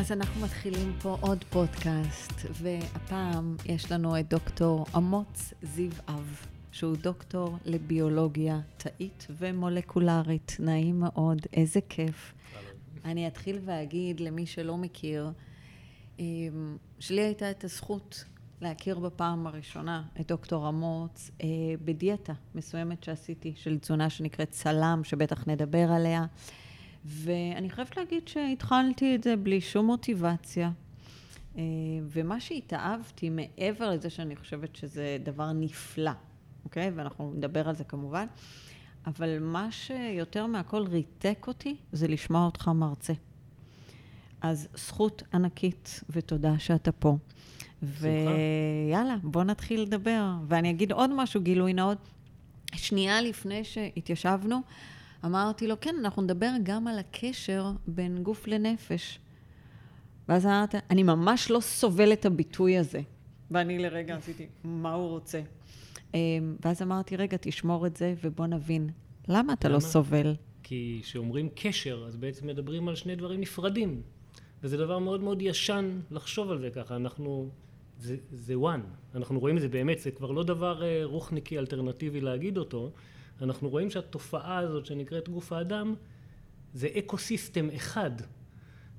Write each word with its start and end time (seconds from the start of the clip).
אז 0.00 0.12
אנחנו 0.12 0.40
מתחילים 0.40 0.92
פה 1.02 1.16
עוד 1.20 1.44
פודקאסט, 1.44 2.32
והפעם 2.52 3.56
יש 3.64 3.92
לנו 3.92 4.20
את 4.20 4.28
דוקטור 4.28 4.86
אמוץ 4.96 5.52
זיו 5.62 5.90
אב, 6.08 6.46
שהוא 6.72 6.96
דוקטור 6.96 7.56
לביולוגיה 7.64 8.60
תאית 8.76 9.26
ומולקולרית. 9.30 10.56
נעים 10.60 11.00
מאוד, 11.00 11.38
איזה 11.52 11.80
כיף. 11.88 12.34
אני 13.04 13.26
אתחיל 13.26 13.58
ואגיד 13.64 14.20
למי 14.20 14.46
שלא 14.46 14.76
מכיר, 14.76 15.30
אמ, 16.18 16.76
שלי 16.98 17.20
הייתה 17.20 17.50
את 17.50 17.64
הזכות 17.64 18.24
להכיר 18.60 18.98
בפעם 18.98 19.46
הראשונה 19.46 20.02
את 20.20 20.28
דוקטור 20.28 20.68
אמוץ 20.68 21.30
אה, 21.42 21.46
בדיאטה 21.84 22.32
מסוימת 22.54 23.04
שעשיתי, 23.04 23.52
של 23.56 23.78
תזונה 23.78 24.10
שנקראת 24.10 24.50
צלם, 24.50 25.00
שבטח 25.04 25.48
נדבר 25.48 25.92
עליה. 25.92 26.26
ואני 27.04 27.70
חייבת 27.70 27.96
להגיד 27.96 28.28
שהתחלתי 28.28 29.14
את 29.14 29.22
זה 29.22 29.36
בלי 29.36 29.60
שום 29.60 29.86
מוטיבציה. 29.86 30.70
אה, 31.56 31.62
ומה 32.02 32.40
שהתאהבתי, 32.40 33.30
מעבר 33.30 33.90
לזה 33.90 34.10
שאני 34.10 34.36
חושבת 34.36 34.76
שזה 34.76 35.18
דבר 35.22 35.52
נפלא, 35.52 36.10
אוקיי? 36.64 36.90
ואנחנו 36.94 37.32
נדבר 37.36 37.68
על 37.68 37.74
זה 37.74 37.84
כמובן, 37.84 38.26
אבל 39.06 39.38
מה 39.38 39.72
שיותר 39.72 40.46
מהכל 40.46 40.82
ריתק 40.86 41.44
אותי 41.46 41.76
זה 41.92 42.08
לשמוע 42.08 42.44
אותך 42.44 42.68
מרצה. 42.68 43.12
אז 44.40 44.68
זכות 44.74 45.22
ענקית 45.34 46.00
ותודה 46.10 46.58
שאתה 46.58 46.92
פה. 46.92 47.16
ויאללה, 47.82 49.16
בוא 49.22 49.44
נתחיל 49.44 49.80
לדבר. 49.80 50.30
ואני 50.48 50.70
אגיד 50.70 50.92
עוד 50.92 51.10
משהו, 51.10 51.40
גילוי 51.40 51.72
נאות. 51.72 51.98
שנייה 52.74 53.20
לפני 53.20 53.64
שהתיישבנו, 53.64 54.60
אמרתי 55.24 55.66
לו, 55.66 55.80
כן, 55.80 55.94
אנחנו 55.98 56.22
נדבר 56.22 56.50
גם 56.62 56.86
על 56.86 56.98
הקשר 56.98 57.70
בין 57.86 58.22
גוף 58.22 58.46
לנפש. 58.46 59.18
ואז 60.28 60.46
אמרת, 60.46 60.74
אני 60.90 61.02
ממש 61.02 61.50
לא 61.50 61.60
סובל 61.60 62.12
את 62.12 62.26
הביטוי 62.26 62.78
הזה. 62.78 63.00
ואני 63.50 63.78
לרגע 63.78 64.16
עשיתי, 64.16 64.46
מה 64.64 64.92
הוא 64.92 65.08
רוצה? 65.08 65.40
אמ, 66.14 66.56
ואז 66.64 66.82
אמרתי, 66.82 67.16
רגע, 67.16 67.36
תשמור 67.40 67.86
את 67.86 67.96
זה 67.96 68.14
ובוא 68.24 68.46
נבין. 68.46 68.90
למה 69.28 69.52
אתה 69.52 69.68
לא 69.68 69.74
למה? 69.74 69.84
לא 69.84 69.88
סובל? 69.90 70.34
כי 70.62 71.00
כשאומרים 71.02 71.48
קשר, 71.54 72.04
אז 72.06 72.16
בעצם 72.16 72.46
מדברים 72.46 72.88
על 72.88 72.94
שני 72.94 73.16
דברים 73.16 73.40
נפרדים. 73.40 74.02
וזה 74.62 74.76
דבר 74.76 74.98
מאוד 74.98 75.22
מאוד 75.22 75.42
ישן 75.42 76.00
לחשוב 76.10 76.50
על 76.50 76.58
זה 76.58 76.70
ככה. 76.70 76.96
אנחנו, 76.96 77.48
זה, 77.98 78.16
זה 78.32 78.54
one. 78.54 79.16
אנחנו 79.16 79.40
רואים 79.40 79.56
את 79.56 79.62
זה 79.62 79.68
באמת, 79.68 79.98
זה 79.98 80.10
כבר 80.10 80.30
לא 80.30 80.44
דבר 80.44 80.82
אה, 80.82 81.00
רוחניקי 81.04 81.58
אלטרנטיבי 81.58 82.20
להגיד 82.20 82.58
אותו. 82.58 82.90
אנחנו 83.42 83.68
רואים 83.68 83.90
שהתופעה 83.90 84.58
הזאת 84.58 84.86
שנקראת 84.86 85.28
גוף 85.28 85.52
האדם 85.52 85.94
זה 86.74 86.88
אקו 86.98 87.18
סיסטם 87.18 87.68
אחד 87.76 88.10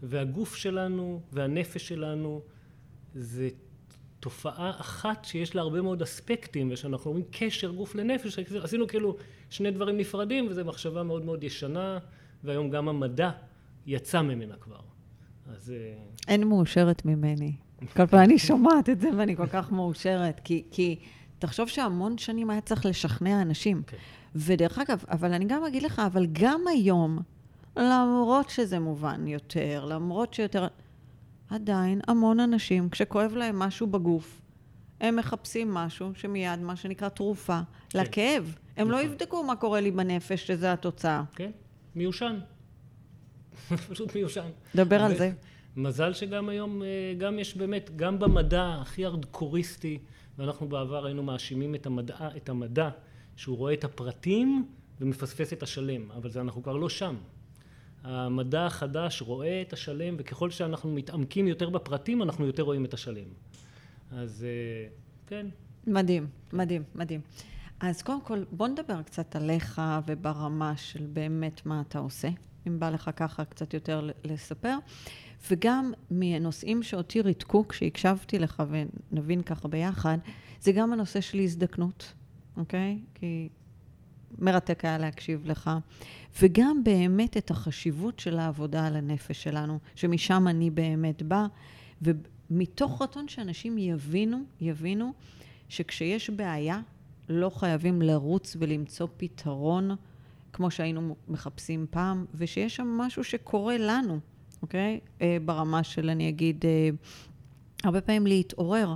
והגוף 0.04 0.56
שלנו 0.56 1.22
והנפש 1.32 1.88
שלנו 1.88 2.42
זה 3.16 3.50
תופעה 4.20 4.70
אחת 4.70 5.26
שיש 5.26 5.56
לה 5.56 5.62
הרבה 5.62 5.82
מאוד 5.82 6.02
אספקטים 6.02 6.70
ושאנחנו 6.72 7.10
אומרים 7.10 7.26
קשר 7.32 7.72
גוף 7.72 7.96
לנפש 7.96 8.40
עשינו 8.40 8.88
כאילו 8.88 9.16
שני 9.50 9.72
דברים 9.72 9.98
נפרדים 9.98 10.48
וזו 10.50 10.66
מחשבה 10.66 11.04
מאוד 11.04 11.26
מאוד 11.26 11.44
ישנה 11.44 11.98
והיום 12.44 12.70
גם 12.70 12.90
המדע 12.90 13.32
יצא 13.86 14.22
ממנה 14.22 14.56
כבר 14.56 14.80
אז 15.48 15.72
אה, 15.72 15.94
אין 16.28 16.48
מאושרת 16.48 17.06
ממני 17.06 17.54
כל 17.96 18.08
פעם 18.08 18.20
אני 18.20 18.40
שומעת 18.40 18.90
את 18.90 19.00
זה 19.00 19.10
ואני 19.18 19.36
כל 19.36 19.48
כך 19.48 19.72
מאושרת 19.72 20.42
כי, 20.44 20.64
כי 20.72 21.00
תחשוב 21.40 21.68
שהמון 21.68 22.18
שנים 22.18 22.50
היה 22.50 22.62
צריך 22.62 22.86
לשכנע 22.86 23.42
אנשים. 23.42 23.82
Okay. 23.88 24.19
ודרך 24.36 24.80
אגב, 24.80 25.04
אבל 25.12 25.34
אני 25.34 25.46
גם 25.46 25.64
אגיד 25.64 25.84
לך, 25.84 26.02
אבל 26.06 26.26
גם 26.32 26.62
היום, 26.70 27.20
למרות 27.78 28.50
שזה 28.50 28.80
מובן 28.80 29.28
יותר, 29.28 29.86
למרות 29.86 30.34
שיותר... 30.34 30.68
עדיין 31.50 32.02
המון 32.08 32.40
אנשים, 32.40 32.90
כשכואב 32.90 33.34
להם 33.36 33.60
משהו 33.60 33.88
בגוף, 33.88 34.42
הם 35.02 35.16
מחפשים 35.16 35.74
משהו 35.74 36.12
שמיד, 36.16 36.60
מה 36.60 36.76
שנקרא 36.76 37.10
תרופה, 37.10 37.60
כן. 37.90 38.00
לכאב. 38.00 38.56
הם 38.78 38.92
לא 38.92 38.98
נכון. 38.98 39.08
לא 39.08 39.14
יבדקו 39.14 39.44
מה 39.44 39.56
קורה 39.56 39.82
לי 39.82 39.92
בנפש, 39.92 40.48
שזה 40.48 40.74
התוצאה. 40.74 41.24
כן, 41.36 41.52
מיושן. 41.96 42.40
פשוט 43.90 44.16
מיושן. 44.16 44.50
דבר 44.76 45.02
על 45.02 45.18
זה. 45.18 45.32
מזל 45.76 46.14
שגם 46.14 46.50
היום, 46.50 46.84
אה, 46.84 46.88
גם 47.18 47.40
יש 47.40 47.58
באמת, 47.58 47.90
גם 47.96 48.20
במדע 48.20 48.78
הכי 48.82 49.06
ארדקוריסטי, 49.06 50.00
ואנחנו 50.38 50.68
בעבר 50.70 51.06
היינו 51.06 51.24
מאשימים 51.24 51.76
את 51.76 51.86
המדע, 51.86 52.16
את 52.38 52.50
המדע 52.50 52.90
שהוא 53.40 53.58
רואה 53.58 53.74
את 53.74 53.84
הפרטים 53.84 54.66
ומפספס 55.02 55.54
את 55.54 55.64
השלם, 55.64 56.12
אבל 56.12 56.30
זה 56.30 56.42
אנחנו 56.42 56.64
כבר 56.64 56.78
לא 56.78 56.90
שם. 56.90 57.16
המדע 58.04 58.66
החדש 58.66 59.22
רואה 59.22 59.62
את 59.62 59.74
השלם, 59.74 60.16
וככל 60.18 60.50
שאנחנו 60.50 60.92
מתעמקים 60.92 61.48
יותר 61.48 61.70
בפרטים, 61.70 62.24
אנחנו 62.24 62.46
יותר 62.46 62.64
רואים 62.64 62.86
את 62.86 62.94
השלם. 62.94 63.28
אז 64.12 64.46
אה, 64.48 64.88
כן. 65.28 65.48
מדהים, 65.88 66.28
מדהים, 66.54 66.84
מדהים. 66.96 67.22
אז 67.80 68.02
קודם 68.02 68.22
כל, 68.22 68.44
בוא 68.52 68.68
נדבר 68.68 69.02
קצת 69.02 69.36
עליך 69.36 69.82
וברמה 70.08 70.78
של 70.78 71.06
באמת 71.14 71.66
מה 71.66 71.82
אתה 71.88 72.00
עושה, 72.00 72.30
אם 72.68 72.80
בא 72.80 72.90
לך 72.90 73.10
ככה 73.16 73.46
קצת 73.46 73.74
יותר 73.74 74.10
לספר. 74.24 74.78
וגם 75.52 75.92
מנושאים 76.12 76.84
שאותי 76.84 77.22
ריתקו 77.22 77.68
כשהקשבתי 77.68 78.40
לך, 78.40 78.64
ונבין 79.12 79.42
ככה 79.42 79.68
ביחד, 79.68 80.18
זה 80.62 80.72
גם 80.72 80.94
הנושא 80.94 81.22
של 81.22 81.40
הזדקנות, 81.40 82.14
אוקיי? 82.58 83.00
כי 83.16 83.50
מרתק 84.38 84.86
היה 84.86 84.98
להקשיב 84.98 85.46
לך. 85.46 85.72
וגם 86.42 86.84
באמת 86.84 87.38
את 87.38 87.52
החשיבות 87.52 88.20
של 88.20 88.40
העבודה 88.40 88.88
על 88.88 88.96
הנפש 88.96 89.44
שלנו, 89.44 89.80
שמשם 89.96 90.48
אני 90.48 90.70
באמת 90.70 91.24
באה, 91.24 91.48
ומתוך 92.02 93.02
רצון 93.02 93.28
שאנשים 93.28 93.78
יבינו, 93.78 94.38
יבינו, 94.62 95.14
שכשיש 95.70 96.30
בעיה, 96.30 96.82
לא 97.30 97.50
חייבים 97.50 98.02
לרוץ 98.02 98.58
ולמצוא 98.60 99.08
פתרון 99.18 99.96
כמו 100.54 100.72
שהיינו 100.72 101.16
מחפשים 101.28 101.86
פעם, 101.90 102.26
ושיש 102.36 102.76
שם 102.76 102.88
משהו 102.88 103.24
שקורה 103.24 103.78
לנו. 103.78 104.20
אוקיי? 104.62 105.00
אה, 105.22 105.38
ברמה 105.46 105.84
של, 105.84 106.10
אני 106.10 106.30
אגיד, 106.30 106.66
אה, 106.66 106.90
הרבה 107.84 108.02
פעמים 108.02 108.28
להתעורר, 108.28 108.96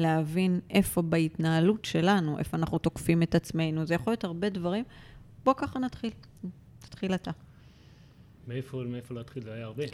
להבין 0.00 0.60
איפה 0.70 1.02
בהתנהלות 1.02 1.84
שלנו, 1.84 2.38
איפה 2.38 2.56
אנחנו 2.56 2.78
תוקפים 2.78 3.22
את 3.22 3.34
עצמנו. 3.34 3.86
זה 3.86 3.94
יכול 3.94 4.10
להיות 4.10 4.24
הרבה 4.24 4.48
דברים. 4.48 4.84
בוא 5.44 5.54
ככה 5.56 5.78
נתחיל. 5.78 6.10
תתחיל 6.80 7.14
אתה. 7.14 7.30
מאיפה, 8.48 8.82
מאיפה 8.88 9.14
להתחיל? 9.14 9.42
זה 9.42 9.52
היה 9.52 9.64
הרבה. 9.64 9.84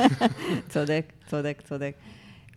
צודק, 0.72 1.12
צודק, 1.26 1.62
צודק. 1.64 1.96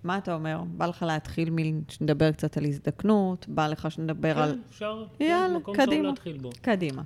מה 0.03 0.17
אתה 0.17 0.33
אומר? 0.33 0.61
בא 0.67 0.85
לך 0.85 1.03
להתחיל 1.07 1.49
מלדבר 1.51 2.31
קצת 2.31 2.57
על 2.57 2.65
הזדקנות? 2.65 3.45
בא 3.47 3.67
לך 3.67 3.91
שנדבר 3.91 4.33
כן, 4.33 4.39
על... 4.39 4.51
כן, 4.51 4.59
אפשר. 4.69 5.05
יאללה, 5.19 5.57
מקום 5.57 5.75
קדימה. 5.75 5.95
טוב 5.95 6.05
להתחיל 6.05 6.37
בו. 6.37 6.49
קדימה. 6.61 7.01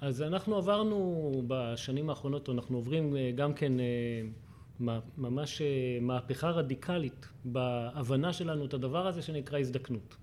אז 0.00 0.22
אנחנו 0.22 0.56
עברנו 0.56 1.30
בשנים 1.46 2.10
האחרונות, 2.10 2.48
אנחנו 2.48 2.76
עוברים 2.76 3.16
אה, 3.16 3.30
גם 3.34 3.54
כן 3.54 3.80
אה, 3.80 3.84
ממש 4.80 5.62
אה, 5.62 5.98
מהפכה 6.00 6.50
רדיקלית 6.50 7.28
בהבנה 7.44 8.32
שלנו 8.32 8.64
את 8.64 8.74
הדבר 8.74 9.06
הזה 9.06 9.22
שנקרא 9.22 9.58
הזדקנות. 9.58 10.16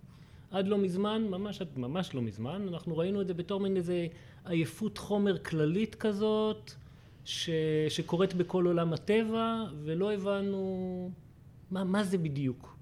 עד 0.51 0.67
לא 0.67 0.77
מזמן, 0.77 1.27
ממש, 1.29 1.61
ממש 1.75 2.15
לא 2.15 2.21
מזמן, 2.21 2.67
אנחנו 2.67 2.97
ראינו 2.97 3.21
את 3.21 3.27
זה 3.27 3.33
בתור 3.33 3.59
מין 3.59 3.77
איזה 3.77 4.07
עייפות 4.45 4.97
חומר 4.97 5.37
כללית 5.37 5.95
כזאת, 5.95 6.71
ש, 7.25 7.49
שקורית 7.89 8.33
בכל 8.33 8.65
עולם 8.65 8.93
הטבע, 8.93 9.63
ולא 9.83 10.13
הבנו 10.13 11.11
מה, 11.71 11.83
מה 11.83 12.03
זה 12.03 12.17
בדיוק. 12.17 12.77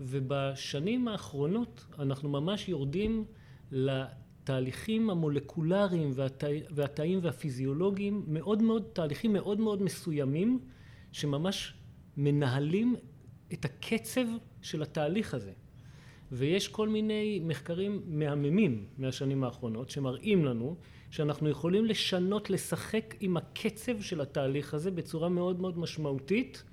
ובשנים 0.00 1.08
האחרונות 1.08 1.84
אנחנו 1.98 2.28
ממש 2.28 2.68
יורדים 2.68 3.24
התהליכים 3.72 5.10
המולקולריים 5.10 6.10
והתאים 6.70 7.18
והפיזיולוגיים 7.22 8.24
מאוד 8.28 8.62
מאוד, 8.62 8.82
תהליכים 8.92 9.32
מאוד 9.32 9.60
מאוד 9.60 9.82
מסוימים 9.82 10.58
שממש 11.12 11.74
מנהלים 12.16 12.96
את 13.52 13.64
הקצב 13.64 14.24
של 14.62 14.82
התהליך 14.82 15.34
הזה. 15.34 15.52
ויש 16.32 16.68
כל 16.68 16.88
מיני 16.88 17.40
מחקרים 17.44 18.02
מהממים 18.06 18.86
מהשנים 18.98 19.44
האחרונות 19.44 19.90
שמראים 19.90 20.44
לנו 20.44 20.76
שאנחנו 21.10 21.48
יכולים 21.48 21.84
לשנות, 21.84 22.50
לשחק 22.50 23.14
עם 23.20 23.36
הקצב 23.36 24.00
של 24.00 24.20
התהליך 24.20 24.74
הזה 24.74 24.90
בצורה 24.90 25.28
מאוד 25.28 25.60
מאוד 25.60 25.78
משמעותית 25.78 26.64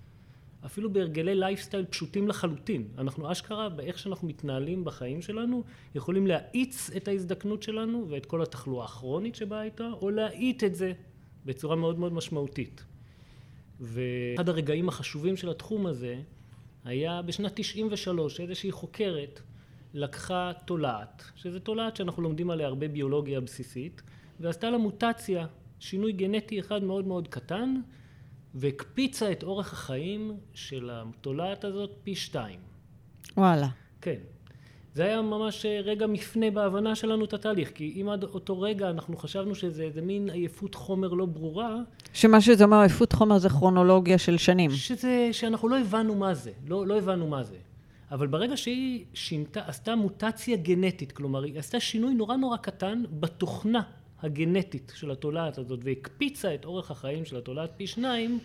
אפילו 0.66 0.94
בהרגלי 0.94 1.36
לייפסטייל 1.36 1.86
פשוטים 1.86 2.28
לחלוטין. 2.28 2.88
אנחנו 2.98 3.32
אשכרה, 3.32 3.70
באיך 3.70 4.00
שאנחנו 4.00 4.28
מתנהלים 4.28 4.86
בחיים 4.86 5.22
שלנו, 5.22 5.64
יכולים 5.96 6.28
להאיץ 6.28 6.90
את 6.98 7.08
ההזדקנות 7.08 7.64
שלנו 7.64 8.06
ואת 8.10 8.26
כל 8.26 8.42
התחלואה 8.42 8.86
הכרונית 8.86 9.36
שבאה 9.36 9.64
איתה, 9.64 9.90
או 10.02 10.10
להאיט 10.10 10.64
את 10.64 10.76
זה 10.76 10.94
בצורה 11.46 11.76
מאוד 11.76 12.00
מאוד 12.00 12.14
משמעותית. 12.14 12.84
ואחד 13.80 14.50
הרגעים 14.50 14.90
החשובים 14.90 15.38
של 15.38 15.50
התחום 15.50 15.88
הזה 15.88 16.22
היה 16.86 17.22
בשנת 17.22 17.52
93, 17.56 18.40
איזושהי 18.40 18.72
חוקרת 18.72 19.42
לקחה 19.94 20.52
תולעת, 20.66 21.24
שזה 21.36 21.60
תולעת 21.60 21.96
שאנחנו 21.96 22.24
לומדים 22.24 22.50
עליה 22.50 22.68
הרבה 22.68 22.88
ביולוגיה 22.88 23.42
בסיסית, 23.42 24.02
ועשתה 24.40 24.70
לה 24.70 24.78
מוטציה, 24.78 25.48
שינוי 25.80 26.12
גנטי 26.12 26.60
אחד 26.60 26.84
מאוד 26.84 27.08
מאוד 27.08 27.28
קטן, 27.28 27.76
והקפיצה 28.54 29.32
את 29.32 29.44
אורך 29.44 29.74
החיים 29.74 30.38
של 30.54 30.90
התולעת 30.94 31.64
הזאת 31.64 31.92
פי 32.04 32.16
שתיים. 32.16 32.60
וואלה. 33.38 33.68
כן. 34.02 34.20
זה 34.94 35.04
היה 35.04 35.22
ממש 35.22 35.66
אה, 35.66 35.82
רגע 35.84 36.08
מפנה 36.08 36.52
בהבנה 36.52 36.96
שלנו 36.96 37.26
את 37.26 37.34
התהליך, 37.34 37.72
כי 37.76 38.02
אם 38.02 38.10
עד 38.10 38.24
אותו 38.24 38.62
רגע 38.62 38.90
אנחנו 38.90 39.18
חשבנו 39.18 39.56
שזה 39.56 39.84
איזה 39.84 40.02
מין 40.02 40.30
עייפות 40.30 40.76
חומר 40.76 41.08
לא 41.08 41.26
ברורה, 41.26 41.76
שמה 42.14 42.42
שזה 42.42 42.64
אומר, 42.64 42.78
עייפות 42.80 43.14
חומר 43.14 43.38
זה 43.38 43.50
כרונולוגיה 43.50 44.18
של 44.18 44.38
שנים. 44.38 44.72
שזה, 44.72 45.30
שאנחנו 45.32 45.70
לא 45.70 45.80
הבנו 45.80 46.16
מה 46.16 46.34
זה, 46.34 46.52
לא, 46.68 46.88
לא 46.88 46.98
הבנו 46.98 47.28
מה 47.28 47.44
זה. 47.44 47.56
אבל 48.12 48.28
ברגע 48.28 48.58
שהיא 48.58 49.06
שינתה, 49.14 49.62
עשתה 49.68 49.96
מוטציה 49.96 50.58
גנטית, 50.58 51.12
כלומר 51.12 51.44
היא 51.44 51.60
עשתה 51.60 51.80
שינוי 51.80 52.14
נורא 52.14 52.36
נורא 52.36 52.58
קטן 52.58 53.04
בתוכנה 53.20 53.82
הגנטית 54.22 54.94
של 54.96 55.12
התולעת 55.12 55.58
הזאת 55.58 55.80
והקפיצה 55.84 56.56
את 56.56 56.66
אורך 56.66 56.92
החיים 56.92 57.26
של 57.26 57.38
התולעת 57.38 57.72
פי 57.78 57.88
שניים, 57.88 58.40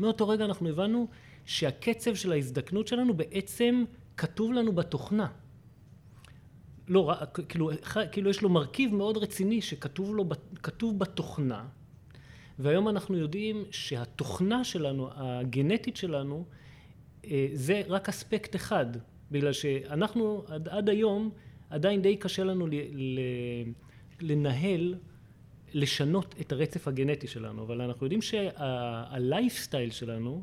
מאותו 0.00 0.28
רגע 0.28 0.44
אנחנו 0.44 0.68
הבנו 0.68 1.06
שהקצב 1.46 2.14
של 2.14 2.32
ההזדקנות 2.32 2.88
שלנו 2.88 3.14
בעצם 3.14 3.84
כתוב 4.16 4.52
לנו 4.52 4.72
בתוכנה. 4.72 5.26
לא, 6.88 7.12
כאילו, 7.48 7.70
כאילו 8.12 8.30
יש 8.30 8.42
לו 8.42 8.48
מרכיב 8.48 8.94
מאוד 8.94 9.16
רציני 9.16 9.60
שכתוב 9.60 10.14
לו, 10.14 10.28
כתוב 10.62 10.98
בתוכנה, 10.98 11.64
והיום 12.58 12.88
אנחנו 12.88 13.16
יודעים 13.16 13.64
שהתוכנה 13.70 14.64
שלנו, 14.64 15.08
הגנטית 15.14 15.96
שלנו, 15.96 16.44
אה, 17.24 17.48
זה 17.52 17.82
רק 17.88 18.08
אספקט 18.08 18.56
אחד, 18.56 18.86
בגלל 19.30 19.52
שאנחנו 19.52 20.44
עד, 20.48 20.68
עד 20.68 20.88
היום 20.88 21.30
עדיין 21.70 22.02
די 22.02 22.16
קשה 22.16 22.44
לנו 22.44 22.66
ל, 22.66 22.74
ל, 22.92 23.20
לנהל, 24.20 24.94
לשנות 25.74 26.34
את 26.40 26.52
הרצף 26.52 26.88
הגנטי 26.88 27.26
שלנו, 27.26 27.62
אבל 27.62 27.80
אנחנו 27.80 28.06
יודעים 28.06 28.22
שהלייפסטייל 28.22 29.90
שלנו 29.90 30.42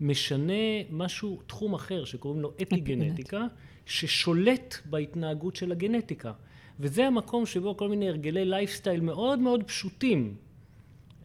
משנה 0.00 0.52
משהו, 0.90 1.40
תחום 1.46 1.74
אחר 1.74 2.04
שקוראים 2.04 2.40
לו 2.40 2.52
אפיגנטיקה, 2.62 3.46
ששולט 3.86 4.76
בהתנהגות 4.84 5.56
של 5.56 5.72
הגנטיקה. 5.72 6.32
וזה 6.80 7.06
המקום 7.06 7.46
שבו 7.46 7.76
כל 7.76 7.88
מיני 7.88 8.08
הרגלי 8.08 8.44
לייפסטייל 8.44 9.00
מאוד 9.00 9.38
מאוד 9.38 9.62
פשוטים 9.62 10.34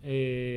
אה, 0.05 0.11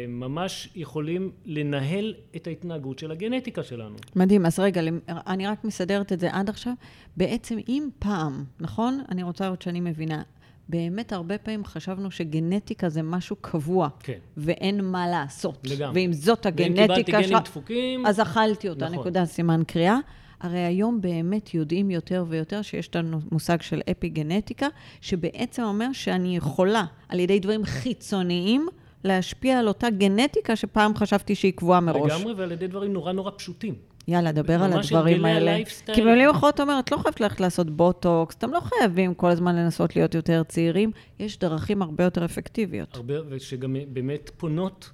ממש 0.09 0.69
יכולים 0.75 1.31
לנהל 1.45 2.15
את 2.37 2.47
ההתנהגות 2.47 2.99
של 2.99 3.11
הגנטיקה 3.11 3.63
שלנו. 3.63 3.97
מדהים. 4.17 4.47
אז 4.47 4.59
רגע, 4.59 4.83
אני 5.09 5.47
רק 5.47 5.65
מסדרת 5.65 6.13
את 6.13 6.21
זה 6.21 6.29
עד 6.33 6.49
עכשיו. 6.49 6.73
בעצם, 7.17 7.59
אם 7.69 7.89
פעם, 7.99 8.45
נכון? 8.61 9.01
אני 9.11 9.23
רוצה 9.23 9.45
לראות 9.45 9.63
שאני 9.63 9.81
מבינה. 9.81 10.23
באמת 10.69 11.13
הרבה 11.13 11.39
פעמים 11.39 11.65
חשבנו 11.65 12.11
שגנטיקה 12.11 12.89
זה 12.89 13.03
משהו 13.03 13.37
קבוע, 13.41 13.89
כן. 14.01 14.19
ואין 14.37 14.85
מה 14.85 15.09
לעשות. 15.09 15.59
לגמרי. 15.65 16.01
ואם 16.01 16.13
זאת 16.13 16.47
ואם 16.47 16.53
קיבלתי 16.53 16.83
הגנטיקה 16.83 17.13
גנים 17.13 17.29
שלך, 17.29 17.43
דפוקים, 17.43 18.07
אז 18.07 18.21
אכלתי 18.21 18.69
אותה, 18.69 18.85
נכון. 18.85 18.99
נקודה, 18.99 19.27
סימן 19.27 19.63
קריאה. 19.67 19.99
הרי 20.41 20.59
היום 20.59 21.01
באמת 21.01 21.55
יודעים 21.55 21.91
יותר 21.91 22.25
ויותר 22.29 22.63
שיש 22.63 22.97
לנו 22.97 23.21
מושג 23.33 23.63
של 23.63 23.81
אפיגנטיקה, 23.91 24.67
שבעצם 25.01 25.63
אומר 25.63 25.93
שאני 25.93 26.37
יכולה, 26.37 26.85
על 27.09 27.21
ידי 27.21 27.41
דברים 27.41 27.65
חיצוניים, 27.65 28.67
להשפיע 29.05 29.59
על 29.59 29.69
אותה 29.69 29.91
גנטיקה 29.91 30.57
שפעם 30.57 30.97
חשבתי 30.97 31.35
שהיא 31.35 31.53
קבועה 31.53 31.81
מראש. 31.81 32.13
לגמרי, 32.13 32.33
ועל 32.33 32.53
ידי 32.53 32.67
דברים 32.67 32.93
נורא 32.93 33.13
נורא 33.13 33.31
פשוטים. 33.37 33.75
יאללה, 34.09 34.33
דבר 34.33 34.63
על 34.63 34.73
הדברים 34.73 35.25
האלה. 35.25 35.57
כי 35.95 36.03
במילים 36.03 36.31
אחרות 36.31 36.55
אתה 36.55 36.63
אומר, 36.63 36.79
את 36.79 36.93
לא 36.93 36.97
חייבת 36.97 37.21
ללכת 37.21 37.41
לעשות 37.41 37.71
בוטוקס, 37.71 38.35
אתם 38.35 38.51
לא 38.51 38.61
חייבים 38.61 39.15
כל 39.15 39.31
הזמן 39.31 39.57
לנסות 39.57 39.97
להיות 39.97 40.15
יותר 40.15 40.43
צעירים, 40.43 40.91
יש 41.19 41.39
דרכים 41.39 41.83
הרבה 41.83 42.05
יותר 42.05 42.25
אפקטיביות. 42.25 42.97
הרבה, 42.97 43.15
ושגם 43.29 43.77
באמת 43.89 44.31
פונות, 44.37 44.91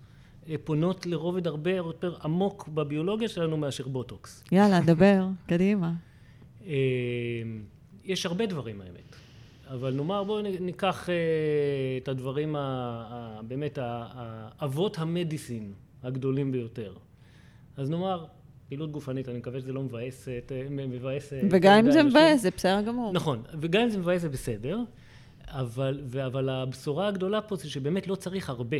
פונות 0.65 1.07
לרובד 1.07 1.47
הרבה 1.47 1.71
יותר 1.71 2.15
עמוק 2.25 2.69
בביולוגיה 2.69 3.29
שלנו 3.29 3.57
מאשר 3.57 3.89
בוטוקס. 3.89 4.45
יאללה, 4.53 4.81
דבר, 4.87 5.27
קדימה. 5.49 5.93
אה, 6.67 6.73
יש 8.05 8.27
הרבה 8.27 8.47
דברים 8.47 8.81
האמת, 8.81 9.17
אבל 9.71 9.95
נאמר 9.95 10.25
בואו 10.25 10.43
ניקח 10.61 11.09
אה, 11.11 11.15
את 12.03 12.09
הדברים, 12.09 12.57
ה, 12.57 13.41
באמת 13.49 13.79
האבות 13.83 14.99
המדיסין 14.99 15.73
הגדולים 16.03 16.53
ביותר. 16.53 16.93
אז 17.77 17.91
נאמר, 17.91 18.25
פעילות 18.69 18.91
גופנית, 18.93 19.29
אני 19.29 19.39
מקווה 19.39 19.61
שזה 19.61 19.73
לא 19.73 19.83
מבאס, 19.83 20.29
את- 20.29 20.53
אה, 20.53 20.67
מבאס... 20.71 21.33
אה, 21.33 21.41
וגם 21.51 21.79
אם 21.79 21.87
את 21.87 21.93
זה. 21.93 22.03
מבאס, 22.03 22.43
זה 22.43 22.51
בסדר 22.57 22.81
גמור. 22.83 23.13
נכון, 23.13 23.43
וגם 23.61 23.83
אם 23.83 23.89
זה 23.91 23.99
מבאס 23.99 24.23
זה 24.23 24.29
בסדר, 24.29 24.79
אבל, 25.49 26.01
אבל 26.27 26.49
הבשורה 26.49 27.09
הגדולה 27.09 27.41
פה 27.43 27.57
זה 27.57 27.71
שבאמת 27.71 28.07
לא 28.07 28.15
צריך 28.15 28.51
הרבה. 28.51 28.77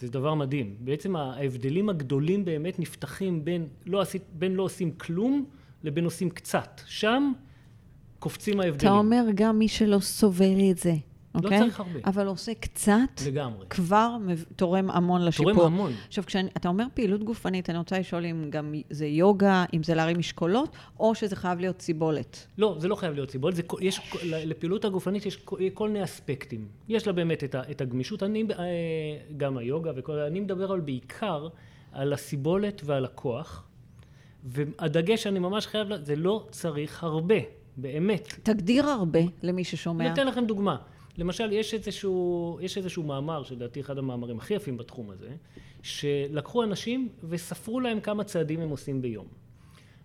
זה 0.00 0.08
דבר 0.08 0.34
מדהים. 0.34 0.76
בעצם 0.80 1.16
ההבדלים 1.16 1.88
הגדולים 1.88 2.44
באמת 2.44 2.78
נפתחים 2.78 3.44
בין 3.44 3.66
לא, 3.86 4.00
עשית, 4.00 4.22
בין 4.32 4.54
לא 4.54 4.62
עושים 4.62 4.90
כלום 4.92 5.44
לבין 5.84 6.04
עושים 6.04 6.30
קצת. 6.30 6.80
שם 6.86 7.32
קופצים 8.18 8.54
אתה 8.60 8.64
ההבדלים. 8.64 8.92
אומר 8.92 9.24
גם 9.34 9.58
מי 9.58 9.68
שלא 9.68 9.98
סובל 9.98 10.70
את 10.70 10.78
זה, 10.78 10.94
אוקיי? 11.44 11.58
צריך 11.58 11.80
הרבה. 11.80 12.00
אבל 12.04 12.26
עושה 12.26 12.54
קצת, 12.54 12.92
לגמרי. 13.26 13.66
כבר 13.70 14.16
תורם 14.56 14.90
המון 14.90 15.24
לשיפור. 15.24 15.52
תורם 15.52 15.72
המון. 15.72 15.92
עכשיו, 16.08 16.24
כשאתה 16.26 16.68
אומר 16.68 16.84
פעילות 16.94 17.24
גופנית, 17.24 17.70
אני 17.70 17.78
רוצה 17.78 17.98
לשאול 17.98 18.24
אם 18.26 18.46
גם 18.50 18.74
זה 18.90 19.06
יוגה, 19.06 19.64
אם 19.74 19.82
זה 19.82 19.94
להרים 19.94 20.18
משקולות, 20.18 20.76
או 21.00 21.14
שזה 21.14 21.36
חייב 21.36 21.60
להיות 21.60 21.80
סיבולת. 21.82 22.46
לא, 22.58 22.76
זה 22.78 22.88
לא 22.88 22.94
חייב 22.94 23.14
להיות 23.14 23.30
סיבולת, 23.30 23.56
זה, 23.56 23.62
יש, 23.80 24.00
לפעילות 24.22 24.84
הגופנית 24.84 25.26
יש 25.26 25.36
כל 25.36 25.56
כל 25.74 25.88
מיני 25.88 26.04
אספקטים. 26.04 26.68
יש 26.88 27.06
לה 27.06 27.12
באמת 27.12 27.44
את, 27.44 27.54
את 27.70 27.80
הגמישות, 27.80 28.22
אני, 28.22 28.44
אה, 28.58 28.64
גם 29.36 29.56
היוגה 29.58 29.90
וכל, 29.96 30.12
אני 30.18 30.40
מדבר 30.40 30.64
אבל 30.66 30.80
בעיקר 30.80 31.48
על 31.92 32.12
הסיבולת 32.12 32.82
ועל 32.84 33.04
הכוח, 33.04 33.64
והדגש 34.44 35.22
שאני 35.22 35.38
ממש 35.38 35.66
חייב, 35.66 35.88
לה- 35.88 36.02
זה 36.02 36.16
לא 36.16 36.46
צריך 36.50 37.04
הרבה, 37.04 37.34
באמת. 37.76 38.34
תגדיר 38.42 38.86
הרבה 38.86 39.18
למי 39.42 39.64
ששומע. 39.64 40.04
אני 40.04 40.12
אתן 40.12 40.26
לכם 40.26 40.44
דוגמה. 40.46 40.76
למשל, 41.18 41.52
יש 41.52 41.74
איזשהו, 41.74 42.58
יש 42.62 42.76
איזשהו 42.78 43.02
מאמר, 43.02 43.42
שלדעתי 43.42 43.80
אחד 43.80 43.98
המאמרים 43.98 44.38
הכי 44.38 44.54
יפים 44.54 44.76
בתחום 44.76 45.10
הזה, 45.10 45.28
שלקחו 45.82 46.62
אנשים 46.62 47.08
וספרו 47.28 47.80
להם 47.80 48.00
כמה 48.00 48.24
צעדים 48.24 48.60
הם 48.60 48.68
עושים 48.68 49.02
ביום. 49.02 49.26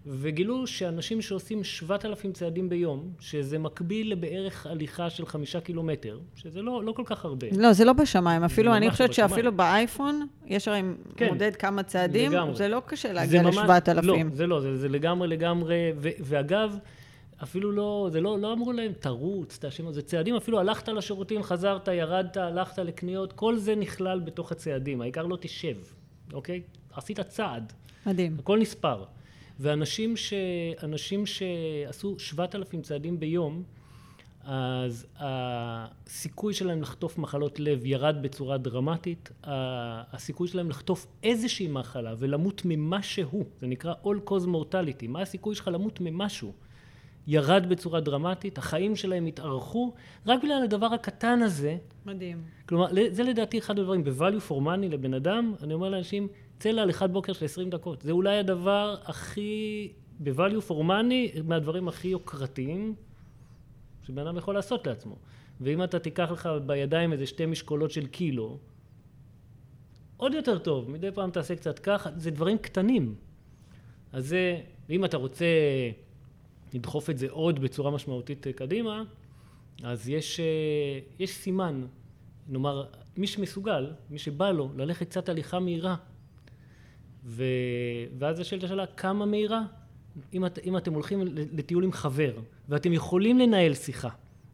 וגילו 0.05 0.67
שאנשים 0.67 1.21
שעושים 1.21 1.63
7,000 1.63 2.31
צעדים 2.31 2.69
ביום, 2.69 3.09
שזה 3.19 3.59
מקביל 3.59 4.11
לבערך 4.11 4.65
הליכה 4.65 5.09
של 5.09 5.25
חמישה 5.25 5.61
קילומטר, 5.61 6.19
שזה 6.35 6.61
לא, 6.61 6.83
לא 6.83 6.91
כל 6.91 7.03
כך 7.05 7.25
הרבה. 7.25 7.47
לא, 7.57 7.73
זה 7.73 7.85
לא 7.85 7.93
בשמיים. 7.93 8.43
אפילו, 8.43 8.73
אני 8.75 8.85
לא 8.85 8.91
חושבת 8.91 9.09
בשמיים. 9.09 9.29
שאפילו 9.29 9.51
באייפון, 9.51 10.27
יש 10.47 10.67
הרי 10.67 10.81
כן, 11.15 11.27
מודד 11.29 11.55
כמה 11.55 11.83
צעדים, 11.83 12.31
לגמרי. 12.31 12.55
זה 12.55 12.67
לא 12.67 12.81
קשה 12.85 13.13
להגיע 13.13 13.41
ממש- 13.41 13.57
ל-7,000. 13.57 14.01
לא, 14.01 14.15
זה 14.33 14.47
לא, 14.47 14.59
זה, 14.61 14.77
זה 14.77 14.89
לגמרי 14.89 15.27
לגמרי, 15.27 15.91
ו, 15.97 16.09
ואגב, 16.19 16.77
אפילו 17.43 17.71
לא, 17.71 18.09
זה 18.11 18.21
לא, 18.21 18.39
לא 18.39 18.53
אמרו 18.53 18.73
להם, 18.73 18.93
תרוץ, 18.93 19.57
תאשים, 19.57 19.91
זה 19.91 20.01
צעדים, 20.01 20.35
אפילו 20.35 20.59
הלכת 20.59 20.87
לשירותים, 20.87 21.43
חזרת, 21.43 21.87
ירדת, 21.87 22.37
הלכת 22.37 22.79
לקניות, 22.79 23.33
כל 23.33 23.57
זה 23.57 23.75
נכלל 23.75 24.19
בתוך 24.19 24.51
הצעדים, 24.51 25.01
העיקר 25.01 25.25
לא 25.25 25.37
תשב, 25.41 25.77
אוקיי? 26.33 26.61
עשית 26.93 27.19
צעד, 27.19 27.73
מדהים. 28.05 28.37
הכל 28.39 28.59
נספר. 28.59 29.03
ואנשים 29.59 30.17
ש... 30.17 30.33
אנשים 30.83 31.25
שעשו 31.25 32.19
7,000 32.19 32.81
צעדים 32.81 33.19
ביום, 33.19 33.63
אז 34.43 35.07
הסיכוי 35.17 36.53
שלהם 36.53 36.81
לחטוף 36.81 37.17
מחלות 37.17 37.59
לב 37.59 37.85
ירד 37.85 38.15
בצורה 38.21 38.57
דרמטית, 38.57 39.29
הסיכוי 39.43 40.47
שלהם 40.47 40.69
לחטוף 40.69 41.07
איזושהי 41.23 41.67
מחלה 41.67 42.13
ולמות 42.17 42.61
ממשהו, 42.65 43.45
זה 43.59 43.67
נקרא 43.67 43.93
all 44.03 44.29
cause 44.29 44.45
mortality, 44.45 45.07
מה 45.07 45.21
הסיכוי 45.21 45.55
שלך 45.55 45.67
למות 45.67 46.01
ממשהו? 46.01 46.53
ירד 47.27 47.65
בצורה 47.69 47.99
דרמטית, 47.99 48.57
החיים 48.57 48.95
שלהם 48.95 49.25
התארכו, 49.25 49.93
רק 50.25 50.43
בגלל 50.43 50.63
הדבר 50.63 50.85
הקטן 50.85 51.41
הזה, 51.41 51.77
מדהים. 52.05 52.43
כלומר, 52.65 52.87
זה 53.11 53.23
לדעתי 53.23 53.59
אחד 53.59 53.79
הדברים, 53.79 54.03
ב-value 54.03 54.49
for 54.49 54.53
money 54.53 54.89
לבן 54.89 55.13
אדם, 55.13 55.53
אני 55.63 55.73
אומר 55.73 55.89
לאנשים, 55.89 56.27
צא 56.59 56.69
להליכת 56.69 57.09
בוקר 57.09 57.33
של 57.33 57.45
20 57.45 57.69
דקות. 57.69 58.01
זה 58.01 58.11
אולי 58.11 58.37
הדבר 58.37 58.95
הכי, 59.03 59.91
ב-value 60.19 60.69
for 60.69 60.83
money, 60.83 61.41
מהדברים 61.43 61.87
הכי 61.87 62.07
יוקרתיים 62.07 62.95
שבן 64.03 64.27
אדם 64.27 64.37
יכול 64.37 64.55
לעשות 64.55 64.87
לעצמו. 64.87 65.15
ואם 65.61 65.83
אתה 65.83 65.99
תיקח 65.99 66.31
לך 66.31 66.49
בידיים 66.65 67.13
איזה 67.13 67.25
שתי 67.25 67.45
משקולות 67.45 67.91
של 67.91 68.07
קילו, 68.07 68.57
עוד 70.17 70.33
יותר 70.33 70.57
טוב, 70.57 70.91
מדי 70.91 71.11
פעם 71.11 71.31
תעשה 71.31 71.55
קצת 71.55 71.79
ככה, 71.79 72.09
זה 72.15 72.31
דברים 72.31 72.57
קטנים. 72.57 73.15
אז 74.13 74.27
זה, 74.27 74.61
ואם 74.89 75.05
אתה 75.05 75.17
רוצה 75.17 75.45
לדחוף 76.73 77.09
את 77.09 77.17
זה 77.17 77.27
עוד 77.29 77.59
בצורה 77.59 77.91
משמעותית 77.91 78.47
אה, 78.47 78.53
קדימה, 78.53 79.03
אז 79.83 80.09
יש, 80.09 80.39
אה, 80.39 80.45
יש 81.19 81.31
סימן, 81.31 81.85
נאמר, 82.47 82.85
מי 83.17 83.27
שמסוגל, 83.27 83.91
מי 84.09 84.17
שבא 84.17 84.51
לו, 84.51 84.69
ללכת 84.75 85.09
קצת 85.09 85.29
הליכה 85.29 85.59
מהירה, 85.59 85.95
ו... 87.25 87.43
ואז 88.19 88.39
השאלת 88.39 88.63
השאלה, 88.63 88.85
כמה 88.85 89.25
מהירה? 89.25 89.61
אם, 90.33 90.45
את, 90.45 90.59
אם 90.63 90.77
אתם 90.77 90.93
הולכים 90.93 91.21
לטיול 91.33 91.83
עם 91.83 91.91
חבר, 91.91 92.33
ואתם 92.69 92.93
יכולים 92.93 93.39
לנהל 93.39 93.73
שיחה, 93.73 94.09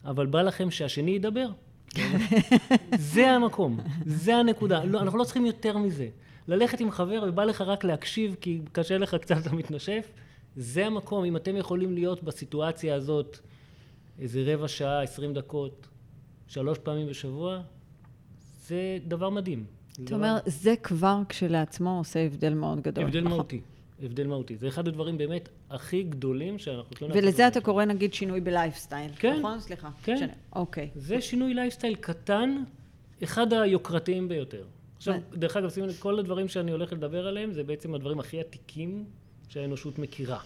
אבל 0.06 0.26
בא 0.26 0.42
לכם 0.42 0.72
שהשני 0.72 1.12
ידבר, 1.12 1.48
זה 3.14 3.32
המקום, 3.32 3.80
זה 4.06 4.36
הנקודה. 4.36 4.84
לא, 4.84 5.02
אנחנו 5.02 5.18
לא 5.18 5.24
צריכים 5.24 5.46
יותר 5.46 5.78
מזה. 5.78 6.10
ללכת 6.48 6.80
עם 6.80 6.92
חבר 6.92 7.24
ובא 7.28 7.44
לך 7.44 7.62
רק 7.62 7.84
להקשיב 7.84 8.36
כי 8.42 8.62
קשה 8.72 8.98
לך 8.98 9.16
קצת, 9.16 9.38
אתה 9.38 9.56
מתנשף, 9.56 10.12
זה 10.58 10.86
המקום, 10.86 11.26
אם 11.26 11.36
אתם 11.36 11.56
יכולים 11.56 11.94
להיות 11.94 12.24
בסיטואציה 12.24 12.96
הזאת 12.96 13.38
איזה 14.20 14.44
רבע 14.46 14.68
שעה, 14.68 15.02
עשרים 15.02 15.34
דקות, 15.34 15.88
שלוש 16.48 16.78
פעמים 16.78 17.08
בשבוע, 17.08 17.62
זה 18.68 18.98
דבר 19.08 19.30
מדהים. 19.30 19.66
אתה 20.04 20.16
אומר, 20.16 20.38
זה 20.46 20.76
כבר 20.84 21.22
כשלעצמו 21.30 21.98
עושה 21.98 22.26
הבדל 22.26 22.54
מאוד 22.54 22.82
גדול. 22.82 23.04
הבדל 23.04 23.20
נכון. 23.20 23.32
מהותי. 23.32 23.62
הבדל 24.04 24.28
מהותי. 24.28 24.56
זה 24.58 24.68
אחד 24.68 24.88
הדברים 24.88 25.18
באמת 25.18 25.50
הכי 25.70 26.04
גדולים 26.04 26.60
שאנחנו 26.60 26.96
יכולים 26.96 27.16
לעשות. 27.16 27.24
ולזה 27.24 27.48
אתה 27.48 27.62
קורא 27.62 27.86
נגיד 27.86 28.14
שינוי 28.14 28.42
בלייפסטייל, 28.42 29.12
כן, 29.16 29.40
נכון? 29.40 29.60
סליחה. 29.60 29.90
כן. 30.04 30.18
שני. 30.18 30.28
אוקיי. 30.56 30.90
זה 30.96 31.22
שינוי 31.22 31.54
לייפסטייל 31.54 31.96
קטן, 31.96 32.64
אחד 33.24 33.54
היוקרתיים 33.54 34.28
ביותר. 34.28 34.64
עכשיו, 34.98 35.16
דרך 35.34 35.58
אגב, 35.58 35.70
שימו 35.70 35.88
כל 36.00 36.20
הדברים 36.20 36.48
שאני 36.48 36.72
הולך 36.72 36.94
לדבר 36.94 37.28
עליהם, 37.28 37.54
זה 37.54 37.64
בעצם 37.64 37.96
הדברים 37.96 38.20
הכי 38.20 38.40
עתיקים 38.40 39.06
שהאנושות 39.50 40.00
מכירה. 40.00 40.40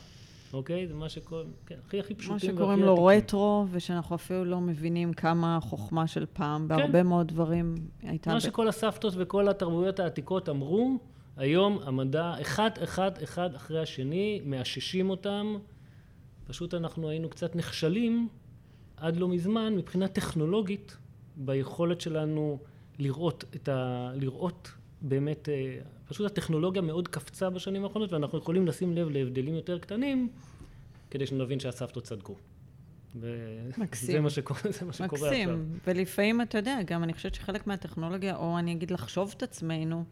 אוקיי? 0.53 0.88
זה 0.88 0.93
מה 0.93 1.10
שקוראים, 1.10 1.51
כן, 1.65 1.75
הכי 1.88 2.00
הכי 2.00 2.15
פשוטים. 2.15 2.55
מה 2.55 2.58
שקוראים 2.58 2.79
לו 2.79 3.05
רטרו, 3.05 3.65
ושאנחנו 3.72 4.15
אפילו 4.15 4.46
לא 4.46 4.62
מבינים 4.62 5.13
כמה 5.13 5.58
החוכמה 5.58 6.08
של 6.08 6.25
פעם, 6.34 6.62
כן. 6.62 6.67
בהרבה 6.67 7.03
מאוד 7.03 7.27
דברים 7.27 7.75
הייתה... 8.01 8.29
מה 8.29 8.36
ב... 8.36 8.39
שכל 8.39 8.67
הסבתות 8.67 9.13
וכל 9.17 9.50
התרבויות 9.50 10.00
העתיקות 10.00 10.50
אמרו, 10.50 10.98
היום 11.38 11.79
המדע, 11.84 12.34
אחד, 12.41 12.72
אחד, 12.84 13.12
אחד 13.24 13.55
אחרי 13.55 13.81
השני, 13.81 14.41
מאששים 14.46 15.10
אותם. 15.10 15.55
פשוט 16.48 16.74
אנחנו 16.74 17.10
היינו 17.10 17.29
קצת 17.29 17.55
נכשלים 17.55 18.27
עד 18.98 19.17
לא 19.17 19.27
מזמן 19.27 19.75
מבחינה 19.75 20.08
טכנולוגית 20.08 20.98
ביכולת 21.36 22.01
שלנו 22.01 22.60
לראות 23.00 23.43
את 23.55 23.70
ה... 23.70 24.12
לראות 24.15 24.72
באמת, 25.01 25.50
אה, 25.50 25.77
פשוט 26.08 26.31
הטכנולוגיה 26.31 26.81
מאוד 26.81 27.08
קפצה 27.08 27.50
בשנים 27.50 27.84
האחרונות 27.84 28.13
ואנחנו 28.13 28.38
יכולים 28.38 28.67
לשים 28.67 28.93
לב 28.93 29.10
להבדלים 29.10 29.55
יותר 29.55 29.79
קטנים 29.79 30.29
כדי 31.10 31.27
שנבין 31.27 31.60
שהסבתות 31.60 32.03
צדקו. 32.03 32.36
מקסים. 33.77 34.12
זה 34.12 34.20
מה 34.20 34.29
שקורה, 34.29 34.60
זה 34.79 34.86
מה 34.86 34.93
שקורה 34.93 35.08
מקסים. 35.12 35.50
עכשיו. 35.50 35.58
מקסים, 35.58 35.79
ולפעמים 35.88 36.41
אתה 36.41 36.58
יודע, 36.58 36.79
גם 36.86 37.03
אני 37.03 37.13
חושבת 37.13 37.36
שחלק 37.36 37.67
מהטכנולוגיה, 37.67 38.36
או 38.36 38.60
אני 38.60 38.72
אגיד 38.72 38.91
לחשוב 38.91 39.34
את 39.38 39.43
עצמנו, 39.43 40.03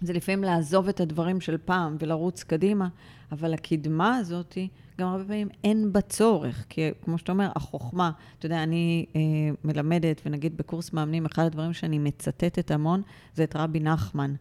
זה 0.00 0.12
לפעמים 0.12 0.44
לעזוב 0.44 0.88
את 0.88 1.00
הדברים 1.00 1.40
של 1.40 1.56
פעם 1.64 1.96
ולרוץ 2.00 2.42
קדימה, 2.42 2.88
אבל 3.32 3.54
הקדמה 3.54 4.16
הזאת, 4.16 4.58
גם 5.00 5.08
הרבה 5.08 5.24
פעמים 5.24 5.48
אין 5.64 5.92
בה 5.92 6.00
צורך, 6.00 6.64
כי 6.68 6.90
כמו 7.04 7.18
שאתה 7.18 7.32
אומר, 7.32 7.48
החוכמה, 7.56 8.10
אתה 8.38 8.46
יודע, 8.46 8.62
אני 8.62 9.06
אה, 9.16 9.20
מלמדת, 9.64 10.20
ונגיד 10.26 10.56
בקורס 10.56 10.92
מאמנים, 10.92 11.26
אחד 11.26 11.44
הדברים 11.44 11.72
שאני 11.72 11.98
מצטטת 11.98 12.70
המון, 12.70 13.02
זה 13.34 13.44
את 13.44 13.56
רבי 13.56 13.80
נחמן. 13.80 14.34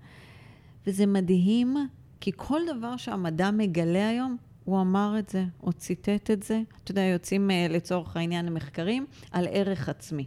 וזה 0.87 1.05
מדהים, 1.05 1.75
כי 2.19 2.31
כל 2.35 2.61
דבר 2.77 2.97
שהמדע 2.97 3.51
מגלה 3.51 4.09
היום, 4.09 4.37
הוא 4.63 4.81
אמר 4.81 5.15
את 5.19 5.29
זה, 5.29 5.45
הוא 5.57 5.73
ציטט 5.73 6.31
את 6.31 6.43
זה. 6.43 6.61
אתה 6.83 6.91
יודע, 6.91 7.01
יוצאים 7.01 7.51
אה, 7.51 7.67
לצורך 7.69 8.17
העניין 8.17 8.47
המחקרים 8.47 9.05
על 9.31 9.47
ערך 9.51 9.89
עצמי. 9.89 10.25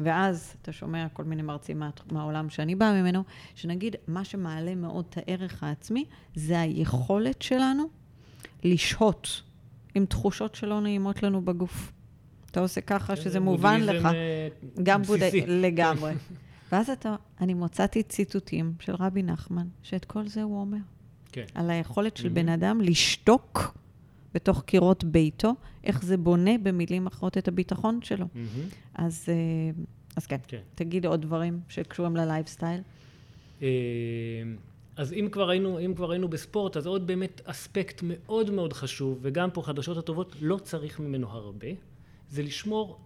ואז 0.00 0.54
אתה 0.62 0.72
שומע 0.72 1.06
כל 1.12 1.24
מיני 1.24 1.42
מרצים 1.42 1.78
מה, 1.78 1.90
מהעולם 2.12 2.50
שאני 2.50 2.74
באה 2.74 3.02
ממנו, 3.02 3.22
שנגיד, 3.54 3.96
מה 4.08 4.24
שמעלה 4.24 4.74
מאוד 4.74 5.04
את 5.10 5.18
הערך 5.18 5.62
העצמי, 5.62 6.04
זה 6.34 6.60
היכולת 6.60 7.42
שלנו 7.42 7.84
לשהות 8.64 9.42
עם 9.94 10.06
תחושות 10.06 10.54
שלא 10.54 10.80
נעימות 10.80 11.22
לנו 11.22 11.42
בגוף. 11.42 11.92
אתה 12.50 12.60
עושה 12.60 12.80
ככה 12.80 13.16
שזה 13.16 13.40
מובן 13.40 13.80
לך. 13.80 14.04
אה, 14.04 14.48
גם 14.82 15.02
בודהיזם 15.02 15.38
לגמרי. 15.64 16.12
ואז 16.72 16.90
אתה, 16.90 17.16
אני 17.40 17.54
מוצאתי 17.54 18.02
ציטוטים 18.02 18.74
של 18.80 18.94
רבי 18.94 19.22
נחמן, 19.22 19.66
שאת 19.82 20.04
כל 20.04 20.28
זה 20.28 20.42
הוא 20.42 20.60
אומר. 20.60 20.78
כן. 21.32 21.44
על 21.54 21.70
היכולת 21.70 22.16
של. 22.16 22.28
בן 22.28 22.48
אדם 22.48 22.80
לשתוק 22.80 23.78
בתוך 24.34 24.62
קירות 24.62 25.04
ביתו, 25.04 25.52
איך 25.84 26.04
זה 26.04 26.16
בונה 26.16 26.58
במילים 26.62 27.06
אחרות 27.06 27.38
את 27.38 27.48
הביטחון 27.48 27.98
שלו. 28.02 28.26
Mm-hmm. 28.26 28.74
אז, 28.94 29.26
אה, 29.28 29.82
אז 30.16 30.26
כן, 30.26 30.36
כן, 30.48 30.60
תגיד 30.74 31.06
עוד 31.06 31.22
דברים 31.22 31.60
שקשורים 31.68 32.16
ללייפסטייל. 32.16 32.80
אה, 33.62 33.68
אז 34.96 35.12
אם 35.12 35.28
כבר, 35.32 35.50
היינו, 35.50 35.78
אם 35.78 35.94
כבר 35.94 36.10
היינו 36.10 36.28
בספורט, 36.28 36.76
אז 36.76 36.86
עוד 36.86 37.06
באמת 37.06 37.40
אספקט 37.44 38.00
מאוד 38.02 38.50
מאוד 38.50 38.72
חשוב, 38.72 39.18
וגם 39.22 39.50
פה 39.50 39.62
חדשות 39.62 39.96
הטובות, 39.96 40.36
לא 40.40 40.56
צריך 40.56 41.00
ממנו 41.00 41.28
הרבה, 41.30 41.68
זה 42.30 42.42
לשמור 42.42 43.00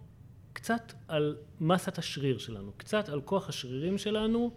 קצת 0.53 0.93
על 1.07 1.35
מסת 1.61 1.97
השריר 1.97 2.37
שלנו, 2.37 2.71
קצת 2.77 3.09
על 3.09 3.21
כוח 3.21 3.49
השרירים 3.49 3.97
שלנו, 3.97 4.51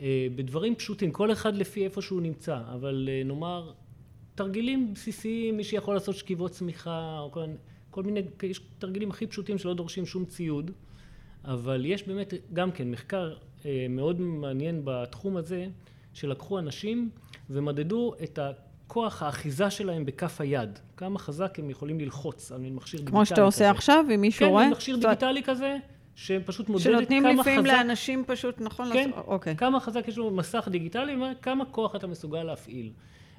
אה, 0.00 0.26
בדברים 0.36 0.74
פשוטים, 0.74 1.12
כל 1.12 1.32
אחד 1.32 1.54
לפי 1.54 1.84
איפה 1.84 2.02
שהוא 2.02 2.20
נמצא, 2.22 2.60
אבל 2.74 3.08
נאמר, 3.24 3.72
תרגילים 4.40 4.94
בסיסיים, 4.94 5.56
מי 5.56 5.64
שיכול 5.64 5.94
לעשות 5.94 6.16
שכיבות 6.16 6.50
צמיחה, 6.50 7.18
או 7.18 7.30
כל, 7.30 7.44
כל 7.90 8.02
מיני, 8.02 8.20
יש 8.42 8.60
תרגילים 8.78 9.10
הכי 9.10 9.26
פשוטים 9.26 9.58
שלא 9.58 9.74
דורשים 9.74 10.06
שום 10.06 10.24
ציוד, 10.24 10.70
אבל 11.44 11.86
יש 11.86 12.08
באמת 12.08 12.34
גם 12.52 12.72
כן 12.72 12.90
מחקר 12.90 13.34
אה, 13.66 13.86
מאוד 13.90 14.20
מעניין 14.20 14.80
בתחום 14.84 15.36
הזה, 15.36 15.66
שלקחו 16.12 16.58
אנשים 16.58 17.10
ומדדו 17.50 18.12
את 18.22 18.38
הכוח 18.38 19.22
האחיזה 19.22 19.70
שלהם 19.70 20.04
בכף 20.04 20.40
היד, 20.40 20.78
כמה 20.96 21.18
חזק 21.18 21.58
הם 21.58 21.70
יכולים 21.70 22.00
ללחוץ 22.00 22.52
על 22.52 22.58
מין 22.58 22.74
מכשיר 22.74 23.00
דיגיטלי 23.00 23.20
כזה. 23.20 23.26
כמו 23.26 23.26
שאתה 23.26 23.42
עושה 23.42 23.70
עכשיו, 23.70 24.04
אם 24.14 24.20
מישהו 24.20 24.46
כן, 24.46 24.50
רואה? 24.50 24.64
כן, 24.64 24.70
מכשיר 24.70 24.96
דיגיטלי 24.96 25.42
כזה, 25.42 25.76
שפשוט 26.14 26.68
מודד 26.68 26.84
כמה 26.84 26.92
חזק... 26.92 26.98
שנותנים 26.98 27.38
לפעמים 27.38 27.66
לאנשים 27.66 28.24
פשוט, 28.26 28.60
נכון? 28.60 28.92
כן. 28.92 29.10
אוקיי. 29.26 29.56
כמה 29.56 29.80
חזק 29.80 30.08
יש 30.08 30.18
לו 30.18 30.30
מסך 30.30 30.68
דיגיטלי, 30.70 31.16
כמה 31.42 31.64
כוח 31.64 31.96
אתה 31.96 32.06
מסוגל 32.06 32.42
להפעיל. 32.42 32.92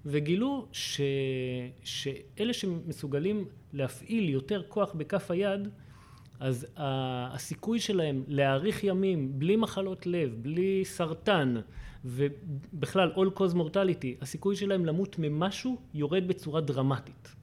וגילו 0.05 0.67
ש... 0.71 1.01
שאלה 1.83 2.53
שמסוגלים 2.53 3.45
להפעיל 3.73 4.29
יותר 4.29 4.61
כוח 4.67 4.93
בכף 4.93 5.31
היד, 5.31 5.67
אז 6.39 6.67
הסיכוי 6.77 7.79
שלהם 7.79 8.23
להאריך 8.27 8.83
ימים 8.83 9.39
בלי 9.39 9.55
מחלות 9.55 10.07
לב, 10.07 10.35
בלי 10.41 10.81
סרטן, 10.85 11.55
ובכלל 12.05 13.11
all 13.15 13.39
cause 13.39 13.55
mortality, 13.55 14.21
הסיכוי 14.21 14.55
שלהם 14.55 14.85
למות 14.85 15.15
ממשהו 15.19 15.77
יורד 15.93 16.27
בצורה 16.27 16.61
דרמטית. 16.61 17.35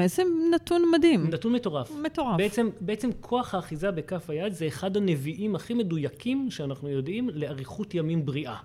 איזה 0.00 0.22
נתון 0.54 0.82
מדהים. 0.92 1.30
נתון 1.30 1.52
מטורף. 1.52 1.90
מטורף. 2.04 2.36
בעצם, 2.36 2.68
בעצם 2.80 3.10
כוח 3.20 3.54
האחיזה 3.54 3.90
בכף 3.90 4.30
היד 4.30 4.52
זה 4.52 4.66
אחד 4.66 4.96
הנביאים 4.96 5.54
הכי 5.54 5.74
מדויקים 5.74 6.50
שאנחנו 6.50 6.88
יודעים 6.88 7.30
לאריכות 7.32 7.94
ימים 7.94 8.26
בריאה. 8.26 8.56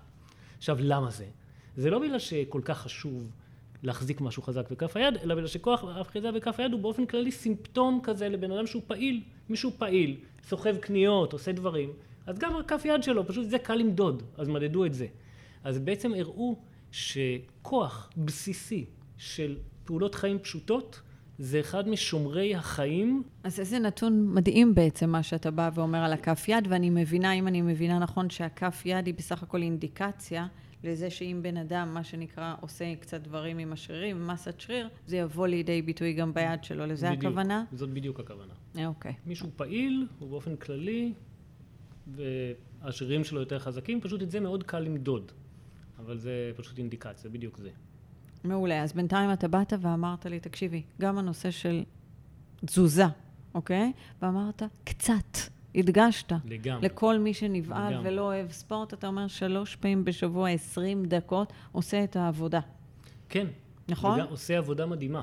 עכשיו, 0.57 0.77
למה 0.79 1.11
זה? 1.11 1.25
זה 1.77 1.89
לא 1.89 1.99
בגלל 1.99 2.19
שכל 2.19 2.61
כך 2.65 2.77
חשוב 2.77 3.31
להחזיק 3.83 4.21
משהו 4.21 4.41
חזק 4.41 4.71
בכף 4.71 4.97
היד, 4.97 5.17
אלא 5.23 5.35
בגלל 5.35 5.47
שכוח 5.47 5.83
האחיזה 5.83 6.31
בכף 6.31 6.59
היד 6.59 6.71
הוא 6.71 6.81
באופן 6.81 7.05
כללי 7.05 7.31
סימפטום 7.31 7.99
כזה 8.03 8.29
לבן 8.29 8.51
אדם 8.51 8.67
שהוא 8.67 8.81
פעיל. 8.87 9.21
מישהו 9.49 9.71
פעיל, 9.77 10.17
סוחב 10.43 10.77
קניות, 10.77 11.33
עושה 11.33 11.51
דברים, 11.51 11.89
אז 12.25 12.39
גם 12.39 12.53
כף 12.67 12.81
יד 12.85 13.03
שלו, 13.03 13.27
פשוט 13.27 13.49
זה 13.49 13.57
קל 13.57 13.75
למדוד, 13.75 14.23
אז 14.37 14.47
מדדו 14.47 14.85
את 14.85 14.93
זה. 14.93 15.07
אז 15.63 15.79
בעצם 15.79 16.13
הראו 16.13 16.55
שכוח 16.91 18.09
בסיסי 18.17 18.85
של 19.17 19.57
פעולות 19.85 20.15
חיים 20.15 20.39
פשוטות 20.39 21.01
זה 21.37 21.59
אחד 21.59 21.89
משומרי 21.89 22.55
החיים. 22.55 23.23
אז 23.43 23.59
איזה 23.59 23.79
נתון 23.79 24.33
מדהים 24.33 24.75
בעצם 24.75 25.09
מה 25.09 25.23
שאתה 25.23 25.51
בא 25.51 25.69
ואומר 25.73 26.03
על 26.03 26.13
הכף 26.13 26.45
יד, 26.47 26.67
ואני 26.69 26.89
מבינה, 26.89 27.33
אם 27.33 27.47
אני 27.47 27.61
מבינה 27.61 27.99
נכון, 27.99 28.29
שהכף 28.29 28.81
יד 28.85 29.05
היא 29.05 29.13
בסך 29.13 29.43
הכל 29.43 29.61
אינדיקציה 29.61 30.47
לזה 30.85 31.09
שאם 31.09 31.39
בן 31.41 31.57
אדם, 31.57 31.93
מה 31.93 32.03
שנקרא, 32.03 32.55
עושה 32.61 32.95
קצת 32.95 33.21
דברים 33.21 33.57
עם 33.57 33.73
השרירים, 33.73 34.27
מסת 34.27 34.59
שריר, 34.59 34.89
זה 35.07 35.17
יבוא 35.17 35.47
לידי 35.47 35.81
ביטוי 35.81 36.13
גם 36.13 36.33
ביד 36.33 36.63
שלו. 36.63 36.85
לזה 36.85 37.07
בדיוק, 37.07 37.25
הכוונה? 37.25 37.63
זאת 37.71 37.89
בדיוק 37.89 38.19
הכוונה. 38.19 38.53
אה, 38.77 38.87
אוקיי. 38.87 39.13
מישהו 39.25 39.49
פעיל, 39.55 40.07
הוא 40.19 40.29
באופן 40.29 40.55
כללי, 40.55 41.13
והשרירים 42.07 43.23
שלו 43.23 43.39
יותר 43.39 43.59
חזקים, 43.59 44.01
פשוט 44.01 44.21
את 44.21 44.31
זה 44.31 44.39
מאוד 44.39 44.63
קל 44.63 44.79
למדוד. 44.79 45.31
אבל 45.99 46.17
זה 46.17 46.51
פשוט 46.55 46.77
אינדיקציה, 46.77 47.29
בדיוק 47.29 47.57
זה. 47.57 47.69
מעולה. 48.43 48.83
אז 48.83 48.93
בינתיים 48.93 49.33
אתה 49.33 49.47
באת 49.47 49.73
ואמרת 49.81 50.25
לי, 50.25 50.39
תקשיבי, 50.39 50.83
גם 51.01 51.17
הנושא 51.17 51.51
של 51.51 51.83
תזוזה, 52.65 53.05
אוקיי? 53.53 53.91
ואמרת, 54.21 54.63
קצת. 54.83 55.54
הדגשת. 55.75 56.31
לגמרי. 56.45 56.85
לכל 56.85 57.17
מי 57.19 57.33
שנבעל 57.33 57.93
לגמרי. 57.93 58.09
ולא 58.09 58.21
אוהב 58.21 58.51
ספורט, 58.51 58.93
אתה 58.93 59.07
אומר 59.07 59.27
שלוש 59.27 59.75
פעמים 59.75 60.05
בשבוע, 60.05 60.49
עשרים 60.49 61.05
דקות, 61.05 61.53
עושה 61.71 62.03
את 62.03 62.15
העבודה. 62.15 62.59
כן. 63.29 63.47
נכון? 63.89 64.19
וגם 64.19 64.27
עושה 64.29 64.57
עבודה 64.57 64.85
מדהימה. 64.85 65.21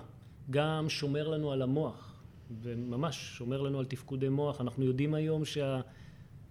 גם 0.51 0.89
שומר 0.89 1.29
לנו 1.29 1.53
על 1.53 1.63
המוח, 1.63 2.23
וממש 2.63 3.35
שומר 3.39 3.61
לנו 3.61 3.79
על 3.79 3.85
תפקודי 3.85 4.29
מוח. 4.29 4.61
אנחנו 4.61 4.85
יודעים 4.85 5.15
היום 5.15 5.45
שה... 5.45 5.81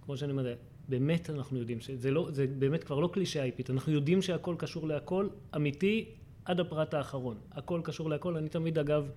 כמו 0.06 0.18
שאני 0.18 0.32
אומר, 0.32 0.56
באמת 0.90 1.30
אנחנו 1.30 1.60
יודעים 1.60 1.80
שזה 1.80 2.12
לא, 2.12 2.28
זה 2.32 2.46
באמת 2.60 2.84
כבר 2.84 3.00
לא 3.00 3.10
קלישאה 3.14 3.44
איפית, 3.44 3.70
אנחנו 3.70 3.92
יודעים 3.92 4.22
שהכל 4.22 4.56
קשור 4.58 4.88
להכל, 4.88 5.28
אמיתי, 5.56 6.06
עד 6.46 6.60
הפרט 6.60 6.94
האחרון. 6.94 7.38
הכל 7.52 7.82
קשור 7.84 8.10
להכל. 8.10 8.38
אני 8.38 8.50
תמיד, 8.50 8.80
אגב, 8.80 9.10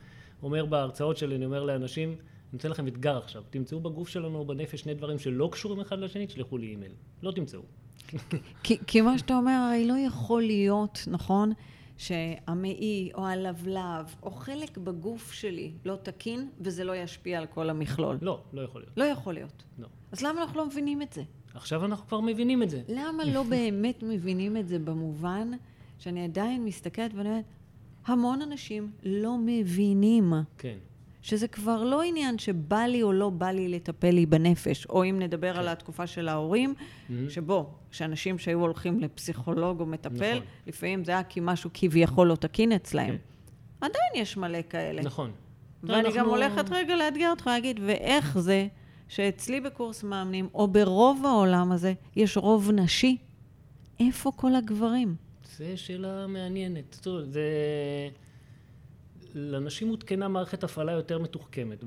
אומר 0.42 0.64
בהרצאות 0.64 1.16
שלי, 1.16 1.36
אני 1.36 1.44
אומר 1.44 1.64
לאנשים, 1.64 2.16
נותן 2.54 2.70
לכם 2.70 2.88
אתגר 2.88 3.18
עכשיו, 3.18 3.42
תמצאו 3.50 3.80
בגוף 3.80 4.08
שלנו 4.08 4.38
או 4.38 4.46
בנפש 4.46 4.80
שני 4.80 4.94
דברים 4.94 5.18
שלא 5.18 5.48
קשורים 5.52 5.80
אחד 5.80 5.98
לשני, 5.98 6.26
תשלחו 6.26 6.58
לי 6.58 6.66
אימייל. 6.66 6.92
לא 7.22 7.32
תמצאו. 7.32 7.60
כי, 8.64 8.78
כי 8.86 9.00
מה 9.00 9.18
שאתה 9.18 9.36
אומר, 9.36 9.52
הרי 9.52 9.86
לא 9.86 9.94
יכול 10.06 10.42
להיות, 10.42 10.98
נכון, 11.06 11.52
שהמעי 11.96 13.10
או 13.14 13.26
הלבלב 13.26 14.14
או 14.22 14.30
חלק 14.30 14.78
בגוף 14.78 15.32
שלי 15.32 15.72
לא 15.84 15.96
תקין 16.02 16.50
וזה 16.60 16.84
לא 16.84 16.96
ישפיע 16.96 17.38
על 17.38 17.46
כל 17.46 17.70
המכלול. 17.70 18.18
לא, 18.22 18.42
לא 18.52 18.60
יכול 18.60 18.80
להיות. 18.80 18.92
לא 18.96 19.04
יכול 19.04 19.34
להיות. 19.34 19.64
לא. 19.78 19.86
אז 20.12 20.22
למה 20.22 20.42
אנחנו 20.42 20.58
לא 20.58 20.66
מבינים 20.66 21.02
את 21.02 21.12
זה? 21.12 21.22
עכשיו 21.54 21.84
אנחנו 21.84 22.06
כבר 22.06 22.20
מבינים 22.20 22.62
את 22.62 22.70
זה. 22.70 22.82
למה 22.88 23.24
לא 23.24 23.42
באמת 23.50 24.02
מבינים 24.02 24.56
את 24.56 24.68
זה 24.68 24.78
במובן 24.78 25.50
שאני 25.98 26.24
עדיין 26.24 26.64
מסתכלת 26.64 27.14
ואני 27.14 27.28
אומרת, 27.28 27.44
המון 28.06 28.42
אנשים 28.42 28.92
לא 29.02 29.36
מבינים 29.38 30.32
כן. 30.58 30.78
שזה 31.24 31.48
כבר 31.48 31.84
לא 31.84 32.02
עניין 32.02 32.38
שבא 32.38 32.76
לי 32.82 33.02
או 33.02 33.12
לא 33.12 33.30
בא 33.30 33.50
לי 33.50 33.68
לטפל 33.68 34.10
לי 34.10 34.26
בנפש, 34.26 34.86
או 34.86 35.04
אם 35.04 35.18
נדבר 35.18 35.52
כן. 35.52 35.58
על 35.58 35.68
התקופה 35.68 36.06
של 36.06 36.28
ההורים, 36.28 36.74
Mhm. 36.78 37.12
שבו, 37.28 37.66
שאנשים 37.90 38.38
שהיו 38.38 38.60
הולכים 38.60 39.00
לפסיכולוג 39.00 39.80
או 39.80 39.86
מטפל, 39.86 40.34
נכון. 40.34 40.46
לפעמים 40.66 41.04
זה 41.04 41.12
היה 41.12 41.22
כי 41.22 41.40
משהו 41.42 41.70
כביכול 41.74 42.26
לא 42.28 42.34
תקין 42.34 42.72
אצלם. 42.72 43.06
כן. 43.08 43.16
עדיין 43.80 44.10
יש 44.14 44.36
מלא 44.36 44.58
כאלה. 44.70 45.02
נכון. 45.02 45.30
ואני 45.82 46.02
גם 46.02 46.08
אנחנו- 46.16 46.30
הולכת 46.30 46.70
רגע 46.70 46.96
לאתגר 46.96 47.30
אותך, 47.30 47.46
להגיד, 47.46 47.80
ואיך 47.86 48.38
זה 48.38 48.66
שאצלי 49.08 49.60
בקורס 49.60 50.02
מאמנים, 50.02 50.48
או 50.54 50.68
ברוב 50.68 51.26
העולם 51.26 51.72
הזה, 51.72 51.92
יש 52.16 52.36
רוב 52.36 52.70
נשי? 52.70 53.16
איפה 54.00 54.32
כל 54.36 54.54
הגברים? 54.54 55.14
זו 55.58 55.64
שאלה 55.76 56.26
מעניינת. 56.26 56.98
טוב, 57.02 57.20
זה... 57.20 57.40
לנשים 59.34 59.88
הותקנה 59.88 60.28
מערכת 60.28 60.64
הפעלה 60.64 60.92
יותר 60.92 61.18
מתוחכמת. 61.18 61.84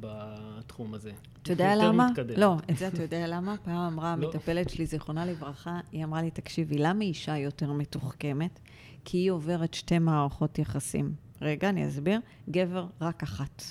בתחום 0.00 0.94
הזה. 0.94 1.12
אתה 1.42 1.52
יודע 1.52 1.76
למה? 1.76 2.08
מתקדמת. 2.10 2.38
לא, 2.38 2.56
את 2.70 2.76
זה 2.76 2.88
אתה 2.88 3.02
יודע 3.02 3.26
למה? 3.26 3.56
פעם 3.64 3.92
אמרה 3.92 4.16
לא. 4.16 4.26
המטפלת 4.26 4.70
שלי, 4.70 4.86
זיכרונה 4.86 5.26
לברכה, 5.26 5.80
היא 5.92 6.04
אמרה 6.04 6.22
לי, 6.22 6.30
תקשיבי, 6.30 6.78
למה 6.78 7.04
אישה 7.04 7.38
יותר 7.38 7.72
מתוחכמת? 7.72 8.60
כי 9.04 9.18
היא 9.18 9.30
עוברת 9.30 9.74
שתי 9.74 9.98
מערכות 9.98 10.58
יחסים. 10.58 11.14
רגע, 11.42 11.68
אני 11.68 11.88
אסביר. 11.88 12.20
גבר, 12.50 12.86
רק 13.00 13.22
אחת. 13.22 13.62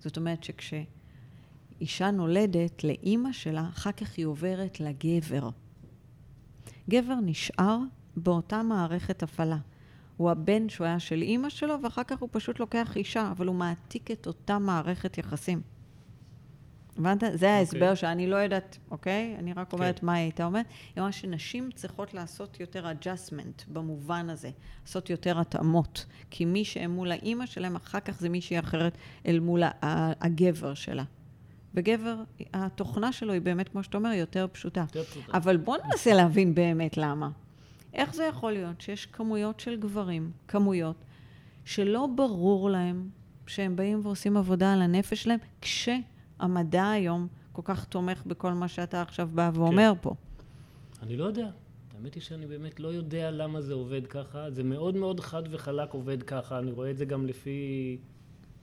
זאת 0.00 0.16
אומרת 0.16 0.44
שכשאישה 0.44 2.10
נולדת 2.10 2.84
לאימא 2.84 3.32
שלה, 3.32 3.68
אחר 3.68 3.92
כך 3.92 4.16
היא 4.16 4.26
עוברת 4.26 4.80
לגבר. 4.80 5.50
גבר 6.90 7.14
נשאר 7.22 7.78
באותה 8.16 8.62
מערכת 8.62 9.22
הפעלה. 9.22 9.58
הוא 10.18 10.30
הבן 10.30 10.68
שהוא 10.68 10.86
היה 10.86 10.98
של 10.98 11.22
אימא 11.22 11.48
שלו, 11.48 11.82
ואחר 11.82 12.02
כך 12.02 12.18
הוא 12.18 12.28
פשוט 12.32 12.60
לוקח 12.60 12.96
אישה, 12.96 13.30
אבל 13.30 13.46
הוא 13.46 13.54
מעתיק 13.54 14.10
את 14.10 14.26
אותה 14.26 14.58
מערכת 14.58 15.18
יחסים. 15.18 15.62
הבנת? 16.98 17.22
זה 17.34 17.50
ההסבר 17.50 17.94
שאני 17.94 18.26
לא 18.26 18.36
יודעת, 18.36 18.78
אוקיי? 18.90 19.36
אני 19.38 19.52
רק 19.52 19.72
אומרת 19.72 19.98
כן. 19.98 20.06
מה 20.06 20.14
היא 20.14 20.22
הייתה 20.22 20.44
אומרת. 20.44 20.66
היא 20.94 21.00
אמרה 21.00 21.12
שנשים 21.12 21.70
צריכות 21.74 22.14
לעשות 22.14 22.60
יותר 22.60 22.86
adjustment 22.90 23.72
במובן 23.72 24.30
הזה, 24.30 24.50
לעשות 24.82 25.10
יותר 25.10 25.40
התאמות. 25.40 26.06
כי 26.30 26.44
מי 26.44 26.64
שהם 26.64 26.90
מול 26.90 27.12
האימא 27.12 27.46
שלהם, 27.46 27.76
אחר 27.76 28.00
כך 28.00 28.20
זה 28.20 28.28
מישהי 28.28 28.58
אחרת 28.58 28.98
אל 29.26 29.40
מול 29.40 29.62
הגבר 29.82 30.74
שלה. 30.74 31.04
וגבר, 31.74 32.16
התוכנה 32.54 33.12
שלו 33.12 33.32
היא 33.32 33.40
באמת, 33.40 33.68
כמו 33.68 33.82
שאתה 33.82 33.98
אומר, 33.98 34.12
יותר 34.12 34.46
פשוטה. 34.52 34.80
יותר 34.80 35.04
פשוטה. 35.04 35.36
אבל 35.36 35.56
בוא 35.56 35.76
ננסה 35.84 36.14
להבין 36.14 36.54
באמת 36.54 36.96
למה. 36.96 37.30
איך 37.94 38.14
זה 38.14 38.24
יכול 38.24 38.52
להיות 38.52 38.80
שיש 38.80 39.06
כמויות 39.06 39.60
של 39.60 39.76
גברים, 39.76 40.30
כמויות, 40.48 40.96
שלא 41.64 42.08
ברור 42.16 42.70
להם 42.70 43.08
שהם 43.46 43.76
באים 43.76 44.00
ועושים 44.02 44.36
עבודה 44.36 44.72
על 44.72 44.82
הנפש 44.82 45.22
שלהם, 45.22 45.38
כשהמדע 45.60 46.90
היום 46.90 47.26
כל 47.52 47.62
כך 47.64 47.84
תומך 47.84 48.22
בכל 48.26 48.52
מה 48.52 48.68
שאתה 48.68 49.02
עכשיו 49.02 49.28
בא 49.34 49.50
ואומר 49.54 49.92
פה. 50.00 50.14
אני 51.02 51.16
לא 51.16 51.24
יודע. 51.24 51.50
האמת 51.96 52.14
היא 52.14 52.22
שאני 52.22 52.46
באמת 52.46 52.80
לא 52.80 52.88
יודע 52.88 53.30
למה 53.30 53.60
זה 53.60 53.74
עובד 53.74 54.06
ככה. 54.06 54.50
זה 54.50 54.62
מאוד 54.62 54.96
מאוד 54.96 55.20
חד 55.20 55.42
וחלק 55.50 55.92
עובד 55.92 56.22
ככה. 56.22 56.58
אני 56.58 56.70
רואה 56.72 56.90
את 56.90 56.98
זה 56.98 57.04
גם 57.04 57.26
לפי 57.26 57.98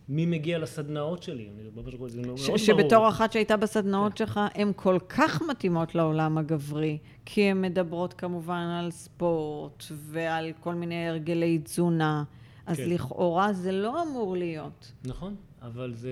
מי 0.09 0.25
מגיע 0.25 0.59
לסדנאות 0.59 1.23
שלי. 1.23 1.49
אני 1.59 1.69
ממש 1.75 1.93
רואה 1.93 2.07
את 2.07 2.11
זה 2.13 2.21
מאוד 2.21 2.37
ש- 2.37 2.45
ברור. 2.45 2.57
שבתור 2.57 3.09
אחת 3.09 3.31
שהייתה 3.31 3.57
בסדנאות 3.57 4.11
כן. 4.13 4.17
שלך, 4.25 4.39
הן 4.55 4.71
כל 4.75 4.97
כך 5.09 5.41
מתאימות 5.49 5.95
לעולם 5.95 6.37
הגברי, 6.37 6.97
כי 7.25 7.41
הן 7.41 7.61
מדברות 7.61 8.13
כמובן 8.13 8.67
על 8.79 8.91
ספורט 8.91 9.83
ועל 9.91 10.51
כל 10.59 10.73
מיני 10.73 11.07
הרגלי 11.07 11.59
תזונה, 11.63 12.23
אז 12.65 12.77
כן. 12.77 12.89
לכאורה 12.89 13.53
זה 13.53 13.71
לא 13.71 14.03
אמור 14.03 14.37
להיות. 14.37 14.91
נכון, 15.05 15.35
אבל 15.61 15.93
זה 15.95 16.09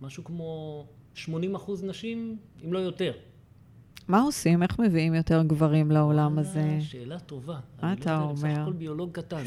משהו 0.00 0.24
כמו 0.24 0.84
80 1.14 1.54
אחוז 1.54 1.84
נשים, 1.84 2.36
אם 2.64 2.72
לא 2.72 2.78
יותר. 2.78 3.12
מה 4.12 4.20
עושים? 4.20 4.62
איך 4.62 4.78
מביאים 4.78 5.14
יותר 5.14 5.42
גברים 5.42 5.90
לעולם 5.90 6.38
הזה? 6.38 6.60
וואלה, 6.60 6.80
שאלה 6.80 7.18
טובה. 7.18 7.58
מה 7.82 7.92
אני 7.92 8.00
אתה 8.00 8.10
לא 8.10 8.16
יודע, 8.16 8.24
אני 8.24 8.34
בסך 8.34 8.44
אומר? 8.44 8.62
הכל 8.62 8.72
ביולוג 8.72 9.10
קטן. 9.12 9.42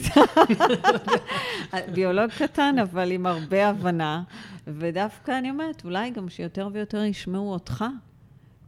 ביולוג 1.94 2.30
קטן, 2.38 2.76
אבל 2.82 3.12
עם 3.12 3.26
הרבה 3.26 3.70
הבנה, 3.70 4.24
ודווקא 4.68 5.40
אני 5.40 5.50
אומרת, 5.50 5.86
אולי 5.86 6.10
גם 6.10 6.30
שיותר 6.30 6.70
ויותר 6.74 7.04
ישמעו 7.04 7.54
אותך, 7.54 7.86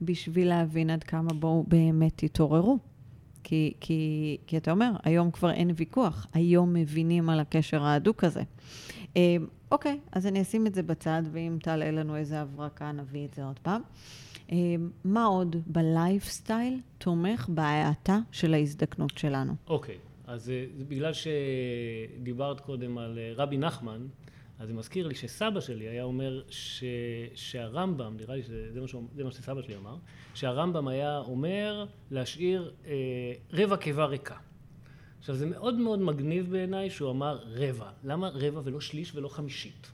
בשביל 0.01 0.49
להבין 0.49 0.89
עד 0.89 1.03
כמה 1.03 1.33
בואו 1.33 1.65
באמת 1.67 2.13
תתעוררו. 2.15 2.77
כי, 3.43 3.73
כי, 3.79 4.38
כי 4.47 4.57
אתה 4.57 4.71
אומר, 4.71 4.91
היום 5.03 5.31
כבר 5.31 5.51
אין 5.51 5.71
ויכוח, 5.75 6.27
היום 6.33 6.73
מבינים 6.73 7.29
על 7.29 7.39
הקשר 7.39 7.83
ההדוק 7.83 8.23
הזה. 8.23 8.41
אה, 9.17 9.36
אוקיי, 9.71 9.99
אז 10.12 10.27
אני 10.27 10.41
אשים 10.41 10.67
את 10.67 10.75
זה 10.75 10.83
בצד, 10.83 11.21
ואם 11.31 11.57
תעלה 11.62 11.91
לנו 11.91 12.15
איזה 12.15 12.41
הברקה, 12.41 12.91
נביא 12.91 13.25
את 13.25 13.33
זה 13.33 13.43
עוד 13.43 13.60
פעם. 13.60 13.81
אה, 14.51 14.57
מה 15.03 15.25
עוד 15.25 15.55
בלייפסטייל 15.67 16.79
תומך 16.97 17.49
בהאטה 17.49 18.19
של 18.31 18.53
ההזדקנות 18.53 19.17
שלנו? 19.17 19.53
אוקיי, 19.67 19.97
אז 20.27 20.49
אה, 20.49 20.65
בגלל 20.88 21.12
שדיברת 21.13 22.60
קודם 22.60 22.97
על 22.97 23.19
אה, 23.19 23.33
רבי 23.36 23.57
נחמן, 23.57 24.07
אז 24.60 24.67
זה 24.67 24.73
מזכיר 24.73 25.07
לי 25.07 25.15
שסבא 25.15 25.60
שלי 25.60 25.88
היה 25.88 26.03
אומר 26.03 26.41
ש... 26.49 26.83
שהרמב"ם, 27.36 28.17
נראה 28.17 28.36
לי 28.36 28.43
שזה 28.43 28.81
מה, 28.81 28.88
זה 29.15 29.23
מה 29.23 29.31
שסבא 29.31 29.62
שלי 29.62 29.75
אמר, 29.75 29.95
שהרמב"ם 30.33 30.88
היה 30.88 31.17
אומר 31.17 31.86
להשאיר 32.12 32.73
אה, 32.86 32.93
רבע 33.53 33.77
קיבה 33.77 34.05
ריקה. 34.05 34.36
עכשיו 35.19 35.36
זה 35.36 35.45
מאוד 35.45 35.75
מאוד 35.75 35.99
מגניב 35.99 36.51
בעיניי 36.51 36.89
שהוא 36.89 37.12
אמר 37.12 37.39
רבע. 37.45 37.89
למה 38.03 38.29
רבע 38.29 38.62
ולא 38.63 38.81
שליש 38.81 39.15
ולא 39.15 39.27
חמישית? 39.27 39.91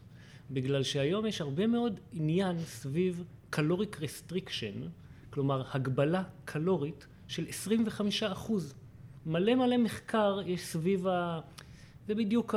בגלל 0.51 0.83
שהיום 0.83 1.25
יש 1.25 1.41
הרבה 1.41 1.67
מאוד 1.67 1.99
עניין 2.13 2.59
סביב 2.59 3.23
caloric 3.55 4.01
restriction, 4.01 4.73
כלומר 5.29 5.63
הגבלה 5.71 6.23
קלורית 6.45 7.07
של 7.27 7.45
25 7.49 8.23
אחוז. 8.23 8.73
מלא 9.25 9.55
מלא 9.55 9.77
מחקר 9.77 10.39
יש 10.45 10.61
סביב 10.65 11.07
ה... 11.07 11.39
זה 12.07 12.15
בדיוק 12.15 12.55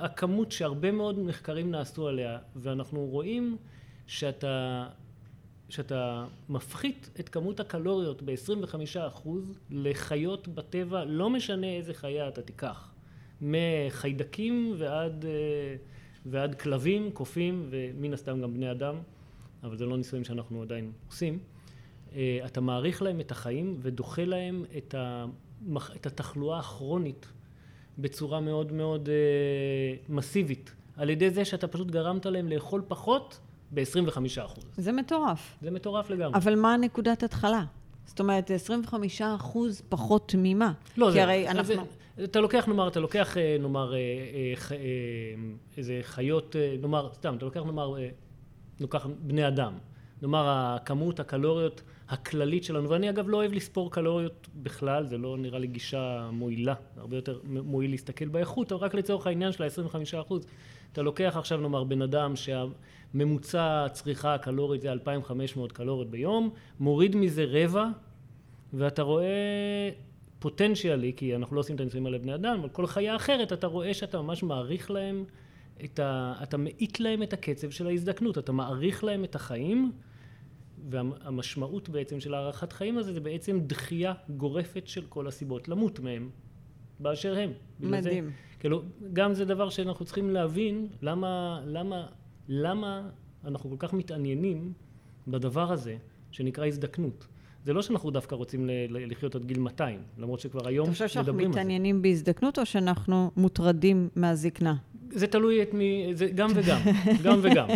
הכמות 0.00 0.52
שהרבה 0.52 0.90
מאוד 0.90 1.18
מחקרים 1.18 1.70
נעשו 1.70 2.08
עליה, 2.08 2.38
ואנחנו 2.56 3.06
רואים 3.06 3.56
שאתה, 4.06 4.86
שאתה 5.68 6.26
מפחית 6.48 7.10
את 7.20 7.28
כמות 7.28 7.60
הקלוריות 7.60 8.22
ב-25% 8.22 9.28
לחיות 9.70 10.48
בטבע, 10.48 11.04
לא 11.04 11.30
משנה 11.30 11.66
איזה 11.66 11.94
חיה 11.94 12.28
אתה 12.28 12.42
תיקח, 12.42 12.92
מחיידקים 13.40 14.74
ועד, 14.78 15.24
אה, 15.24 15.76
ועד 16.26 16.54
כלבים, 16.54 17.10
קופים 17.12 17.66
ומן 17.70 18.12
הסתם 18.12 18.40
גם 18.42 18.54
בני 18.54 18.70
אדם, 18.70 18.94
אבל 19.62 19.76
זה 19.76 19.86
לא 19.86 19.96
ניסויים 19.96 20.24
שאנחנו 20.24 20.62
עדיין 20.62 20.92
עושים. 21.06 21.38
אה, 22.14 22.38
אתה 22.46 22.60
מאריך 22.60 23.02
להם 23.02 23.20
את 23.20 23.30
החיים 23.30 23.76
ודוחה 23.78 24.24
להם 24.24 24.64
את, 24.76 24.94
המח... 24.98 25.90
את 25.96 26.06
התחלואה 26.06 26.58
הכרונית 26.58 27.26
בצורה 27.98 28.40
מאוד 28.40 28.72
מאוד 28.72 29.08
אה, 29.08 29.96
מסיבית, 30.08 30.74
על 30.96 31.10
ידי 31.10 31.30
זה 31.30 31.44
שאתה 31.44 31.68
פשוט 31.68 31.90
גרמת 31.90 32.26
להם 32.26 32.48
לאכול 32.48 32.82
פחות 32.88 33.40
ב-25%. 33.74 34.60
זה 34.76 34.92
מטורף. 34.92 35.56
זה 35.62 35.70
מטורף 35.70 36.10
לגמרי. 36.10 36.34
אבל 36.34 36.54
מה 36.54 36.76
נקודת 36.76 37.22
התחלה? 37.22 37.64
זאת 38.04 38.20
אומרת, 38.20 38.50
25 38.50 39.22
אחוז 39.22 39.82
פחות 39.88 40.34
ממה. 40.38 40.72
לא, 40.96 41.06
כי 41.06 41.12
זה, 41.12 41.22
הרי 41.22 41.48
אנחנו... 41.48 41.74
זה, 42.16 42.24
אתה 42.24 42.40
לוקח, 42.40 42.68
נאמר, 42.68 42.88
אתה 42.88 43.00
לוקח, 43.00 43.36
אה, 43.36 43.56
נאמר, 43.60 43.94
אה, 43.94 43.98
איזה 45.76 46.00
חיות, 46.02 46.56
נאמר, 46.80 47.08
סתם, 47.14 47.36
אתה 47.36 47.44
לוקח, 47.44 47.60
נאמר, 47.60 47.94
ניקח 48.80 49.06
בני 49.20 49.48
אדם. 49.48 49.72
נאמר, 50.22 50.46
הכמות 50.48 51.20
הקלוריות 51.20 51.82
הכללית 52.08 52.64
שלנו, 52.64 52.90
ואני 52.90 53.10
אגב 53.10 53.28
לא 53.28 53.36
אוהב 53.36 53.52
לספור 53.52 53.90
קלוריות 53.90 54.48
בכלל, 54.54 55.06
זה 55.06 55.18
לא 55.18 55.36
נראה 55.38 55.58
לי 55.58 55.66
גישה 55.66 56.28
מועילה, 56.32 56.74
הרבה 56.96 57.16
יותר 57.16 57.40
מועיל 57.44 57.90
להסתכל 57.90 58.28
באיכות, 58.28 58.72
אבל 58.72 58.84
רק 58.84 58.94
לצורך 58.94 59.26
העניין 59.26 59.52
של 59.52 59.62
ה-25%. 59.62 60.34
אתה 60.92 61.02
לוקח 61.02 61.34
עכשיו, 61.38 61.60
נאמר, 61.60 61.84
בן 61.84 62.02
אדם 62.02 62.34
שהממוצע 62.36 63.84
הצריכה 63.84 64.34
הקלורית 64.34 64.80
זה 64.80 64.92
2,500 64.92 65.72
קלוריות 65.72 66.10
ביום, 66.10 66.50
מוריד 66.80 67.16
מזה 67.16 67.44
רבע, 67.48 67.86
ואתה 68.72 69.02
רואה 69.02 69.90
פוטנציאלי, 70.38 71.12
כי 71.16 71.36
אנחנו 71.36 71.56
לא 71.56 71.60
עושים 71.60 71.76
את 71.76 71.80
הניסויים 71.80 72.06
האלה 72.06 72.18
לבני 72.18 72.34
אדם, 72.34 72.56
אבל 72.60 72.68
כל 72.68 72.86
חיה 72.86 73.16
אחרת, 73.16 73.52
אתה 73.52 73.66
רואה 73.66 73.94
שאתה 73.94 74.22
ממש 74.22 74.42
מעריך 74.42 74.90
להם 74.90 75.24
את 75.84 75.98
ה... 75.98 76.34
אתה 76.42 76.56
מאיט 76.56 77.00
להם 77.00 77.22
את 77.22 77.32
הקצב 77.32 77.70
של 77.70 77.86
ההזדקנות, 77.86 78.38
אתה 78.38 78.52
מעריך 78.52 79.04
להם 79.04 79.24
את 79.24 79.34
החיים, 79.34 79.92
והמשמעות 80.88 81.88
בעצם 81.88 82.20
של 82.20 82.34
הארכת 82.34 82.72
חיים 82.72 82.98
הזה 82.98 83.12
זה 83.12 83.20
בעצם 83.20 83.60
דחייה 83.66 84.12
גורפת 84.36 84.86
של 84.86 85.06
כל 85.08 85.26
הסיבות 85.26 85.68
למות 85.68 86.00
מהם 86.00 86.30
באשר 87.00 87.38
הם. 87.38 87.52
מדהים. 87.80 88.24
זה, 88.24 88.30
כאילו, 88.60 88.82
גם 89.12 89.34
זה 89.34 89.44
דבר 89.44 89.70
שאנחנו 89.70 90.04
צריכים 90.04 90.30
להבין 90.30 90.88
למה, 91.02 91.60
למה, 91.66 92.06
למה 92.48 93.08
אנחנו 93.44 93.70
כל 93.70 93.76
כך 93.78 93.92
מתעניינים 93.92 94.72
בדבר 95.28 95.72
הזה 95.72 95.96
שנקרא 96.30 96.66
הזדקנות. 96.66 97.26
זה 97.64 97.72
לא 97.72 97.82
שאנחנו 97.82 98.10
דווקא 98.10 98.34
רוצים 98.34 98.70
לחיות 98.88 99.34
עד 99.34 99.44
גיל 99.44 99.58
200, 99.58 100.02
למרות 100.18 100.40
שכבר 100.40 100.68
היום 100.68 100.88
מדברים 100.88 100.90
על 100.90 100.94
זה. 100.98 101.04
אתה 101.04 101.08
חושב 101.08 101.24
שאנחנו 101.24 101.50
מתעניינים 101.50 102.02
בהזדקנות 102.02 102.58
או 102.58 102.66
שאנחנו 102.66 103.30
מוטרדים 103.36 104.08
מהזקנה? 104.16 104.76
זה 105.10 105.26
תלוי 105.26 105.62
את 105.62 105.74
מי, 105.74 106.10
זה 106.12 106.26
גם 106.26 106.50
וגם, 106.54 106.80
גם 107.22 107.38
וגם. 107.42 107.68
okay. 107.68 107.74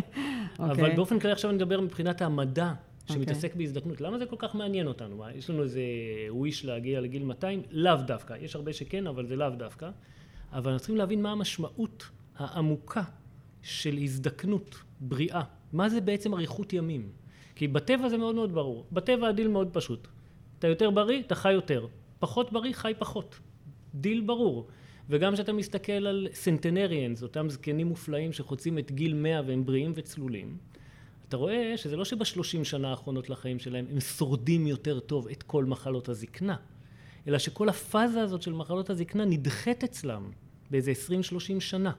אבל 0.59 0.71
אוקיי. 0.71 0.97
באופן 0.97 1.19
כללי 1.19 1.33
עכשיו 1.33 1.51
אני 1.51 1.57
מדבר 1.57 1.81
מבחינת 1.81 2.23
המדע 2.23 2.73
שמתעסק 3.07 3.49
okay. 3.49 3.53
אוקיי. 3.53 3.67
בהזדקנות. 3.67 4.01
למה 4.01 4.19
זה 4.19 4.27
כל 4.27 4.37
כך 4.39 4.55
מעניין 4.55 4.87
אותנו? 4.87 5.17
מה, 5.17 5.33
יש 5.35 5.51
לנו 5.51 5.63
איזה 5.63 5.81
ויש 6.29 6.65
להגיע 6.65 7.01
לגיל 7.01 7.25
200? 7.25 7.63
לאו 7.71 7.97
דווקא. 8.07 8.35
יש 8.41 8.57
הרבה 8.57 8.73
שכן, 8.73 9.07
אבל 9.07 9.27
זה 9.27 9.37
לאו 9.37 9.51
דווקא. 9.51 9.91
אבל 10.53 10.71
אנחנו 10.71 10.79
צריכים 10.79 10.97
להבין 10.97 11.23
מה 11.23 11.33
המשמעות 11.33 12.11
העמוקה 12.37 13.03
של 13.63 13.99
הזדקנות 14.03 14.77
בריאה. 15.01 15.43
מה 15.73 15.89
זה 15.89 16.01
בעצם 16.01 16.35
אריכות 16.35 16.73
ימים? 16.73 17.09
כי 17.55 17.69
בטבע 17.69 18.09
זה 18.09 18.19
מאוד 18.19 18.35
מאוד 18.35 18.55
ברור. 18.55 18.87
בטבע 18.93 19.29
הדיל 19.29 19.49
מאוד 19.49 19.69
פשוט. 19.73 20.09
אתה 20.59 20.67
יותר 20.69 20.91
בריא, 20.91 21.21
אתה 21.21 21.35
חי 21.35 21.53
יותר. 21.53 21.87
פחות 22.19 22.53
בריא, 22.53 22.73
חי 22.73 22.93
פחות. 22.99 23.39
דיל 23.95 24.21
ברור. 24.21 24.69
וגם 25.11 25.35
כשאתה 25.35 25.53
מסתכל 25.53 25.93
על 25.93 26.29
centenarians, 26.33 27.23
אותם 27.23 27.51
זקנים 27.51 27.87
מופלאים 27.87 28.33
שחוצים 28.33 28.79
את 28.79 28.93
גיל 28.93 29.15
100 29.15 29.41
והם 29.47 29.65
בריאים 29.65 29.93
וצלולים, 29.95 30.57
אתה 31.29 31.37
רואה 31.37 31.73
שזה 31.77 31.97
לא 31.97 32.05
שבשלושים 32.05 32.65
שנה 32.65 32.91
האחרונות 32.91 33.31
לחיים 33.31 33.59
שלהם 33.59 33.87
הם 33.93 34.01
שורדים 34.01 34.67
יותר 34.67 35.01
טוב 35.01 35.29
את 35.29 35.43
כל 35.43 35.65
מחלות 35.65 36.09
הזקנה, 36.09 36.57
אלא 37.29 37.39
שכל 37.39 37.69
הפאזה 37.69 38.23
הזאת 38.23 38.43
של 38.43 38.53
מחלות 38.53 38.91
הזקנה 38.91 39.25
נדחית 39.25 39.85
אצלם 39.85 40.31
באיזה 40.71 40.93
20-30 41.57 41.61
שנה. 41.61 41.93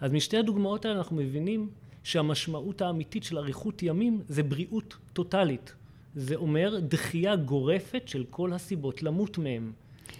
אז 0.00 0.12
משתי 0.12 0.36
הדוגמאות 0.36 0.84
האלה 0.84 0.98
אנחנו 0.98 1.16
מבינים 1.16 1.70
שהמשמעות 2.02 2.82
האמיתית 2.82 3.24
של 3.24 3.38
אריכות 3.38 3.82
ימים 3.82 4.22
זה 4.28 4.42
בריאות 4.42 4.96
טוטאלית. 5.12 5.74
זה 6.14 6.34
אומר 6.34 6.78
דחייה 6.80 7.36
גורפת 7.36 8.02
של 8.06 8.24
כל 8.30 8.52
הסיבות 8.52 9.02
למות 9.02 9.38
מהם. 9.38 9.72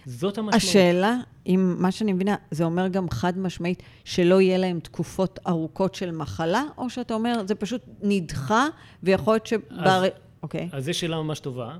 זאת 0.06 0.38
המשמעות. 0.38 0.54
השאלה, 0.54 1.16
אם 1.46 1.74
מה 1.78 1.92
שאני 1.92 2.12
מבינה, 2.12 2.36
זה 2.50 2.64
אומר 2.64 2.88
גם 2.88 3.10
חד 3.10 3.38
משמעית 3.38 3.82
שלא 4.04 4.40
יהיה 4.40 4.58
להם 4.58 4.80
תקופות 4.80 5.38
ארוכות 5.46 5.94
של 5.94 6.10
מחלה, 6.10 6.64
או 6.78 6.90
שאתה 6.90 7.14
אומר, 7.14 7.46
זה 7.46 7.54
פשוט 7.54 7.82
נדחה, 8.02 8.66
ויכול 9.02 9.34
להיות 9.34 9.46
שבר... 9.46 10.04
אוקיי. 10.42 10.68
אז 10.72 10.84
זו 10.84 10.98
שאלה 10.98 11.16
ממש 11.16 11.40
טובה, 11.40 11.76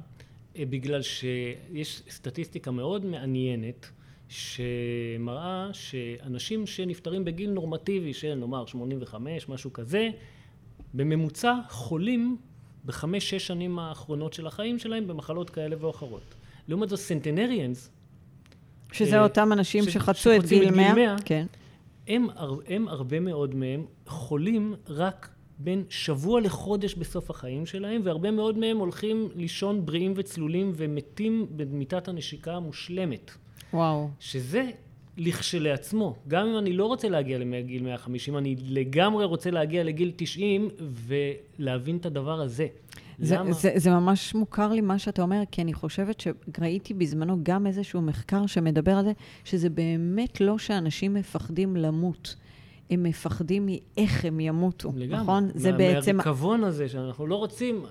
אה, 0.57 0.65
בגלל 0.67 1.03
שיש 1.03 2.03
סטטיסטיקה 2.11 2.71
מאוד 2.71 3.05
מעניינת, 3.05 3.91
שמראה 4.29 5.69
שאנשים 5.73 6.67
שנפטרים 6.67 7.25
בגיל 7.25 7.51
נורמטיבי 7.51 8.13
של 8.13 8.35
נאמר 8.35 8.67
85, 8.67 9.49
משהו 9.49 9.73
כזה, 9.73 10.09
בממוצע 10.95 11.55
חולים 11.69 12.37
בחמש-שש 12.85 13.47
שנים 13.47 13.79
האחרונות 13.79 14.33
של 14.33 14.47
החיים 14.47 14.79
שלהם 14.79 15.07
במחלות 15.07 15.51
כאלה 15.51 15.87
ואחרות. 15.87 16.35
לעומת 16.69 16.89
זאת 16.89 16.99
סנטנריאנס, 16.99 17.91
שזה 18.93 19.17
אה, 19.17 19.23
אותם 19.23 19.53
אנשים 19.53 19.85
ש... 19.85 19.89
שחצו 19.89 20.37
את 20.37 20.47
גיל 20.47 20.71
100, 20.71 20.95
100 20.95 21.17
כן. 21.25 21.47
הם, 22.09 22.27
הם 22.69 22.89
הרבה 22.89 23.21
מאוד 23.21 23.55
מהם 23.55 23.85
חולים 24.07 24.75
רק 24.89 25.29
בין 25.59 25.85
שבוע 25.89 26.41
לחודש 26.41 26.95
בסוף 26.95 27.31
החיים 27.31 27.67
שלהם, 27.67 28.01
והרבה 28.05 28.31
מאוד 28.31 28.59
מהם 28.59 28.77
הולכים 28.77 29.29
לישון 29.37 29.87
בריאים 29.87 30.13
וצלולים 30.17 30.73
ומתים 30.77 31.47
במיטת 31.57 32.09
הנשיקה 32.09 32.55
המושלמת. 32.55 33.31
וואו. 33.73 34.09
שזה 34.21 34.71
לכשלעצמו, 35.17 36.15
גם 36.29 36.47
אם 36.47 36.59
אני 36.59 36.73
לא 36.73 36.87
רוצה 36.87 37.09
להגיע 37.09 37.39
לגיל 37.39 37.83
150, 37.83 38.37
אני 38.37 38.57
לגמרי 38.69 39.25
רוצה 39.25 39.51
להגיע 39.51 39.85
לגיל 39.85 40.13
90 40.17 40.69
ולהבין 41.59 41.97
את 41.97 42.07
הדבר 42.07 42.41
הזה. 42.41 42.67
זה, 43.21 43.37
למה? 43.37 43.53
זה, 43.53 43.73
זה 43.77 43.91
ממש 43.91 44.35
מוכר 44.35 44.73
לי 44.73 44.81
מה 44.81 44.99
שאתה 44.99 45.23
אומר, 45.23 45.43
כי 45.51 45.63
אני 45.63 45.75
חושבת 45.75 46.21
שראיתי 46.21 46.95
בזמנו 46.95 47.39
גם 47.43 47.67
איזשהו 47.67 48.03
מחקר 48.03 48.47
שמדבר 48.47 48.93
על 48.93 49.05
זה, 49.05 49.13
שזה 49.45 49.71
באמת 49.71 50.41
לא 50.41 50.59
שאנשים 50.59 51.15
מפחדים 51.15 51.77
למות. 51.77 52.37
הם 52.91 53.03
מפחדים 53.03 53.67
מאיך 53.67 54.25
הם 54.25 54.41
ימותו, 54.41 54.93
לגמרי. 54.97 55.23
נכון? 55.23 55.45
מה, 55.45 55.51
זה 55.55 55.73
בעצם... 55.73 56.17
מהריקבון 56.17 56.65
הזה 56.65 56.89
שאנחנו 56.89 57.27
לא 57.27 57.37
רוצים... 57.37 57.85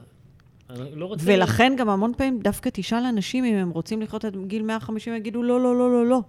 לא 0.96 1.06
רוצה... 1.06 1.24
ולכן 1.28 1.74
גם 1.78 1.90
המון 1.90 2.14
פעמים 2.18 2.40
דווקא 2.40 2.70
תשאל 2.74 3.06
אנשים 3.06 3.46
אם 3.46 3.56
הם 3.56 3.70
רוצים 3.70 4.02
לחיות 4.02 4.26
עד 4.26 4.38
גיל 4.48 4.64
150, 4.64 5.14
יגידו 5.14 5.44
לא, 5.44 5.62
לא, 5.62 5.76
לא, 5.76 5.92
לא, 5.92 6.06
לא. 6.06 6.22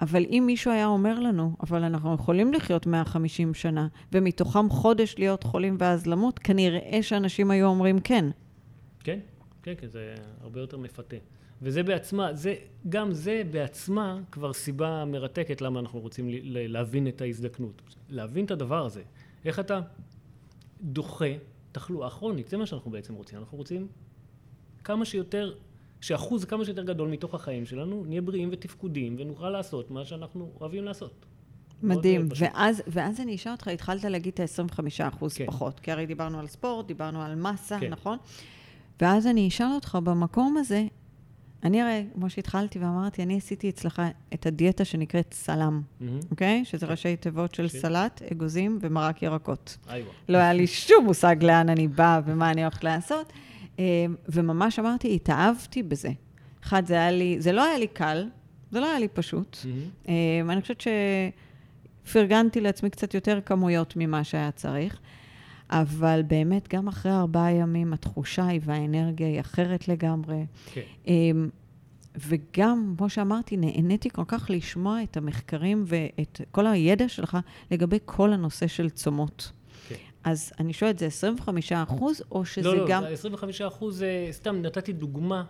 אבל 0.00 0.24
אם 0.24 0.42
מישהו 0.46 0.70
היה 0.70 0.86
אומר 0.86 1.20
לנו, 1.20 1.56
אבל 1.62 1.84
אנחנו 1.84 2.14
יכולים 2.14 2.52
לחיות 2.52 2.86
150 2.86 3.54
שנה, 3.54 3.88
ומתוכם 4.12 4.70
חודש 4.70 5.14
להיות 5.18 5.42
חולים 5.42 5.76
ואז 5.80 6.06
למות, 6.06 6.38
כנראה 6.38 6.98
שאנשים 7.02 7.50
היו 7.50 7.66
אומרים 7.66 8.00
כן. 8.00 8.24
כן, 9.00 9.18
כן, 9.62 9.74
כן, 9.78 9.88
זה 9.88 10.14
הרבה 10.40 10.60
יותר 10.60 10.76
מפתה. 10.76 11.16
וזה 11.62 11.82
בעצמה, 11.82 12.34
זה, 12.34 12.54
גם 12.88 13.12
זה 13.12 13.42
בעצמה 13.50 14.20
כבר 14.32 14.52
סיבה 14.52 15.04
מרתקת 15.04 15.60
למה 15.60 15.80
אנחנו 15.80 16.00
רוצים 16.00 16.28
להבין 16.44 17.08
את 17.08 17.20
ההזדקנות. 17.20 17.82
להבין 18.08 18.44
את 18.44 18.50
הדבר 18.50 18.86
הזה. 18.86 19.02
איך 19.44 19.60
אתה 19.60 19.80
דוחה 20.82 21.32
תחלואה 21.72 22.10
כרונית, 22.10 22.48
זה 22.48 22.56
מה 22.56 22.66
שאנחנו 22.66 22.90
בעצם 22.90 23.14
רוצים. 23.14 23.38
אנחנו 23.38 23.58
רוצים 23.58 23.88
כמה 24.84 25.04
שיותר 25.04 25.54
שאחוז 26.00 26.44
כמה 26.44 26.64
שיותר 26.64 26.82
גדול 26.82 27.08
מתוך 27.08 27.34
החיים 27.34 27.66
שלנו 27.66 28.04
נהיה 28.06 28.22
בריאים 28.22 28.48
ותפקודים 28.52 29.16
ונוכל 29.18 29.50
לעשות 29.50 29.90
מה 29.90 30.04
שאנחנו 30.04 30.50
אוהבים 30.60 30.84
לעשות. 30.84 31.26
מדהים. 31.82 32.28
ואז, 32.38 32.82
ואז 32.86 33.20
אני 33.20 33.34
אשאל 33.34 33.52
אותך, 33.52 33.68
התחלת 33.68 34.04
להגיד 34.04 34.32
את 34.32 34.40
ה-25 34.40 35.08
אחוז 35.08 35.34
כן. 35.34 35.46
פחות, 35.46 35.80
כי 35.80 35.92
הרי 35.92 36.06
דיברנו 36.06 36.38
על 36.38 36.46
ספורט, 36.46 36.86
דיברנו 36.86 37.22
על 37.22 37.34
מסה, 37.34 37.78
כן. 37.80 37.90
נכון? 37.90 38.18
ואז 39.00 39.26
אני 39.26 39.48
אשאל 39.48 39.72
אותך, 39.74 39.98
במקום 40.04 40.56
הזה, 40.56 40.86
אני 41.64 41.82
הרי, 41.82 42.04
כמו 42.14 42.30
שהתחלתי 42.30 42.78
ואמרתי, 42.78 43.22
אני 43.22 43.36
עשיתי 43.36 43.68
אצלך 43.68 44.02
את 44.34 44.46
הדיאטה 44.46 44.84
שנקראת 44.84 45.34
סלם, 45.34 45.82
אוקיי? 46.30 46.62
Mm-hmm. 46.62 46.66
Okay? 46.66 46.70
שזה 46.70 46.86
כן. 46.86 46.92
ראשי 46.92 47.16
תיבות 47.16 47.54
של 47.54 47.68
ש... 47.68 47.76
סלט, 47.76 48.22
אגוזים 48.32 48.78
ומרק 48.80 49.22
ירקות. 49.22 49.76
איווה. 49.90 50.12
לא 50.28 50.38
היה 50.38 50.52
לי 50.52 50.66
שום 50.66 51.04
מושג 51.04 51.36
לאן 51.42 51.68
אני 51.68 51.88
באה 51.88 52.20
ומה 52.26 52.50
אני 52.50 52.62
הולכת 52.62 52.84
לעשות. 52.84 53.32
אמ, 53.78 53.84
וממש 54.28 54.78
אמרתי, 54.78 55.14
התאהבתי 55.14 55.82
בזה. 55.82 56.10
אחד, 56.64 56.86
זה 56.86 56.94
היה 56.94 57.10
לי, 57.10 57.36
זה 57.40 57.52
לא 57.52 57.64
היה 57.64 57.78
לי 57.78 57.86
קל, 57.86 58.28
זה 58.70 58.80
לא 58.80 58.86
היה 58.86 58.98
לי 58.98 59.08
פשוט. 59.08 59.56
Mm-hmm. 59.62 60.08
אני 60.48 60.60
חושבת 60.60 60.84
שפרגנתי 62.04 62.60
לעצמי 62.60 62.90
קצת 62.90 63.14
יותר 63.14 63.40
כמויות 63.46 63.94
ממה 63.96 64.24
שהיה 64.24 64.50
צריך, 64.50 65.00
אבל 65.70 66.22
באמת, 66.26 66.74
גם 66.74 66.88
אחרי 66.88 67.12
ארבעה 67.12 67.52
ימים, 67.52 67.92
התחושה 67.92 68.46
היא 68.46 68.60
והאנרגיה 68.64 69.26
היא 69.26 69.40
אחרת 69.40 69.88
לגמרי. 69.88 70.46
כן. 70.72 70.80
Okay. 71.04 71.10
וגם, 72.18 72.94
כמו 72.98 73.08
שאמרתי, 73.08 73.56
נהניתי 73.56 74.10
כל 74.10 74.24
כך 74.28 74.50
לשמוע 74.50 75.02
את 75.02 75.16
המחקרים 75.16 75.84
ואת 75.86 76.40
כל 76.50 76.66
הידע 76.66 77.08
שלך 77.08 77.38
לגבי 77.70 77.98
כל 78.04 78.32
הנושא 78.32 78.66
של 78.66 78.90
צומות. 78.90 79.52
אז 80.26 80.52
אני 80.60 80.72
שואלת, 80.72 80.98
זה 80.98 81.06
25 81.06 81.72
אחוז, 81.72 82.22
או 82.30 82.44
שזה 82.44 82.68
לא, 82.68 82.76
לא, 82.76 82.86
גם... 82.88 83.02
לא, 83.02 83.08
לא, 83.08 83.12
25 83.12 83.60
אחוז, 83.60 84.02
אה, 84.02 84.28
סתם 84.30 84.62
נתתי 84.62 84.92
דוגמה 84.92 85.44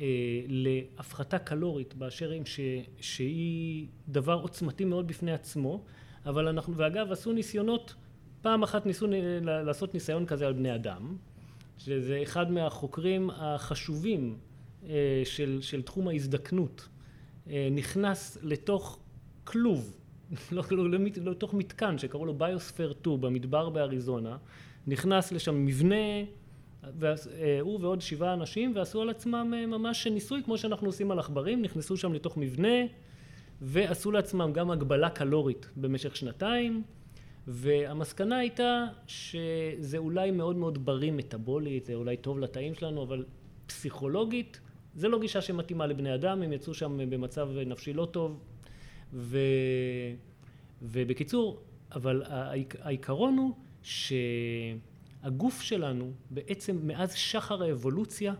אה, 0.00 0.06
להפחתה 0.48 1.38
קלורית 1.38 1.94
באשר 1.94 2.32
ש, 2.44 2.60
שהיא 3.00 3.86
דבר 4.08 4.34
עוצמתי 4.42 4.84
מאוד 4.84 5.06
בפני 5.06 5.32
עצמו, 5.32 5.84
אבל 6.26 6.48
אנחנו, 6.48 6.76
ואגב, 6.76 7.12
עשו 7.12 7.32
ניסיונות, 7.32 7.94
פעם 8.42 8.62
אחת 8.62 8.86
ניסו 8.86 9.06
לעשות 9.42 9.94
ניסיון 9.94 10.26
כזה 10.26 10.46
על 10.46 10.52
בני 10.52 10.74
אדם, 10.74 11.16
שזה 11.78 12.20
אחד 12.22 12.50
מהחוקרים 12.50 13.30
החשובים 13.30 14.38
אה, 14.88 15.22
של, 15.24 15.58
של 15.60 15.82
תחום 15.82 16.08
ההזדקנות, 16.08 16.88
אה, 17.50 17.68
נכנס 17.70 18.38
לתוך 18.42 18.98
כלוב 19.44 19.96
לתוך 21.24 21.54
מתקן 21.54 21.98
שקראו 21.98 22.26
לו 22.26 22.34
ביוספר 22.34 22.92
2 23.00 23.20
במדבר 23.20 23.68
באריזונה, 23.68 24.36
נכנס 24.86 25.32
לשם 25.32 25.66
מבנה, 25.66 26.24
הוא 27.60 27.80
ועוד 27.80 28.00
שבעה 28.00 28.32
אנשים 28.32 28.72
ועשו 28.74 29.02
על 29.02 29.10
עצמם 29.10 29.52
אה, 29.56 29.66
ממש 29.66 30.06
ניסוי 30.06 30.42
כמו 30.42 30.58
שאנחנו 30.58 30.86
עושים 30.86 31.10
על 31.10 31.18
עכברים, 31.18 31.62
נכנסו 31.62 31.96
שם 31.96 32.12
לתוך 32.12 32.36
מבנה 32.36 32.78
ועשו 33.60 34.10
לעצמם 34.10 34.52
גם 34.52 34.70
הגבלה 34.70 35.10
קלורית 35.10 35.70
במשך 35.76 36.16
שנתיים 36.16 36.82
והמסקנה 37.46 38.38
הייתה 38.38 38.84
שזה 39.06 39.98
אולי 39.98 40.30
מאוד 40.30 40.56
מאוד 40.56 40.84
בריא 40.84 41.12
מטאבולית, 41.12 41.86
זה 41.86 41.94
אולי 41.94 42.16
טוב 42.16 42.38
לתאים 42.38 42.74
שלנו, 42.74 43.02
אבל 43.02 43.24
פסיכולוגית 43.66 44.60
זה 44.94 45.08
לא 45.08 45.20
גישה 45.20 45.40
שמתאימה 45.40 45.86
לבני 45.86 46.14
אדם, 46.14 46.42
הם 46.42 46.52
יצאו 46.52 46.74
שם 46.74 47.10
במצב 47.10 47.48
נפשי 47.66 47.92
לא 47.92 48.08
טוב, 48.10 48.40
ו... 49.12 49.38
ובקיצור, 50.82 51.60
אבל 51.92 52.22
העיקרון 52.80 53.36
הוא 53.38 53.54
הגוף 55.22 55.60
שלנו 55.60 56.12
בעצם 56.30 56.78
מאז 56.82 57.14
שחר 57.14 57.62
האבולוציה 57.62 58.34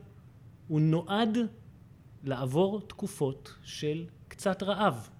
הוא 0.68 0.81
נועד 0.81 1.38
לעבור 2.24 2.81
תקופות 2.81 3.55
של 3.64 4.05
קצת 4.29 4.62
רעב. 4.62 5.11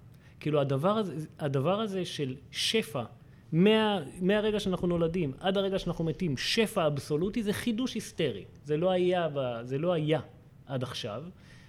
כאילו 0.41 0.61
הדבר 0.61 0.99
הזה, 0.99 1.27
הדבר 1.39 1.81
הזה 1.81 2.05
של 2.05 2.37
שפע 2.51 3.05
מה, 3.53 4.01
מהרגע 4.21 4.61
שאנחנו 4.61 4.89
נולדים 4.89 5.33
עד 5.41 5.57
הרגע 5.57 5.79
שאנחנו 5.79 6.05
מתים, 6.05 6.37
שפע 6.37 6.87
אבסולוטי 6.87 7.43
זה 7.43 7.53
חידוש 7.53 7.95
היסטרי. 7.95 8.45
זה 8.65 8.77
לא 8.77 8.91
היה, 8.91 9.29
זה 9.63 9.79
לא 9.79 9.93
היה 9.93 10.21
עד 10.67 10.83
עכשיו. 10.83 11.25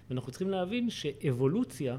ואנחנו 0.10 0.32
צריכים 0.32 0.50
להבין 0.50 0.90
שאבולוציה 0.90 1.98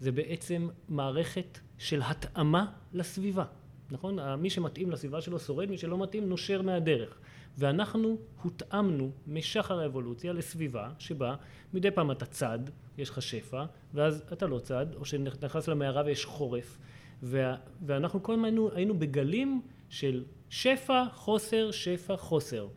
זה 0.00 0.12
בעצם 0.12 0.68
מערכת 0.88 1.58
של 1.78 2.00
התאמה 2.04 2.72
לסביבה. 2.92 3.44
נכון? 3.90 4.18
מי 4.38 4.50
שמתאים 4.50 4.90
לסביבה 4.90 5.20
שלו 5.20 5.38
שורד, 5.38 5.70
מי 5.70 5.78
שלא 5.78 5.98
מתאים 5.98 6.28
נושר 6.28 6.62
מהדרך. 6.62 7.18
ואנחנו 7.58 8.18
הותאמנו 8.42 9.10
משחר 9.26 9.80
האבולוציה 9.80 10.32
לסביבה 10.32 10.90
שבה 10.98 11.34
מדי 11.74 11.90
פעם 11.90 12.10
אתה 12.10 12.26
צד, 12.26 12.58
יש 12.98 13.10
לך 13.10 13.22
שפע, 13.22 13.64
ואז 13.94 14.24
אתה 14.32 14.46
לא 14.46 14.58
צד, 14.58 14.86
או 14.94 15.04
שנכנס 15.04 15.68
למערה 15.68 16.02
ויש 16.06 16.24
חורף. 16.24 16.78
וה, 17.22 17.56
ואנחנו 17.86 18.22
כל 18.22 18.32
הזמן 18.32 18.44
היינו, 18.44 18.70
היינו 18.74 18.98
בגלים 18.98 19.62
של 19.88 20.24
שפע, 20.50 21.04
חוסר, 21.12 21.70
שפע, 21.70 22.16
חוסר. 22.16 22.68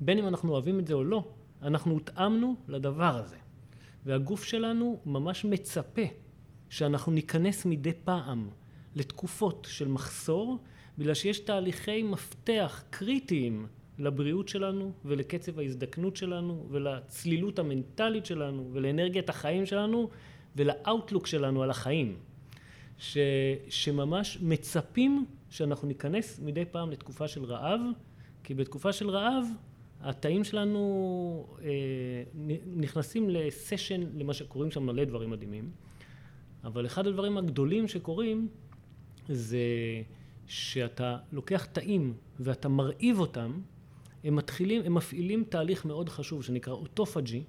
בין 0.00 0.18
אם 0.18 0.28
אנחנו 0.28 0.52
אוהבים 0.52 0.78
את 0.78 0.86
זה 0.86 0.94
או 0.94 1.04
לא, 1.04 1.24
אנחנו 1.62 1.92
הותאמנו 1.92 2.56
לדבר 2.68 3.16
הזה. 3.16 3.36
והגוף 4.04 4.44
שלנו 4.44 5.00
ממש 5.06 5.44
מצפה 5.44 6.02
שאנחנו 6.68 7.12
ניכנס 7.12 7.66
מדי 7.66 7.92
פעם 8.04 8.48
לתקופות 8.94 9.66
של 9.70 9.88
מחסור, 9.88 10.58
בגלל 10.98 11.14
שיש 11.14 11.38
תהליכי 11.38 12.02
מפתח 12.02 12.82
קריטיים 12.90 13.66
לבריאות 13.98 14.48
שלנו 14.48 14.92
ולקצב 15.04 15.58
ההזדקנות 15.58 16.16
שלנו 16.16 16.66
ולצלילות 16.70 17.58
המנטלית 17.58 18.26
שלנו 18.26 18.70
ולאנרגיית 18.72 19.28
החיים 19.28 19.66
שלנו 19.66 20.10
ולאוטלוק 20.56 21.26
שלנו 21.26 21.62
על 21.62 21.70
החיים. 21.70 22.16
ש, 22.98 23.18
שממש 23.68 24.38
מצפים 24.42 25.24
שאנחנו 25.50 25.88
ניכנס 25.88 26.40
מדי 26.42 26.64
פעם 26.64 26.90
לתקופה 26.90 27.28
של 27.28 27.44
רעב, 27.44 27.80
כי 28.44 28.54
בתקופה 28.54 28.92
של 28.92 29.10
רעב 29.10 29.46
התאים 30.00 30.44
שלנו 30.44 31.46
אה, 31.62 31.68
נכנסים 32.76 33.30
לסשן 33.30 34.00
למה 34.14 34.34
שקוראים 34.34 34.70
שם 34.70 34.86
מלא 34.86 35.04
דברים 35.04 35.30
מדהימים, 35.30 35.70
אבל 36.64 36.86
אחד 36.86 37.06
הדברים 37.06 37.38
הגדולים 37.38 37.88
שקורים 37.88 38.48
זה 39.28 39.58
שאתה 40.46 41.16
לוקח 41.32 41.64
תאים 41.64 42.14
ואתה 42.40 42.68
מרעיב 42.68 43.18
אותם, 43.20 43.60
הם 44.24 44.36
מתחילים, 44.36 44.82
הם 44.84 44.94
מפעילים 44.94 45.44
תהליך 45.48 45.84
מאוד 45.84 46.08
חשוב 46.08 46.44
שנקרא 46.44 46.72
אוטופג'י, 46.72 47.44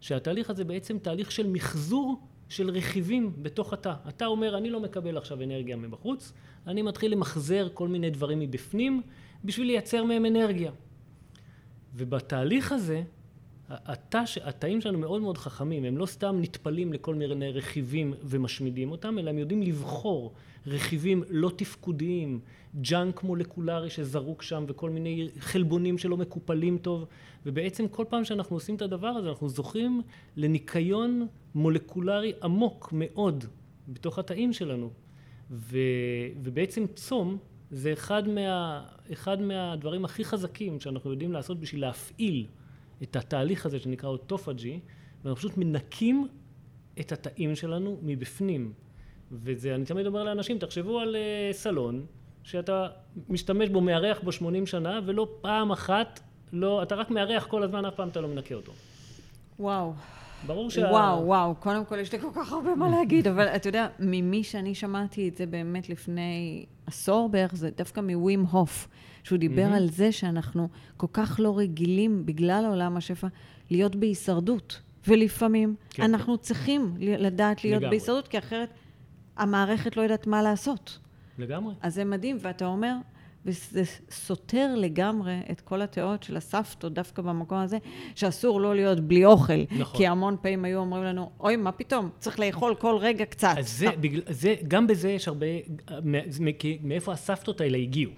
שהתהליך 0.00 0.50
הזה 0.50 0.64
בעצם 0.64 0.98
תהליך 0.98 1.32
של 1.32 1.46
מחזור 1.46 2.20
של 2.48 2.70
רכיבים 2.70 3.32
בתוך 3.42 3.72
התא. 3.72 3.94
התא 4.04 4.24
אומר, 4.24 4.58
אני 4.58 4.70
לא 4.70 4.80
מקבל 4.80 5.16
עכשיו 5.16 5.42
אנרגיה 5.42 5.76
מבחוץ, 5.76 6.32
אני 6.66 6.82
מתחיל 6.82 7.12
למחזר 7.12 7.68
כל 7.74 7.88
מיני 7.88 8.10
דברים 8.10 8.40
מבפנים 8.40 9.02
בשביל 9.44 9.66
לייצר 9.66 10.04
מהם 10.04 10.26
אנרגיה. 10.26 10.72
ובתהליך 11.94 12.72
הזה, 12.72 13.02
התא, 13.70 14.22
התאים 14.44 14.80
שלנו 14.80 14.98
מאוד 14.98 15.22
מאוד 15.22 15.38
חכמים, 15.38 15.84
הם 15.84 15.98
לא 15.98 16.06
סתם 16.06 16.36
נטפלים 16.40 16.92
לכל 16.92 17.14
מיני 17.14 17.50
רכיבים 17.50 18.14
ומשמידים 18.22 18.90
אותם, 18.90 19.18
אלא 19.18 19.30
הם 19.30 19.38
יודעים 19.38 19.62
לבחור 19.62 20.32
רכיבים 20.66 21.22
לא 21.28 21.50
תפקודיים, 21.56 22.40
ג'אנק 22.80 23.22
מולקולרי 23.22 23.90
שזרוק 23.90 24.42
שם 24.42 24.64
וכל 24.68 24.90
מיני 24.90 25.28
חלבונים 25.38 25.98
שלא 25.98 26.16
מקופלים 26.16 26.78
טוב, 26.78 27.06
ובעצם 27.46 27.88
כל 27.88 28.04
פעם 28.08 28.24
שאנחנו 28.24 28.56
עושים 28.56 28.74
את 28.74 28.82
הדבר 28.82 29.06
הזה 29.06 29.28
אנחנו 29.28 29.48
זוכים 29.48 30.02
לניקיון 30.36 31.26
מולקולרי 31.54 32.32
עמוק 32.42 32.88
מאוד 32.92 33.44
בתוך 33.88 34.18
התאים 34.18 34.52
שלנו. 34.52 34.90
ו, 35.50 35.78
ובעצם 36.42 36.86
צום 36.94 37.38
זה 37.70 37.92
אחד, 37.92 38.28
מה, 38.28 38.84
אחד 39.12 39.40
מהדברים 39.40 40.04
הכי 40.04 40.24
חזקים 40.24 40.80
שאנחנו 40.80 41.10
יודעים 41.10 41.32
לעשות 41.32 41.60
בשביל 41.60 41.80
להפעיל 41.80 42.46
את 43.02 43.16
התהליך 43.16 43.66
הזה 43.66 43.78
שנקרא 43.78 44.08
אוטופג'י, 44.08 44.80
ואנחנו 45.24 45.36
פשוט 45.36 45.56
מנקים 45.56 46.28
את 47.00 47.12
התאים 47.12 47.54
שלנו 47.54 47.96
מבפנים. 48.02 48.72
וזה, 49.32 49.74
אני 49.74 49.84
תמיד 49.84 50.06
אומר 50.06 50.24
לאנשים, 50.24 50.58
תחשבו 50.58 51.00
על 51.00 51.16
uh, 51.16 51.54
סלון 51.54 52.06
שאתה 52.42 52.88
משתמש 53.28 53.68
בו, 53.68 53.80
מארח 53.80 54.20
בו 54.20 54.32
80 54.32 54.66
שנה, 54.66 55.00
ולא 55.06 55.28
פעם 55.40 55.70
אחת, 55.70 56.20
לא, 56.52 56.82
אתה 56.82 56.94
רק 56.94 57.10
מארח 57.10 57.46
כל 57.46 57.62
הזמן, 57.62 57.84
אף 57.84 57.94
פעם 57.94 58.08
אתה 58.08 58.20
לא 58.20 58.28
מנקה 58.28 58.54
אותו. 58.54 58.72
וואו. 59.58 59.92
ברור 60.46 60.70
שה... 60.70 60.86
וואו, 60.90 61.26
וואו, 61.26 61.54
קודם 61.54 61.84
כל 61.84 61.98
יש 61.98 62.12
לי 62.12 62.20
כל 62.20 62.30
כך 62.34 62.52
הרבה 62.52 62.74
מה 62.74 62.88
להגיד, 62.88 63.28
אבל 63.28 63.46
אתה 63.46 63.68
יודע, 63.68 63.88
ממי 63.98 64.44
שאני 64.44 64.74
שמעתי 64.74 65.28
את 65.28 65.36
זה 65.36 65.46
באמת 65.46 65.88
לפני 65.88 66.64
עשור 66.86 67.28
בערך, 67.28 67.54
זה 67.54 67.70
דווקא 67.70 68.00
מווים 68.00 68.42
הוף, 68.42 68.88
שהוא 69.24 69.38
דיבר 69.38 69.66
על 69.66 69.90
זה 69.90 70.12
שאנחנו 70.12 70.68
כל 70.96 71.06
כך 71.12 71.36
לא 71.42 71.58
רגילים, 71.58 72.26
בגלל 72.26 72.64
עולם 72.68 72.96
השפע, 72.96 73.26
להיות 73.70 73.96
בהישרדות. 73.96 74.80
ולפעמים 75.08 75.74
כן, 75.90 76.02
אנחנו. 76.02 76.38
צריכים 76.38 76.94
לדעת 76.98 77.64
להיות 77.64 77.82
לגמרי. 77.82 77.98
בהישרדות, 77.98 78.28
כי 78.28 78.38
אחרת 78.38 78.68
המערכת 79.36 79.96
לא 79.96 80.02
יודעת 80.02 80.26
מה 80.26 80.42
לעשות. 80.42 80.98
לגמרי. 81.38 81.74
אז 81.80 81.94
זה 81.94 82.04
מדהים, 82.04 82.36
ואתה 82.40 82.66
אומר, 82.66 82.94
וזה 83.46 83.82
סותר 84.10 84.74
לגמרי 84.76 85.40
את 85.50 85.60
כל 85.60 85.82
התיאוריות 85.82 86.22
של 86.22 86.36
הסבתות, 86.36 86.94
דווקא 86.94 87.22
במקום 87.22 87.58
הזה, 87.58 87.78
שאסור 88.14 88.60
לא 88.60 88.74
להיות 88.74 89.00
בלי 89.00 89.24
אוכל. 89.24 89.64
נכון. 89.78 89.98
כי 89.98 90.06
המון 90.06 90.36
פעמים 90.42 90.64
היו 90.64 90.78
אומרים 90.78 91.04
לנו, 91.04 91.30
אוי, 91.40 91.56
מה 91.56 91.72
פתאום, 91.72 92.08
צריך 92.18 92.40
לאכול 92.40 92.74
כל 92.74 92.96
רגע 93.00 93.24
קצת. 93.24 93.54
אז 93.58 93.78
זה, 93.78 93.86
בגלל, 94.00 94.22
זה, 94.28 94.54
גם 94.68 94.86
בזה 94.86 95.10
יש 95.10 95.28
הרבה, 95.28 95.46
מאיפה 96.82 97.12
הסבתות 97.12 97.60
האלה 97.60 97.78
הגיעו. 97.78 98.12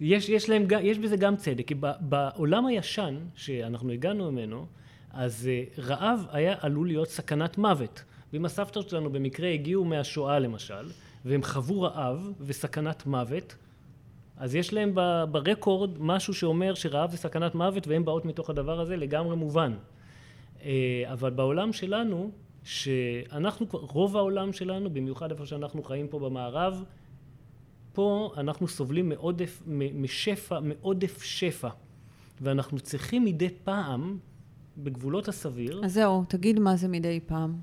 יש, 0.00 0.28
יש, 0.28 0.48
להם, 0.48 0.66
יש 0.82 0.98
בזה 0.98 1.16
גם 1.16 1.36
צדק, 1.36 1.66
כי 1.66 1.74
בעולם 2.00 2.66
הישן, 2.66 3.18
שאנחנו 3.34 3.92
הגענו 3.92 4.32
ממנו, 4.32 4.66
אז 5.12 5.48
אה, 5.48 5.84
רעב 5.84 6.26
היה 6.32 6.54
עלול 6.60 6.86
להיות 6.86 7.08
סכנת 7.08 7.58
מוות. 7.58 8.04
ואם 8.32 8.44
הסבתות 8.44 8.88
שלנו 8.88 9.10
במקרה 9.10 9.48
הגיעו 9.48 9.84
מהשואה 9.84 10.38
למשל, 10.38 10.90
והם 11.24 11.42
חוו 11.42 11.82
רעב 11.82 12.32
וסכנת 12.40 13.06
מוות, 13.06 13.56
אז 14.36 14.54
יש 14.54 14.72
להם 14.72 14.94
ברקורד 15.30 15.90
משהו 15.98 16.34
שאומר 16.34 16.74
שרעב 16.74 17.10
זה 17.10 17.16
סכנת 17.16 17.54
מוות 17.54 17.88
והם 17.88 18.04
באות 18.04 18.24
מתוך 18.24 18.50
הדבר 18.50 18.80
הזה 18.80 18.96
לגמרי 18.96 19.36
מובן. 19.36 19.74
אה, 20.64 21.02
אבל 21.12 21.30
בעולם 21.30 21.72
שלנו, 21.72 22.30
שאנחנו, 22.64 23.66
רוב 23.70 24.16
העולם 24.16 24.52
שלנו, 24.52 24.90
במיוחד 24.90 25.30
איפה 25.30 25.46
שאנחנו 25.46 25.82
חיים 25.82 26.08
פה 26.08 26.18
במערב, 26.18 26.84
פה 27.92 28.32
אנחנו 28.36 28.68
סובלים 28.68 29.08
מעודף, 29.08 29.62
משפע, 29.94 30.60
מעודף 30.60 31.22
שפע. 31.22 31.68
ואנחנו 32.40 32.80
צריכים 32.80 33.24
מדי 33.24 33.48
פעם, 33.64 34.18
בגבולות 34.78 35.28
הסביר... 35.28 35.80
אז 35.84 35.92
זהו, 35.92 36.24
תגיד 36.28 36.58
מה 36.58 36.76
זה 36.76 36.88
מדי 36.88 37.20
פעם. 37.26 37.56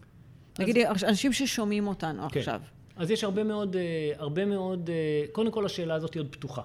נגיד, 0.60 0.78
אנשים 1.08 1.34
ששומעים 1.34 1.88
אותנו 1.88 2.30
כן. 2.30 2.40
עכשיו. 2.40 2.62
אז 2.96 3.12
יש 3.12 3.24
הרבה 3.24 3.44
מאוד, 3.44 3.76
אה, 3.76 4.12
הרבה 4.18 4.46
מאוד, 4.46 4.90
אה, 4.90 5.26
קודם 5.32 5.52
כל 5.52 5.66
השאלה 5.66 5.96
הזאת 5.96 6.14
היא 6.14 6.22
עוד 6.22 6.28
פתוחה. 6.32 6.62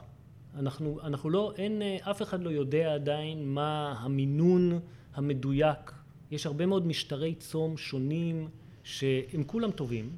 אנחנו, 0.58 0.98
אנחנו 1.02 1.30
לא, 1.30 1.52
אין, 1.56 1.82
אה, 1.82 1.96
אף 2.10 2.22
אחד 2.22 2.42
לא 2.42 2.50
יודע 2.50 2.94
עדיין 2.94 3.48
מה 3.48 3.94
המינון 3.98 4.80
המדויק. 5.14 5.92
יש 6.30 6.46
הרבה 6.46 6.66
מאוד 6.66 6.86
משטרי 6.86 7.34
צום 7.34 7.76
שונים 7.76 8.48
שהם 8.84 9.44
כולם 9.46 9.70
טובים, 9.70 10.10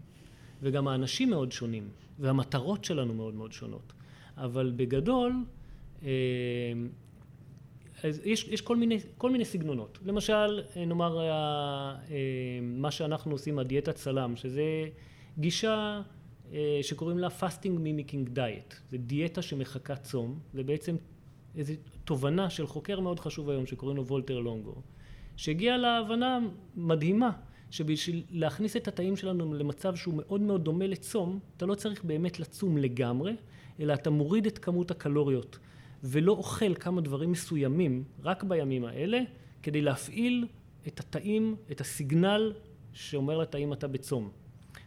וגם 0.63 0.89
האנשים 0.89 1.31
מאוד 1.31 1.53
שונים, 1.53 1.89
והמטרות 2.19 2.85
שלנו 2.85 3.15
מאוד 3.15 3.35
מאוד 3.35 3.53
שונות. 3.53 3.93
אבל 4.37 4.73
בגדול, 4.77 5.33
אז 8.05 8.21
יש, 8.25 8.49
יש 8.49 8.61
כל, 8.61 8.77
מיני, 8.77 8.99
כל 9.19 9.31
מיני 9.31 9.45
סגנונות. 9.45 9.99
למשל, 10.05 10.63
נאמר, 10.77 11.19
מה 12.63 12.91
שאנחנו 12.91 13.33
עושים, 13.33 13.59
הדיאטת 13.59 13.95
צלם, 13.95 14.37
שזה 14.37 14.63
גישה 15.39 16.03
אה, 16.53 16.79
שקוראים 16.83 17.19
לה 17.19 17.29
fasting 17.41 17.79
mimicking 17.79 18.37
diet, 18.37 18.75
זה 18.91 18.99
דיאטה 18.99 19.43
שמחקה 19.43 19.97
צום, 19.97 20.39
זה 20.53 20.63
בעצם 20.63 20.97
איזו 21.57 21.75
תובנה 22.05 22.51
של 22.51 22.67
חוקר 22.67 23.01
מאוד 23.01 23.21
חשוב 23.21 23.51
היום 23.51 23.67
שקוראים 23.67 23.97
לו 23.97 24.07
וולטר 24.07 24.39
לונגו, 24.39 24.75
שהגיע 25.37 25.77
להבנה 25.77 26.39
מדהימה 26.77 27.31
שבשביל 27.71 28.23
להכניס 28.31 28.77
את 28.77 28.89
התאים 28.89 29.17
שלנו 29.17 29.55
למצב 29.55 29.97
שהוא 29.97 30.15
מאוד 30.15 30.41
מאוד 30.41 30.65
דומה 30.65 30.87
לצום, 30.87 31.39
אתה 31.57 31.67
לא 31.67 31.75
צריך 31.75 32.05
באמת 32.05 32.41
לצום 32.41 32.77
לגמרי, 32.77 33.37
אלא 33.81 33.95
אתה 33.95 34.11
מוריד 34.11 34.47
את 34.47 34.59
כמות 34.59 34.91
הקלוריות 34.91 35.59
ולא 36.05 36.33
אוכל 36.33 36.75
כמה 36.75 37.01
דברים 37.01 37.33
מסוימים 37.33 38.05
רק 38.23 38.45
בימים 38.45 38.85
האלה, 38.85 39.21
כדי 39.63 39.81
להפעיל 39.81 40.47
את 40.87 41.01
התאים, 41.01 41.57
את 41.73 41.81
הסיגנל 41.81 42.53
שאומר 42.93 43.39
לתאים 43.39 43.73
אתה 43.73 43.89
בצום. 43.89 44.31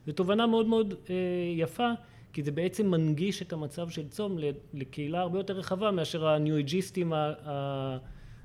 זו 0.07 0.13
תובנה 0.13 0.47
מאוד 0.47 0.67
מאוד 0.67 0.93
אה, 1.09 1.15
יפה, 1.55 1.89
כי 2.33 2.43
זה 2.43 2.51
בעצם 2.51 2.91
מנגיש 2.91 3.41
את 3.41 3.53
המצב 3.53 3.89
של 3.89 4.07
צום 4.07 4.37
לקהילה 4.73 5.19
הרבה 5.19 5.39
יותר 5.39 5.53
רחבה 5.53 5.91
מאשר 5.91 6.27
הניו-אייג'יסטים 6.27 7.13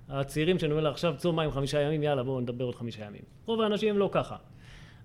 הצעירים 0.08 0.58
שאני 0.58 0.72
אומר 0.72 0.82
לה 0.82 0.90
עכשיו 0.90 1.14
צום 1.16 1.36
מים 1.36 1.50
חמישה 1.50 1.80
ימים 1.80 2.02
יאללה 2.02 2.22
בואו 2.22 2.40
נדבר 2.40 2.64
עוד 2.64 2.74
חמישה 2.74 3.04
ימים 3.04 3.22
רוב 3.46 3.60
האנשים 3.60 3.88
הם 3.88 3.98
לא 3.98 4.08
ככה 4.12 4.36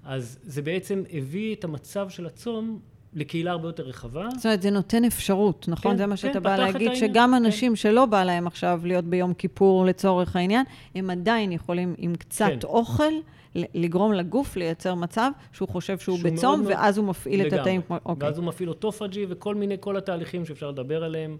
אז 0.03 0.39
זה 0.43 0.61
בעצם 0.61 1.03
הביא 1.13 1.55
את 1.55 1.63
המצב 1.63 2.09
של 2.09 2.25
הצום 2.25 2.79
לקהילה 3.13 3.51
הרבה 3.51 3.67
יותר 3.67 3.83
רחבה. 3.83 4.27
זאת 4.35 4.45
אומרת, 4.45 4.61
זה 4.61 4.69
נותן 4.69 5.05
אפשרות, 5.05 5.65
נכון? 5.67 5.91
כן, 5.91 5.97
זה 5.97 6.05
מה 6.05 6.17
כן, 6.17 6.17
שאתה 6.17 6.39
בא 6.39 6.55
להגיד, 6.57 6.95
שגם 6.95 7.29
כן. 7.29 7.45
אנשים 7.45 7.71
כן. 7.71 7.75
שלא 7.75 8.05
בא 8.05 8.23
להם 8.23 8.47
עכשיו 8.47 8.81
להיות 8.83 9.05
ביום 9.05 9.33
כיפור 9.33 9.85
לצורך 9.85 10.35
העניין, 10.35 10.65
הם 10.95 11.09
עדיין 11.09 11.51
יכולים 11.51 11.95
עם 11.97 12.15
קצת 12.15 12.45
כן. 12.45 12.67
אוכל 12.67 13.13
לגרום 13.55 14.13
לגוף 14.13 14.57
לייצר 14.57 14.95
מצב 14.95 15.31
שהוא 15.53 15.69
חושב 15.69 15.97
שהוא, 15.97 16.17
שהוא 16.17 16.31
בצום, 16.31 16.61
מאוד 16.61 16.71
ואז 16.71 16.97
הוא 16.97 17.07
מפעיל 17.07 17.39
לגמרי. 17.39 17.55
את 17.55 17.61
התאים 17.61 17.81
כמו... 17.81 17.97
אוקיי. 18.05 18.27
ואז 18.27 18.37
הוא 18.37 18.45
מפעיל 18.45 18.69
אוטופג'י 18.69 19.25
וכל 19.29 19.55
מיני, 19.55 19.75
כל 19.79 19.97
התהליכים 19.97 20.45
שאפשר 20.45 20.69
לדבר 20.71 21.03
עליהם. 21.03 21.37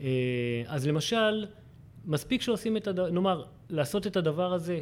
אה, 0.00 0.06
אז 0.66 0.86
למשל, 0.86 1.46
מספיק 2.06 2.42
שעושים 2.42 2.76
את 2.76 2.86
הדבר, 2.86 3.10
נאמר, 3.10 3.44
לעשות 3.70 4.06
את 4.06 4.16
הדבר 4.16 4.52
הזה 4.52 4.80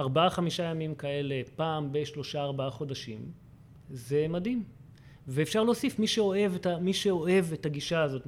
ארבעה, 0.00 0.30
חמישה 0.30 0.62
ימים 0.62 0.94
כאלה, 0.94 1.40
פעם 1.56 1.88
בשלושה, 1.92 2.42
ארבעה 2.42 2.70
חודשים, 2.70 3.32
זה 3.90 4.26
מדהים. 4.28 4.64
ואפשר 5.28 5.64
להוסיף 5.64 5.98
מי 5.98 6.06
שאוהב 6.06 6.54
את, 6.54 6.66
ה, 6.66 6.78
מי 6.78 6.92
שאוהב 6.92 7.52
את 7.52 7.66
הגישה 7.66 8.02
הזאת. 8.02 8.22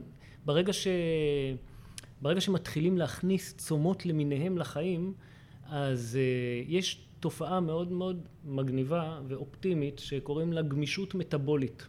ברגע, 0.44 0.72
ש, 0.72 0.86
ברגע 2.22 2.40
שמתחילים 2.40 2.98
להכניס 2.98 3.54
צומות 3.56 4.06
למיניהם 4.06 4.58
לחיים, 4.58 5.14
אז 5.66 6.18
uh, 6.18 6.70
יש 6.70 7.06
תופעה 7.20 7.60
מאוד 7.60 7.92
מאוד 7.92 8.28
מגניבה 8.44 9.20
ואופטימית 9.28 9.98
שקוראים 9.98 10.52
לה 10.52 10.62
גמישות 10.62 11.14
מטבולית. 11.14 11.88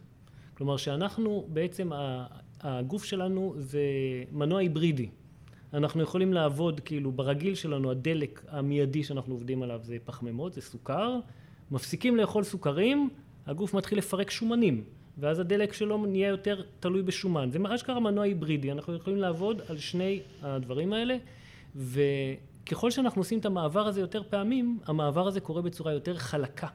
כלומר 0.54 0.78
שאנחנו 0.78 1.48
בעצם 1.50 1.92
הגוף 2.62 3.04
שלנו 3.04 3.54
זה 3.58 3.82
מנוע 4.32 4.60
היברידי. 4.60 5.10
אנחנו 5.76 6.02
יכולים 6.04 6.34
לעבוד 6.34 6.80
כאילו 6.80 7.12
ברגיל 7.12 7.56
שלנו 7.56 7.92
הדלק 7.92 8.46
המיידי 8.50 9.04
שאנחנו 9.04 9.34
עובדים 9.34 9.64
עליו 9.64 9.80
זה 9.84 9.98
פחמימות, 10.06 10.54
זה 10.54 10.62
סוכר, 10.62 11.20
מפסיקים 11.72 12.16
לאכול 12.16 12.44
סוכרים, 12.44 13.10
הגוף 13.46 13.74
מתחיל 13.74 13.98
לפרק 13.98 14.32
שומנים 14.32 14.84
ואז 15.18 15.40
הדלק 15.40 15.74
שלו 15.74 16.06
נהיה 16.06 16.28
יותר 16.28 16.62
תלוי 16.80 17.02
בשומן. 17.02 17.50
זה 17.52 17.60
מה 17.60 17.78
שקרה 17.78 18.00
מנוע 18.00 18.24
היברידי, 18.24 18.72
אנחנו 18.72 18.96
יכולים 18.96 19.20
לעבוד 19.20 19.62
על 19.70 19.78
שני 19.78 20.20
הדברים 20.42 20.94
האלה 20.94 21.18
ו... 21.76 22.02
ככל 22.66 22.92
שאנחנו 22.92 23.22
עושים 23.22 23.40
את 23.40 23.46
המעבר 23.46 23.88
הזה 23.88 24.02
יותר 24.02 24.22
פעמים, 24.30 24.80
המעבר 24.86 25.28
הזה 25.28 25.40
קורה 25.40 25.62
בצורה 25.62 25.94
יותר 25.94 26.18
חלקה. 26.18 26.68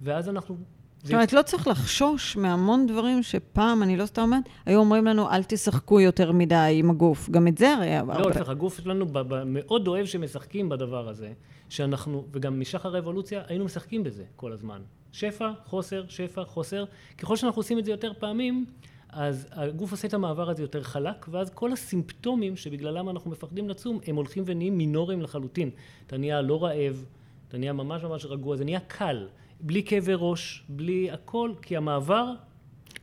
ואז 0.00 0.28
אנחנו... 0.28 0.56
זאת 1.04 1.12
אומרת, 1.12 1.32
לא 1.32 1.42
צריך 1.42 1.68
לחשוש 1.68 2.36
מהמון 2.36 2.86
דברים 2.86 3.22
שפעם, 3.22 3.82
אני 3.82 3.96
לא 3.96 4.06
סתם 4.06 4.22
אומרת, 4.22 4.42
היו 4.66 4.78
אומרים 4.78 5.04
לנו, 5.04 5.30
אל 5.30 5.42
תשחקו 5.42 6.00
יותר 6.00 6.32
מדי 6.32 6.76
עם 6.78 6.90
הגוף. 6.90 7.30
גם 7.30 7.48
את 7.48 7.58
זה 7.58 7.74
הרי... 7.74 7.90
לא, 8.18 8.30
להפך, 8.30 8.48
הגוף 8.48 8.80
שלנו 8.80 9.06
מאוד 9.46 9.88
אוהב 9.88 10.06
שמשחקים 10.06 10.68
בדבר 10.68 11.08
הזה, 11.08 11.32
שאנחנו, 11.68 12.24
וגם 12.32 12.60
משחר 12.60 12.96
האבולוציה, 12.96 13.42
היינו 13.46 13.64
משחקים 13.64 14.04
בזה 14.04 14.24
כל 14.36 14.52
הזמן. 14.52 14.80
שפע, 15.12 15.50
חוסר, 15.64 16.04
שפע, 16.08 16.44
חוסר. 16.44 16.84
ככל 17.18 17.36
שאנחנו 17.36 17.60
עושים 17.60 17.78
את 17.78 17.84
זה 17.84 17.90
יותר 17.90 18.12
פעמים, 18.18 18.64
אז 19.08 19.46
הגוף 19.52 19.90
עושה 19.90 20.08
את 20.08 20.14
המעבר 20.14 20.50
הזה 20.50 20.62
יותר 20.62 20.82
חלק, 20.82 21.26
ואז 21.28 21.50
כל 21.50 21.72
הסימפטומים 21.72 22.56
שבגללם 22.56 23.08
אנחנו 23.08 23.30
מפחדים 23.30 23.68
לצום, 23.68 23.98
הם 24.06 24.16
הולכים 24.16 24.42
ונהיים 24.46 24.78
מינוריים 24.78 25.22
לחלוטין. 25.22 25.70
אתה 26.06 26.16
נהיה 26.16 26.40
לא 26.42 26.64
רעב, 26.64 27.04
אתה 27.48 27.58
נהיה 27.58 27.72
ממש 27.72 28.02
ממש 28.02 28.26
רגוע, 28.26 28.56
זה 28.56 28.64
נהיה 28.64 28.80
קל, 28.80 29.26
בלי 29.66 29.82
כאבי 29.86 30.12
ראש, 30.16 30.64
בלי 30.68 31.10
הכל, 31.10 31.52
כי 31.62 31.76
המעבר... 31.76 32.32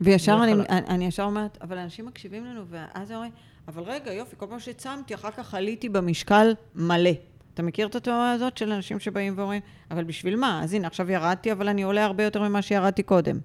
וישר 0.01 0.39
אני, 0.43 0.53
אני, 0.53 0.63
אני 0.69 1.05
ישר 1.05 1.23
אומרת, 1.23 1.57
אבל 1.61 1.77
אנשים 1.77 2.05
מקשיבים 2.05 2.45
לנו, 2.45 2.61
ואז 2.69 3.11
הם 3.11 3.15
אומרים, 3.15 3.31
אבל 3.67 3.83
רגע, 3.83 4.13
יופי, 4.13 4.35
כל 4.37 4.45
פעם 4.49 4.59
שצמתי, 4.59 5.15
אחר 5.15 5.31
כך 5.31 5.53
עליתי 5.53 5.89
במשקל 5.89 6.53
מלא. 6.75 7.09
אתה 7.53 7.63
מכיר 7.63 7.87
את 7.87 7.95
התיאוריה 7.95 8.31
הזאת 8.31 8.57
של 8.57 8.71
אנשים 8.71 8.99
שבאים 8.99 9.33
ואומרים, 9.37 9.61
אבל 9.91 10.03
בשביל 10.03 10.35
מה? 10.35 10.63
אז 10.63 10.73
הנה, 10.73 10.87
עכשיו 10.87 11.11
ירדתי, 11.11 11.51
אבל 11.51 11.69
אני 11.69 11.83
עולה 11.83 12.05
הרבה 12.05 12.23
יותר 12.23 12.49
ממה 12.49 12.61
שירדתי 12.61 13.03
קודם. 13.03 13.39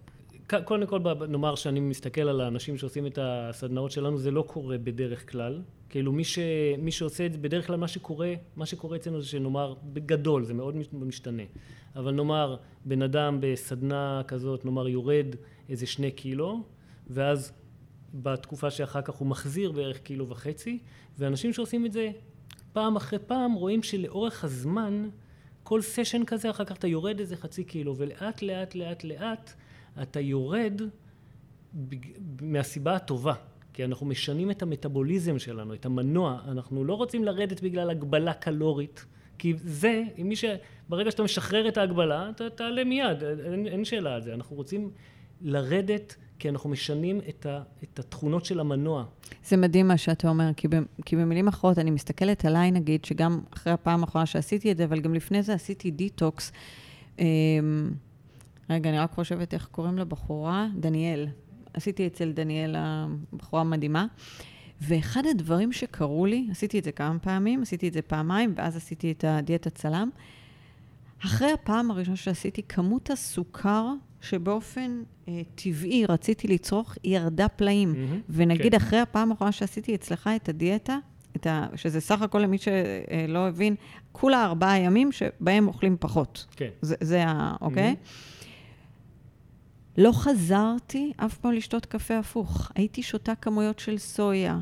קודם 0.65 0.87
כל 0.87 1.01
נאמר 1.29 1.55
שאני 1.55 1.81
מסתכל 1.81 2.21
על 2.21 2.41
האנשים 2.41 2.79
שעושים 2.79 3.07
את 3.07 3.19
הסדנאות 3.23 3.91
שלנו 3.91 4.19
זה 4.19 4.31
לא 4.31 4.43
קורה 4.43 4.79
בדרך 4.79 5.31
כלל. 5.31 5.63
כאילו 5.89 6.13
מי, 6.13 6.25
ש, 6.25 6.39
מי 6.79 6.93
שעושה 6.93 7.27
את 7.27 7.33
זה 7.33 7.39
בדרך 7.39 7.67
כלל 7.67 7.77
מה 7.77 7.89
שקורה 7.89 8.35
מה 8.57 8.67
שקורה 8.67 8.97
אצלנו 8.97 9.21
זה 9.21 9.29
שנאמר 9.29 9.75
בגדול 9.93 10.45
זה 10.45 10.55
מאוד 10.55 10.77
משתנה. 10.93 11.43
אבל 11.97 12.13
נאמר 12.13 12.57
בן 12.85 13.03
אדם 13.03 13.39
בסדנה 13.41 14.23
כזאת 14.29 14.65
נאמר 14.65 14.89
יורד 14.89 15.27
איזה 15.69 15.87
שני 15.87 16.11
קילו 16.11 16.63
ואז 17.11 17.53
בתקופה 18.15 18.71
שאחר 18.71 19.03
כך 19.03 19.15
הוא 19.15 19.29
מחזיר 19.29 19.73
בערך 19.73 19.99
קילו 19.99 20.29
וחצי 20.29 20.79
ואנשים 21.19 21.53
שעושים 21.53 21.87
את 21.87 21.93
זה 21.93 22.11
פעם 22.73 22.97
אחרי 22.97 23.19
פעם 23.19 23.53
רואים 23.53 23.83
שלאורך 23.83 24.45
הזמן 24.45 25.09
כל 25.63 25.83
סשן 25.83 26.25
כזה 26.25 26.51
אחר 26.51 26.65
כך 26.65 26.77
אתה 26.77 26.87
יורד 26.87 27.21
איזה 27.21 27.37
חצי 27.37 27.65
קילו 27.65 27.97
ולאט 27.97 28.43
לאט 28.43 28.75
לאט 28.75 29.05
לאט 29.05 29.53
אתה 30.03 30.21
יורד 30.21 30.83
מהסיבה 32.41 32.97
הטובה, 32.97 33.35
כי 33.73 33.85
אנחנו 33.85 34.07
משנים 34.07 34.51
את 34.51 34.63
המטאבוליזם 34.63 35.39
שלנו, 35.39 35.75
את 35.75 35.87
המנוע, 35.87 36.41
אנחנו 36.49 36.85
לא 36.85 36.95
רוצים 36.95 37.25
לרדת 37.25 37.61
בגלל 37.61 37.91
הגבלה 37.91 38.33
קלורית, 38.33 39.05
כי 39.39 39.55
זה, 39.65 40.03
מי 40.19 40.37
ש... 40.37 40.45
ברגע 40.89 41.11
שאתה 41.11 41.23
משחרר 41.23 41.69
את 41.69 41.77
ההגבלה, 41.77 42.31
אתה 42.31 42.51
תעלה 42.51 42.85
מיד, 42.85 43.23
אין, 43.23 43.67
אין 43.67 43.85
שאלה 43.85 44.15
על 44.15 44.23
זה, 44.23 44.35
אנחנו 44.35 44.57
רוצים 44.57 44.91
לרדת 45.41 46.17
כי 46.39 46.49
אנחנו 46.49 46.71
משנים 46.71 47.21
את, 47.29 47.47
ה, 47.47 47.63
את 47.83 47.99
התכונות 47.99 48.45
של 48.45 48.61
המנוע. 48.61 49.05
זה 49.45 49.57
מדהים 49.57 49.89
מה 49.89 49.97
שאתה 49.97 50.29
אומר, 50.29 50.51
כי, 50.57 50.69
ב, 50.69 50.75
כי 51.05 51.17
במילים 51.17 51.49
אחרות, 51.49 51.79
אני 51.79 51.91
מסתכלת 51.91 52.45
עליי, 52.45 52.71
נגיד, 52.71 53.05
שגם 53.05 53.41
אחרי 53.55 53.73
הפעם 53.73 54.01
האחרונה 54.01 54.27
שעשיתי 54.27 54.73
את 54.73 54.77
זה, 54.77 54.85
אבל 54.85 55.01
גם 55.01 55.15
לפני 55.15 55.43
זה 55.43 55.55
עשיתי 55.55 55.91
דיטוקס. 55.91 56.53
אמ, 57.19 57.25
רגע, 58.71 58.91
אני 58.91 58.99
רק 58.99 59.13
חושבת 59.13 59.55
איך 59.55 59.67
קוראים 59.67 59.99
לבחורה, 59.99 60.69
דניאל. 60.77 61.29
עשיתי 61.75 62.07
אצל 62.07 62.33
דניאל 62.33 62.75
הבחורה 62.79 63.65
מדהימה. 63.65 64.07
ואחד 64.81 65.23
הדברים 65.31 65.73
שקרו 65.73 66.27
לי, 66.27 66.49
עשיתי 66.51 66.79
את 66.79 66.85
זה 66.85 66.93
כמה 66.93 67.19
פעמים, 67.19 67.63
עשיתי 67.63 67.89
את 67.89 67.93
זה 67.93 68.03
פעמיים, 68.03 68.53
ואז 68.57 68.77
עשיתי 68.77 69.13
את 69.13 69.25
הדיאטה 69.29 69.71
צלם. 69.71 70.11
אחרי 71.25 71.53
הפעם 71.53 71.91
הראשונה 71.91 72.17
שעשיתי, 72.17 72.63
כמות 72.63 73.11
הסוכר 73.11 73.87
שבאופן 74.21 75.03
אה, 75.29 75.41
טבעי 75.55 76.07
רציתי 76.09 76.49
לצרוך, 76.49 76.95
היא 77.03 77.17
ירדה 77.17 77.49
פלאים. 77.49 77.95
Mm-hmm, 77.95 78.23
ונגיד 78.29 78.73
כן. 78.73 78.77
אחרי 78.77 78.99
הפעם 78.99 79.31
האחרונה 79.31 79.53
שעשיתי 79.53 79.95
אצלך 79.95 80.31
את 80.37 80.49
הדיאטה, 80.49 80.99
את 81.37 81.47
ה, 81.47 81.67
שזה 81.75 82.01
סך 82.01 82.23
הכל 82.23 82.39
למי 82.39 82.59
שלא 82.59 83.49
הבין, 83.49 83.75
כולה 84.13 84.45
ארבעה 84.45 84.79
ימים 84.79 85.13
שבהם 85.13 85.69
אוכלים 85.69 85.97
פחות. 86.01 86.47
כן. 86.57 86.69
זה, 86.83 86.95
זה 87.01 87.25
ה... 87.27 87.57
אוקיי? 87.61 87.95
Mm-hmm. 88.03 88.36
לא 89.99 90.13
חזרתי 90.13 91.13
אף 91.17 91.39
פעם 91.39 91.53
לשתות 91.53 91.87
קפה 91.87 92.19
הפוך. 92.19 92.71
הייתי 92.75 93.03
שותה 93.03 93.35
כמויות 93.35 93.79
של 93.79 93.99
סויה. 93.99 94.59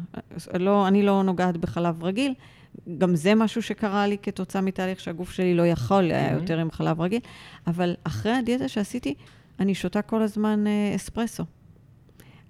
לא, 0.61 0.88
אני 0.88 1.03
לא 1.03 1.23
נוגעת 1.23 1.57
בחלב 1.57 2.05
רגיל. 2.05 2.35
גם 2.99 3.16
זה 3.16 3.35
משהו 3.35 3.62
שקרה 3.62 4.07
לי 4.07 4.16
כתוצאה 4.23 4.62
מתהליך 4.62 5.01
שהגוף 5.01 5.33
שלי 5.33 5.55
לא 5.55 5.66
יכול 5.66 6.11
היה 6.11 6.31
mm-hmm. 6.31 6.35
יותר 6.35 6.59
עם 6.59 6.70
חלב 6.70 7.01
רגיל. 7.01 7.20
אבל 7.66 7.94
אחרי 8.05 8.33
הדיאטה 8.33 8.68
שעשיתי, 8.68 9.14
אני 9.61 9.75
שותה 9.75 10.03
כל 10.03 10.23
הזמן 10.23 10.66
אה, 10.66 10.92
אספרסו. 10.97 11.44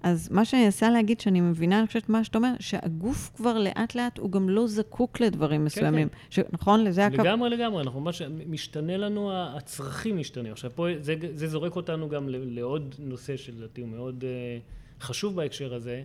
אז 0.05 0.31
מה 0.31 0.45
שאני 0.45 0.65
אנסה 0.65 0.89
להגיד, 0.89 1.19
שאני 1.19 1.41
מבינה, 1.41 1.79
אני 1.79 1.87
חושבת 1.87 2.09
מה 2.09 2.23
שאתה 2.23 2.37
אומר, 2.37 2.53
שהגוף 2.59 3.31
כבר 3.35 3.57
לאט 3.57 3.95
לאט, 3.95 4.17
הוא 4.17 4.31
גם 4.31 4.49
לא 4.49 4.67
זקוק 4.67 5.19
לדברים 5.19 5.61
כן, 5.61 5.65
מסוימים. 5.65 6.09
כן. 6.09 6.17
ש... 6.29 6.39
נכון? 6.51 6.83
לזה 6.83 7.05
הקו... 7.05 7.15
לגמרי, 7.15 7.49
לגמרי. 7.49 7.83
אנחנו 7.83 7.99
ממש, 7.99 8.21
משתנה 8.47 8.97
לנו, 8.97 9.31
הצרכים 9.33 10.17
משתנים. 10.17 10.51
עכשיו, 10.51 10.71
פה 10.75 10.87
זה, 10.99 11.15
זה 11.33 11.47
זורק 11.47 11.75
אותנו 11.75 12.09
גם 12.09 12.29
לעוד 12.29 12.95
נושא 12.99 13.37
שלדעתי 13.37 13.81
הוא 13.81 13.89
מאוד 13.89 14.23
uh, 14.23 15.03
חשוב 15.03 15.35
בהקשר 15.35 15.73
הזה, 15.73 16.03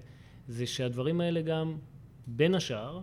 זה 0.48 0.66
שהדברים 0.66 1.20
האלה 1.20 1.40
גם, 1.40 1.76
בין 2.26 2.54
השאר, 2.54 3.00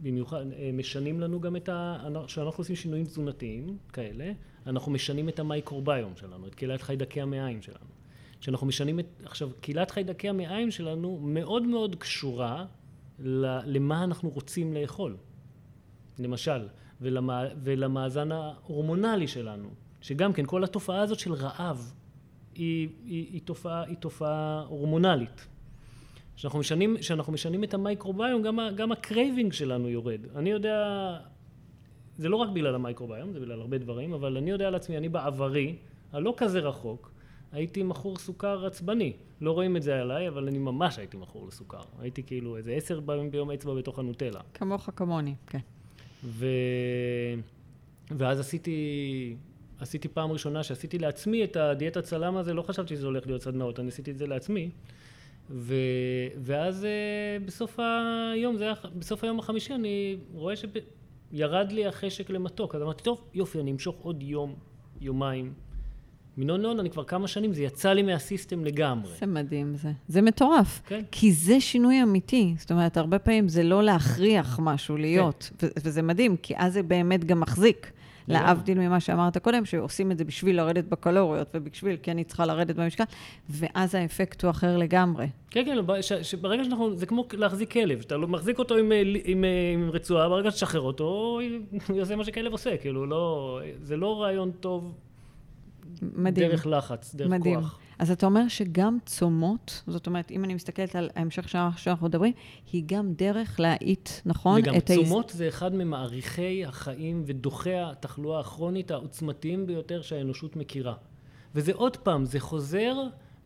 במיוחד, 0.00 0.44
אה, 0.52 0.70
משנים 0.72 1.20
לנו 1.20 1.40
גם 1.40 1.56
את 1.56 1.68
ה... 1.68 1.96
כשאנחנו 2.26 2.60
עושים 2.60 2.76
שינויים 2.76 3.04
תזונתיים 3.04 3.76
כאלה, 3.92 4.32
אנחנו 4.66 4.92
משנים 4.92 5.28
את 5.28 5.38
המייקרוביום 5.38 6.12
שלנו, 6.16 6.46
את 6.46 6.54
קהילת 6.54 6.82
חיידקי 6.82 7.20
המעיים 7.20 7.62
שלנו. 7.62 7.99
שאנחנו 8.40 8.66
משנים 8.66 9.00
את... 9.00 9.06
עכשיו, 9.24 9.50
קהילת 9.60 9.90
חיידקי 9.90 10.28
המעיים 10.28 10.70
שלנו 10.70 11.18
מאוד 11.22 11.62
מאוד 11.62 11.96
קשורה 11.96 12.64
למה 13.18 14.04
אנחנו 14.04 14.28
רוצים 14.28 14.74
לאכול, 14.74 15.16
למשל, 16.18 16.68
ולמה, 17.00 17.44
ולמאזן 17.62 18.32
ההורמונלי 18.32 19.28
שלנו, 19.28 19.68
שגם 20.00 20.32
כן 20.32 20.46
כל 20.46 20.64
התופעה 20.64 21.00
הזאת 21.00 21.18
של 21.18 21.32
רעב 21.32 21.92
היא, 22.54 22.88
היא, 23.04 23.26
היא, 23.32 23.40
תופעה, 23.44 23.82
היא 23.82 23.96
תופעה 23.96 24.64
הורמונלית. 24.68 25.46
כשאנחנו 26.36 26.58
משנים, 26.58 26.96
כשאנחנו 27.00 27.32
משנים 27.32 27.64
את 27.64 27.74
המייקרוביום, 27.74 28.42
גם, 28.42 28.58
גם 28.76 28.92
ה 28.92 29.00
craving 29.00 29.52
שלנו 29.52 29.88
יורד. 29.88 30.20
אני 30.36 30.50
יודע, 30.50 31.16
זה 32.18 32.28
לא 32.28 32.36
רק 32.36 32.48
בגלל 32.48 32.74
המייקרוביום, 32.74 33.32
זה 33.32 33.40
בגלל 33.40 33.60
הרבה 33.60 33.78
דברים, 33.78 34.12
אבל 34.12 34.36
אני 34.36 34.50
יודע 34.50 34.66
על 34.66 34.74
עצמי, 34.74 34.96
אני 34.96 35.08
בעברי 35.08 35.76
הלא 36.12 36.34
כזה 36.36 36.60
רחוק, 36.60 37.12
הייתי 37.52 37.82
מכור 37.82 38.18
סוכר 38.18 38.66
עצבני. 38.66 39.12
לא 39.40 39.52
רואים 39.52 39.76
את 39.76 39.82
זה 39.82 40.00
עליי, 40.00 40.28
אבל 40.28 40.48
אני 40.48 40.58
ממש 40.58 40.98
הייתי 40.98 41.16
מכור 41.16 41.46
לסוכר. 41.48 41.82
הייתי 41.98 42.22
כאילו 42.22 42.56
איזה 42.56 42.72
עשר 42.72 43.00
פעמים 43.06 43.30
ביום 43.30 43.50
אצבע 43.50 43.74
בתוך 43.74 43.98
הנוטלה. 43.98 44.40
כמוך 44.54 44.90
כמוני, 44.96 45.34
כן. 45.46 45.58
ו... 46.24 46.46
ואז 48.10 48.40
עשיתי, 48.40 49.36
עשיתי 49.78 50.08
פעם 50.08 50.32
ראשונה 50.32 50.62
שעשיתי 50.62 50.98
לעצמי 50.98 51.44
את 51.44 51.56
הדיאטת 51.56 52.04
צלם 52.04 52.36
הזה, 52.36 52.54
לא 52.54 52.62
חשבתי 52.62 52.96
שזה 52.96 53.06
הולך 53.06 53.26
להיות 53.26 53.42
סדנאות, 53.42 53.80
אני 53.80 53.88
עשיתי 53.88 54.10
את 54.10 54.18
זה 54.18 54.26
לעצמי. 54.26 54.70
ו... 55.50 55.74
ואז 56.42 56.84
uh, 56.86 57.46
בסוף 57.46 57.78
היום, 58.34 58.56
זה 58.56 58.64
היה, 58.64 58.74
בסוף 58.98 59.24
היום 59.24 59.38
החמישי 59.38 59.74
אני 59.74 60.16
רואה 60.34 60.54
שירד 60.56 61.72
לי 61.72 61.86
החשק 61.86 62.30
למתוק, 62.30 62.74
אז 62.74 62.82
אמרתי, 62.82 63.02
טוב, 63.04 63.24
יופי, 63.34 63.60
אני 63.60 63.72
אמשוך 63.72 63.96
עוד 64.02 64.22
יום, 64.22 64.54
יומיים. 65.00 65.54
מנון 66.36 66.62
נון 66.62 66.80
אני 66.80 66.90
כבר 66.90 67.04
כמה 67.04 67.28
שנים, 67.28 67.52
זה 67.52 67.62
יצא 67.62 67.92
לי 67.92 68.02
מהסיסטם 68.02 68.64
לגמרי. 68.64 69.12
זה 69.20 69.26
מדהים 69.26 69.76
זה. 69.76 69.90
זה 70.08 70.22
מטורף. 70.22 70.80
כן. 70.86 71.02
כי 71.10 71.32
זה 71.32 71.60
שינוי 71.60 72.02
אמיתי. 72.02 72.54
זאת 72.58 72.70
אומרת, 72.70 72.96
הרבה 72.96 73.18
פעמים 73.18 73.48
זה 73.48 73.62
לא 73.62 73.82
להכריח 73.82 74.58
משהו 74.62 74.96
להיות. 74.96 75.50
כן. 75.58 75.66
וזה 75.84 76.02
מדהים, 76.02 76.36
כי 76.36 76.54
אז 76.56 76.72
זה 76.72 76.82
באמת 76.82 77.24
גם 77.24 77.40
מחזיק. 77.40 77.92
להבדיל 78.28 78.78
ממה 78.78 79.00
שאמרת 79.00 79.38
קודם, 79.38 79.64
שעושים 79.64 80.12
את 80.12 80.18
זה 80.18 80.24
בשביל 80.24 80.56
לרדת 80.56 80.84
בקלוריות 80.84 81.48
ובשביל, 81.54 81.96
כי 81.96 82.10
אני 82.10 82.24
צריכה 82.24 82.46
לרדת 82.46 82.76
במשקל, 82.76 83.04
ואז 83.48 83.94
האפקט 83.94 84.42
הוא 84.42 84.50
אחר 84.50 84.76
לגמרי. 84.76 85.26
כן, 85.50 85.64
כן, 85.64 86.02
שברגע 86.22 86.64
שאנחנו, 86.64 86.96
זה 86.96 87.06
כמו 87.06 87.24
להחזיק 87.32 87.72
כלב, 87.72 88.00
אתה 88.06 88.16
לא 88.16 88.28
מחזיק 88.28 88.58
אותו 88.58 88.76
עם, 88.76 88.92
עם, 89.24 89.44
עם 89.74 89.90
רצועה, 89.90 90.28
ברגע 90.28 90.50
שתשחרר 90.50 90.80
אותו, 90.80 91.04
הוא 91.88 91.96
יעשה 91.98 92.16
מה 92.16 92.24
שכלב 92.24 92.52
עושה, 92.52 92.76
כאילו, 92.76 93.06
לא, 93.06 93.60
זה 93.82 93.96
לא 93.96 94.22
רעיון 94.22 94.50
טוב 94.50 94.94
מדהים. 96.02 96.50
דרך 96.50 96.66
לחץ, 96.66 97.14
דרך 97.14 97.30
מדהים. 97.30 97.60
כוח. 97.60 97.78
אז 97.98 98.10
אתה 98.10 98.26
אומר 98.26 98.48
שגם 98.48 98.98
צומות, 99.06 99.82
זאת 99.86 100.06
אומרת, 100.06 100.30
אם 100.30 100.44
אני 100.44 100.54
מסתכלת 100.54 100.96
על 100.96 101.10
ההמשך 101.16 101.48
שאנחנו 101.76 102.06
מדברים, 102.06 102.32
היא 102.72 102.82
גם 102.86 103.12
דרך 103.12 103.60
להאיט, 103.60 104.08
נכון? 104.26 104.60
לגמרי. 104.60 104.80
צומות 104.80 105.30
ההז... 105.30 105.38
זה 105.38 105.48
אחד 105.48 105.74
ממעריכי 105.74 106.64
החיים 106.64 107.22
ודוחי 107.26 107.78
התחלואה 107.78 108.40
הכרונית 108.40 108.90
העוצמתיים 108.90 109.66
ביותר 109.66 110.02
שהאנושות 110.02 110.56
מכירה. 110.56 110.94
וזה 111.54 111.72
עוד 111.74 111.96
פעם, 111.96 112.24
זה 112.24 112.40
חוזר 112.40 112.94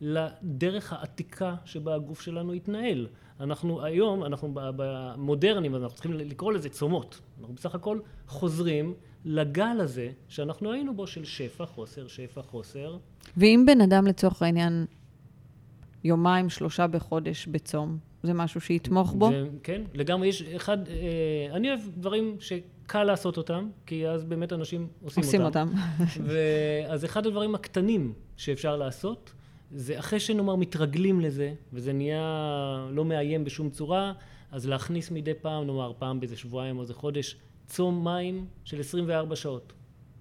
לדרך 0.01 0.93
העתיקה 0.93 1.55
שבה 1.65 1.95
הגוף 1.95 2.21
שלנו 2.21 2.53
התנהל. 2.53 3.07
אנחנו 3.39 3.83
היום, 3.83 4.23
אנחנו 4.23 4.51
במודרניים, 4.53 5.75
אנחנו 5.75 5.95
צריכים 5.95 6.13
לקרוא 6.13 6.53
לזה 6.53 6.69
צומות. 6.69 7.21
אנחנו 7.39 7.53
בסך 7.53 7.75
הכל 7.75 7.99
חוזרים 8.27 8.93
לגל 9.25 9.77
הזה 9.79 10.11
שאנחנו 10.27 10.71
היינו 10.71 10.95
בו 10.95 11.07
של 11.07 11.25
שפע, 11.25 11.65
חוסר, 11.65 12.07
שפע, 12.07 12.41
חוסר. 12.41 12.97
ואם 13.37 13.63
בן 13.67 13.81
אדם 13.81 14.07
לצורך 14.07 14.41
העניין 14.41 14.85
יומיים, 16.03 16.49
שלושה 16.49 16.87
בחודש 16.87 17.47
בצום, 17.47 17.97
זה 18.23 18.33
משהו 18.33 18.61
שיתמוך 18.61 19.13
בו? 19.13 19.29
זה, 19.29 19.47
כן, 19.63 19.81
לגמרי. 19.93 20.27
יש 20.27 20.41
אחד, 20.41 20.77
אה, 20.87 21.55
אני 21.55 21.69
אוהב 21.69 21.79
דברים 21.97 22.37
שקל 22.39 23.03
לעשות 23.03 23.37
אותם, 23.37 23.69
כי 23.85 24.07
אז 24.07 24.23
באמת 24.23 24.53
אנשים 24.53 24.87
עושים, 25.03 25.23
עושים 25.23 25.41
אותם. 25.41 25.69
אותם. 26.07 26.23
אז 26.93 27.05
אחד 27.05 27.25
הדברים 27.25 27.55
הקטנים 27.55 28.13
שאפשר 28.37 28.77
לעשות, 28.77 29.33
זה 29.71 29.99
אחרי 29.99 30.19
שנאמר 30.19 30.55
מתרגלים 30.55 31.21
לזה, 31.21 31.53
וזה 31.73 31.93
נהיה 31.93 32.87
לא 32.91 33.05
מאיים 33.05 33.43
בשום 33.43 33.69
צורה, 33.69 34.13
אז 34.51 34.67
להכניס 34.67 35.11
מדי 35.11 35.33
פעם, 35.41 35.67
נאמר 35.67 35.93
פעם 35.97 36.19
באיזה 36.19 36.37
שבועיים 36.37 36.77
או 36.77 36.81
איזה 36.81 36.93
חודש, 36.93 37.37
צום 37.67 38.03
מים 38.03 38.45
של 38.63 38.79
24 38.79 39.35
שעות. 39.35 39.73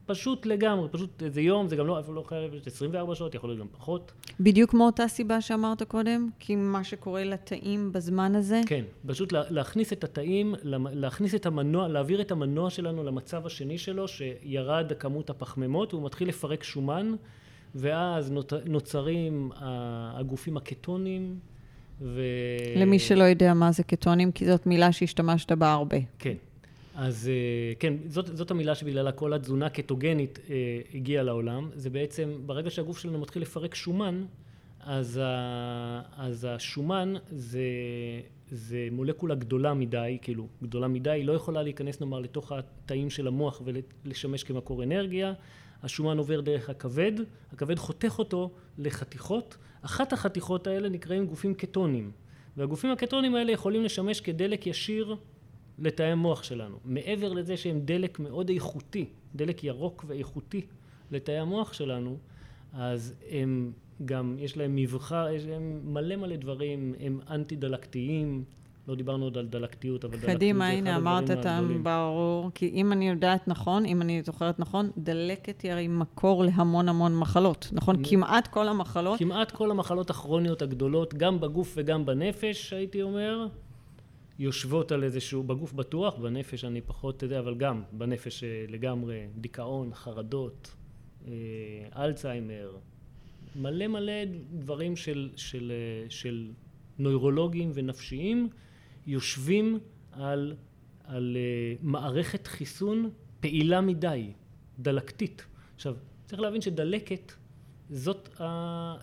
פשוט 0.07 0.47
לגמרי, 0.47 0.89
פשוט 0.89 1.23
איזה 1.23 1.41
יום, 1.41 1.69
זה 1.69 1.77
גם 1.77 1.87
לא, 1.87 2.01
לא 2.09 2.25
חייב 2.27 2.51
להיות 2.51 2.67
24 2.67 3.15
שעות, 3.15 3.35
יכול 3.35 3.51
להיות 3.51 3.61
גם 3.61 3.67
פחות. 3.73 4.13
בדיוק 4.41 4.75
מאותה 4.75 5.09
סיבה 5.09 5.41
שאמרת 5.41 5.83
קודם? 5.83 6.29
כי 6.39 6.57
מה 6.57 6.85
שקורה 6.85 7.25
לתאים 7.25 7.93
בזמן 7.93 8.35
הזה? 8.35 8.61
כן, 8.67 8.85
פשוט 9.07 9.33
להכניס 9.33 9.93
את 9.93 10.05
התאים, 10.05 10.55
להכניס 10.93 11.35
את 11.35 11.47
המנוע, 11.47 11.89
להעביר 11.89 12.21
את 12.21 12.31
המנוע 12.31 12.71
שלנו 12.71 13.05
למצב 13.05 13.47
השני 13.47 13.79
שלו, 13.79 14.09
שירד 14.09 14.93
כמות 14.99 15.31
הפחמימות, 15.31 15.95
והוא 15.95 16.07
מתחיל 16.07 16.29
לפרק 16.29 16.63
שומן, 16.63 17.15
ואז 17.75 18.33
נוצרים 18.67 19.51
הגופים 19.57 20.57
הקטונים, 20.57 21.39
ו... 22.01 22.21
למי 22.77 22.99
שלא 22.99 23.25
יודע 23.25 23.55
מה 23.55 23.73
זה 23.73 23.83
קטונים, 23.83 24.33
כי 24.33 24.47
זאת 24.47 24.67
מילה 24.67 24.93
שהשתמשת 24.93 25.53
בה 25.53 25.73
הרבה. 25.73 25.97
כן. 26.19 26.35
אז 26.95 27.29
אה, 27.29 27.75
כן, 27.79 27.95
זאת, 28.09 28.37
זאת 28.37 28.51
המילה 28.51 28.75
שבגללה 28.75 29.13
כל 29.13 29.33
התזונה 29.33 29.69
קטוגנית 29.69 30.39
אה, 30.51 30.81
הגיעה 30.95 31.23
לעולם. 31.23 31.71
זה 31.75 31.91
בעצם, 31.91 32.41
ברגע 32.47 32.71
שהגוף 32.71 32.99
שלנו 32.99 33.19
מתחיל 33.19 33.43
לפרק 33.43 33.75
שומן, 33.75 34.25
אז, 34.81 35.21
ה, 35.23 36.01
אז 36.17 36.47
השומן 36.51 37.15
זה, 37.31 37.61
זה 38.51 38.89
מולקולה 38.93 39.35
גדולה 39.35 39.75
מדי, 39.75 40.19
כאילו 40.23 40.47
גדולה 40.63 40.89
מדי, 40.89 41.11
היא 41.11 41.25
לא 41.25 41.33
יכולה 41.33 41.63
להיכנס 41.63 42.01
נאמר 42.01 42.21
לתוך 42.21 42.53
התאים 42.53 43.11
של 43.11 43.27
המוח 43.27 43.63
ולשמש 43.65 44.45
כמקור 44.45 44.83
אנרגיה. 44.83 45.33
השומן 45.83 46.19
עובר 46.19 46.41
דרך 46.41 46.71
הכבד, 46.71 47.13
הכבד 47.53 47.79
חותך 47.79 48.15
אותו 48.19 48.51
לחתיכות, 48.79 49.57
אחת 49.83 50.13
החתיכות 50.13 50.67
האלה 50.67 50.89
נקראים 50.89 51.27
גופים 51.27 51.55
קטונים, 51.55 52.11
והגופים 52.57 52.91
הקטונים 52.91 53.35
האלה 53.35 53.53
יכולים 53.53 53.85
לשמש 53.85 54.21
כדלק 54.21 54.67
ישיר 54.67 55.17
לתאי 55.79 56.07
המוח 56.07 56.43
שלנו. 56.43 56.77
מעבר 56.85 57.33
לזה 57.33 57.57
שהם 57.57 57.81
דלק 57.85 58.21
מאוד 58.21 58.49
איכותי, 58.49 59.07
דלק 59.35 59.65
ירוק 59.65 60.05
ואיכותי 60.09 60.67
לתאי 61.11 61.39
המוח 61.39 61.73
שלנו, 61.73 62.17
אז 62.73 63.15
הם 63.31 63.73
גם, 64.05 64.37
יש 64.39 64.57
להם 64.57 64.77
מבחר, 64.77 65.29
יש 65.29 65.47
להם 65.47 65.81
מלא 65.85 66.17
מלא 66.17 66.37
דברים, 66.37 66.95
הם 67.01 67.21
אנטי 67.31 67.57
דלקתיים, 67.57 68.45
לא 68.89 68.95
דיברנו 68.95 69.25
עוד 69.25 69.39
על 69.39 69.47
דלקתיות, 69.47 70.05
אבל 70.05 70.13
דלקתיות 70.13 70.21
זה 70.21 70.33
אחד 70.33 70.43
הדברים 70.43 70.63
הגדולים. 70.63 70.83
קדימה, 70.83 70.93
הנה, 70.93 71.21
אמרת 71.21 71.31
את 71.31 71.83
ברור, 71.83 72.51
כי 72.55 72.69
אם 72.69 72.93
אני 72.93 73.09
יודעת 73.09 73.49
נכון, 73.49 73.85
אם 73.85 74.03
אני 74.03 74.23
זוכרת 74.23 74.59
נכון, 74.59 74.91
דלקת 74.99 75.61
היא 75.61 75.73
הרי 75.73 75.89
מקור 75.89 76.45
להמון 76.45 76.89
המון 76.89 77.19
מחלות, 77.19 77.69
נכון? 77.73 77.97
כמעט 78.05 78.47
כל 78.47 78.69
המחלות. 78.69 79.19
כמעט 79.19 79.51
כל 79.51 79.71
המחלות 79.71 80.11
הכרוניות 80.11 80.63
הגדולות, 80.63 81.15
גם 81.15 81.41
בגוף 81.41 81.75
וגם 81.77 82.07
בנפש, 82.07 82.73
הייתי 82.73 83.03
אומר, 83.03 83.47
יושבות 84.39 84.93
על 84.93 85.05
איזשהו, 85.05 85.43
בגוף 85.43 85.73
בטוח, 85.73 86.17
בנפש 86.17 86.65
אני 86.65 86.81
פחות, 86.81 87.17
אתה 87.17 87.25
יודע, 87.25 87.39
אבל 87.39 87.55
גם 87.55 87.83
בנפש 87.93 88.45
אה, 88.45 88.65
לגמרי, 88.69 89.27
דיכאון, 89.37 89.95
חרדות, 89.95 90.75
אה, 91.27 91.33
אלצהיימר, 91.97 92.77
מלא 93.57 93.87
מלא 93.87 94.13
דברים 94.53 94.97
של, 94.97 95.31
של, 95.37 95.73
אה, 95.73 96.11
של 96.11 96.51
נוירולוגיים 96.99 97.71
ונפשיים 97.75 98.49
יושבים 99.07 99.79
על, 100.13 100.55
על 101.05 101.37
מערכת 101.83 102.47
חיסון 102.47 103.11
פעילה 103.41 103.81
מדי, 103.81 104.33
דלקתית. 104.79 105.47
עכשיו, 105.75 105.97
צריך 106.25 106.41
להבין 106.41 106.61
שדלקת 106.61 107.33
זאת, 107.91 108.29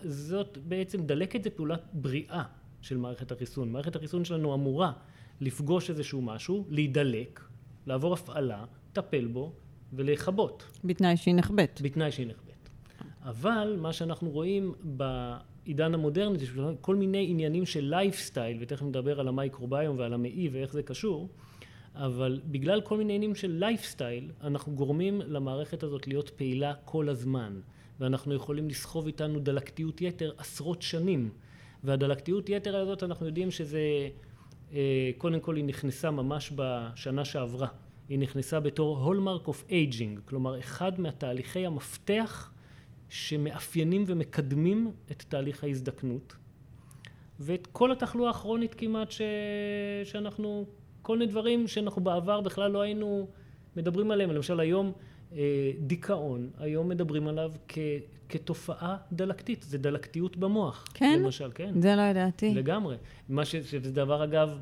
זאת 0.04 0.58
בעצם, 0.58 1.06
דלקת 1.06 1.44
זה 1.44 1.50
פעולת 1.50 1.82
בריאה 1.92 2.42
של 2.80 2.96
מערכת 2.96 3.32
החיסון. 3.32 3.72
מערכת 3.72 3.96
החיסון 3.96 4.24
שלנו 4.24 4.54
אמורה 4.54 4.92
לפגוש 5.42 5.90
איזשהו 5.90 6.22
משהו, 6.22 6.66
להידלק, 6.68 7.40
לעבור 7.86 8.14
הפעלה, 8.14 8.64
לטפל 8.90 9.26
בו 9.26 9.52
ולכבות. 9.92 10.64
בתנאי 10.84 11.16
שהיא 11.16 11.34
נכבית. 11.34 11.80
בתנאי 11.82 12.12
שהיא 12.12 12.26
נכבית. 12.26 12.68
אבל 13.22 13.76
מה 13.80 13.92
שאנחנו 13.92 14.30
רואים 14.30 14.74
בעידן 14.82 15.94
המודרני 15.94 16.38
זה 16.38 16.46
כל 16.80 16.96
מיני 16.96 17.26
עניינים 17.30 17.66
של 17.66 17.84
לייפסטייל, 17.84 18.58
ותכף 18.60 18.82
נדבר 18.82 19.20
על 19.20 19.28
המייקרוביום 19.28 19.98
ועל 19.98 20.12
המעי 20.12 20.48
ואיך 20.52 20.72
זה 20.72 20.82
קשור, 20.82 21.28
אבל 21.94 22.40
בגלל 22.44 22.80
כל 22.80 22.98
מיני 22.98 23.12
עניינים 23.14 23.34
של 23.34 23.50
לייפסטייל, 23.50 24.30
אנחנו 24.40 24.72
גורמים 24.72 25.20
למערכת 25.20 25.82
הזאת 25.82 26.08
להיות 26.08 26.30
פעילה 26.30 26.74
כל 26.84 27.08
הזמן, 27.08 27.60
ואנחנו 28.00 28.34
יכולים 28.34 28.68
לסחוב 28.68 29.06
איתנו 29.06 29.40
דלקתיות 29.40 30.00
יתר 30.00 30.32
עשרות 30.38 30.82
שנים. 30.82 31.30
והדלקתיות 31.84 32.48
יתר 32.48 32.76
הזאת 32.76 33.02
אנחנו 33.02 33.26
יודעים 33.26 33.50
שזה 33.50 33.80
קודם 35.18 35.40
כל 35.40 35.56
היא 35.56 35.64
נכנסה 35.64 36.10
ממש 36.10 36.52
בשנה 36.56 37.24
שעברה. 37.24 37.68
היא 38.08 38.18
נכנסה 38.18 38.60
בתור 38.60 38.98
hallmark 38.98 39.48
of 39.48 39.64
aging, 39.70 40.20
כלומר 40.24 40.58
אחד 40.58 41.00
מהתהליכי 41.00 41.66
המפתח 41.66 42.52
שמאפיינים 43.08 44.04
ומקדמים 44.06 44.92
את 45.10 45.24
תהליך 45.28 45.64
ההזדקנות. 45.64 46.36
ואת 47.40 47.68
כל 47.72 47.92
התחלואה 47.92 48.30
הכרונית 48.30 48.74
כמעט 48.74 49.10
ש... 49.10 49.20
שאנחנו, 50.04 50.66
כל 51.02 51.18
מיני 51.18 51.30
דברים 51.30 51.68
שאנחנו 51.68 52.04
בעבר 52.04 52.40
בכלל 52.40 52.70
לא 52.70 52.80
היינו 52.80 53.28
מדברים 53.76 54.10
עליהם. 54.10 54.30
למשל 54.30 54.60
היום 54.60 54.92
אה, 55.32 55.70
דיכאון, 55.78 56.50
היום 56.58 56.88
מדברים 56.88 57.28
עליו 57.28 57.52
כ... 57.68 57.78
כתופעה 58.32 58.96
דלקתית, 59.12 59.62
זה 59.62 59.78
דלקתיות 59.78 60.36
במוח. 60.36 60.84
כן? 60.94 61.20
למשל, 61.22 61.50
כן. 61.54 61.80
זה 61.80 61.96
לא 61.96 62.02
ידעתי. 62.02 62.54
לגמרי. 62.54 62.96
מה 63.28 63.44
ש... 63.44 63.56
שזה 63.56 63.92
דבר, 63.92 64.24
אגב, 64.24 64.58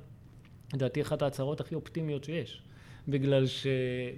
לדעתי 0.74 1.02
אחת 1.02 1.22
ההצהרות 1.22 1.60
הכי 1.60 1.74
אופטימיות 1.74 2.24
שיש. 2.24 2.62
בגלל, 3.08 3.46
ש... 3.46 3.66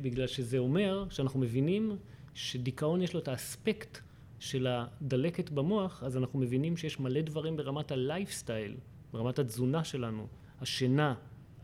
בגלל 0.03 0.27
שזה 0.27 0.59
אומר 0.59 1.07
שאנחנו 1.11 1.41
מבינים 1.41 1.97
שדיכאון 2.35 3.03
יש 3.03 3.15
לו 3.15 3.21
את 3.21 3.29
האספקט 3.29 3.99
של 4.39 4.67
הדלקת 4.71 5.51
במוח, 5.51 6.03
אז 6.03 6.17
אנחנו 6.17 6.39
מבינים 6.39 6.77
שיש 6.77 7.01
מלא 7.01 7.21
דברים 7.21 7.57
ברמת 7.57 7.93
הלייפסטייל, 7.93 8.77
ברמת 9.13 9.39
התזונה 9.39 9.85
שלנו, 9.85 10.27
השינה, 10.61 11.15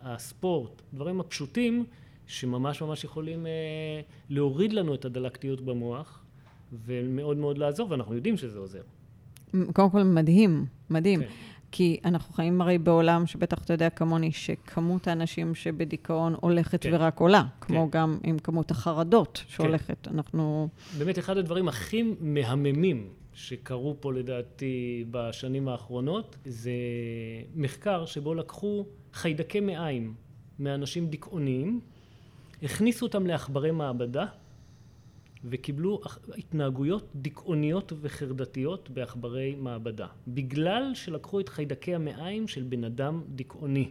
הספורט, 0.00 0.82
דברים 0.94 1.20
הפשוטים 1.20 1.84
שממש 2.26 2.82
ממש 2.82 3.04
יכולים 3.04 3.46
אה, 3.46 4.00
להוריד 4.28 4.72
לנו 4.72 4.94
את 4.94 5.04
הדלקתיות 5.04 5.60
במוח 5.60 6.24
ומאוד 6.72 7.36
מאוד 7.36 7.58
לעזור, 7.58 7.90
ואנחנו 7.90 8.14
יודעים 8.14 8.36
שזה 8.36 8.58
עוזר. 8.58 8.82
קודם 9.72 9.90
כל, 9.90 10.02
מדהים, 10.02 10.66
מדהים. 10.90 11.20
כן. 11.20 11.28
כי 11.72 12.00
אנחנו 12.04 12.34
חיים 12.34 12.60
הרי 12.60 12.78
בעולם 12.78 13.26
שבטח 13.26 13.64
אתה 13.64 13.72
יודע 13.72 13.90
כמוני, 13.90 14.32
שכמות 14.32 15.08
האנשים 15.08 15.54
שבדיכאון 15.54 16.34
הולכת 16.40 16.82
כן. 16.82 16.90
ורק 16.92 17.20
עולה, 17.20 17.44
כמו 17.60 17.90
כן. 17.90 17.98
גם 17.98 18.18
עם 18.24 18.38
כמות 18.38 18.70
החרדות 18.70 19.44
שהולכת. 19.48 20.08
אנחנו... 20.08 20.68
באמת 20.98 21.18
אחד 21.18 21.36
הדברים 21.36 21.68
הכי 21.68 22.14
מהממים 22.20 23.08
שקרו 23.34 23.96
פה 24.00 24.12
לדעתי 24.12 25.04
בשנים 25.10 25.68
האחרונות 25.68 26.36
זה 26.44 26.72
מחקר 27.54 28.06
שבו 28.06 28.34
לקחו 28.34 28.86
חיידקי 29.12 29.60
מעיים 29.60 30.14
מאנשים 30.58 31.06
דיכאוניים, 31.06 31.80
הכניסו 32.62 33.06
אותם 33.06 33.26
לעכברי 33.26 33.70
מעבדה 33.70 34.26
וקיבלו 35.44 36.00
התנהגויות 36.38 37.08
דיכאוניות 37.14 37.92
וחרדתיות 38.00 38.90
בעכברי 38.90 39.54
מעבדה, 39.54 40.06
בגלל 40.28 40.90
שלקחו 40.94 41.40
את 41.40 41.48
חיידקי 41.48 41.94
המעיים 41.94 42.48
של 42.48 42.62
בן 42.62 42.84
אדם 42.84 43.22
דיכאוני. 43.28 43.88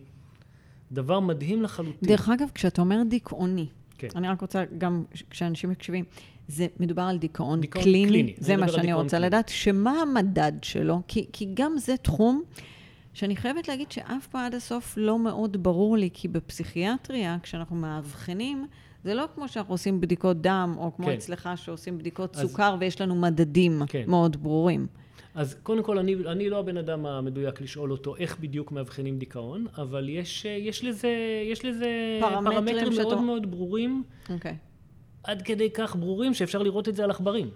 דבר 0.91 1.19
מדהים 1.19 1.61
לחלוטין. 1.61 2.09
דרך 2.09 2.29
אגב, 2.29 2.47
כשאתה 2.53 2.81
אומר 2.81 3.01
דיכאוני, 3.09 3.67
כן. 3.97 4.07
אני 4.15 4.27
רק 4.27 4.41
רוצה, 4.41 4.63
גם 4.77 5.03
כשאנשים 5.29 5.69
מקשיבים, 5.69 6.05
זה 6.47 6.67
מדובר 6.79 7.01
על 7.01 7.17
דיכאון, 7.17 7.61
דיכאון 7.61 7.83
קליני, 7.83 8.07
קליני. 8.07 8.33
זה 8.37 8.57
מה 8.57 8.67
שאני 8.67 8.93
רוצה 8.93 9.09
קליני. 9.09 9.25
לדעת, 9.25 9.49
שמה 9.49 10.01
המדד 10.01 10.51
שלו, 10.61 11.01
כי, 11.07 11.25
כי 11.33 11.47
גם 11.53 11.77
זה 11.77 11.97
תחום 11.97 12.43
שאני 13.13 13.35
חייבת 13.35 13.67
להגיד 13.67 13.91
שאף 13.91 14.27
פעם 14.27 14.45
עד 14.45 14.55
הסוף 14.55 14.93
לא 14.97 15.19
מאוד 15.19 15.63
ברור 15.63 15.97
לי, 15.97 16.09
כי 16.13 16.27
בפסיכיאטריה, 16.27 17.37
כשאנחנו 17.43 17.75
מאבחנים, 17.75 18.67
זה 19.07 19.13
לא 19.13 19.25
כמו 19.35 19.47
שאנחנו 19.47 19.73
עושים 19.73 20.01
בדיקות 20.01 20.41
דם, 20.41 20.75
או 20.77 20.95
כמו 20.95 21.05
כן. 21.05 21.11
אצלך 21.13 21.49
שעושים 21.55 21.97
בדיקות 21.97 22.35
אז- 22.35 22.41
סוכר 22.41 22.75
ויש 22.79 23.01
לנו 23.01 23.15
מדדים 23.15 23.81
כן. 23.87 24.03
מאוד 24.07 24.43
ברורים. 24.43 24.87
אז 25.35 25.55
קודם 25.63 25.83
כל, 25.83 25.97
אני, 25.97 26.15
אני 26.15 26.49
לא 26.49 26.59
הבן 26.59 26.77
אדם 26.77 27.05
המדויק 27.05 27.61
לשאול 27.61 27.91
אותו 27.91 28.15
איך 28.15 28.39
בדיוק 28.39 28.71
מאבחנים 28.71 29.17
דיכאון, 29.19 29.65
אבל 29.77 30.09
יש, 30.09 30.45
יש 30.45 30.83
לזה, 30.83 31.09
יש 31.51 31.65
לזה 31.65 31.87
פרמטרים 32.21 32.53
פרמטרים 32.65 32.91
שאתה- 32.93 33.03
מאוד 33.03 33.21
מאוד 33.21 33.51
ברורים, 33.51 34.03
אוקיי. 34.29 34.55
עד 35.23 35.41
כדי 35.41 35.69
כך 35.73 35.95
ברורים 35.95 36.33
שאפשר 36.33 36.61
לראות 36.63 36.89
את 36.89 36.95
זה 36.95 37.03
על 37.03 37.09
עכברים. 37.11 37.49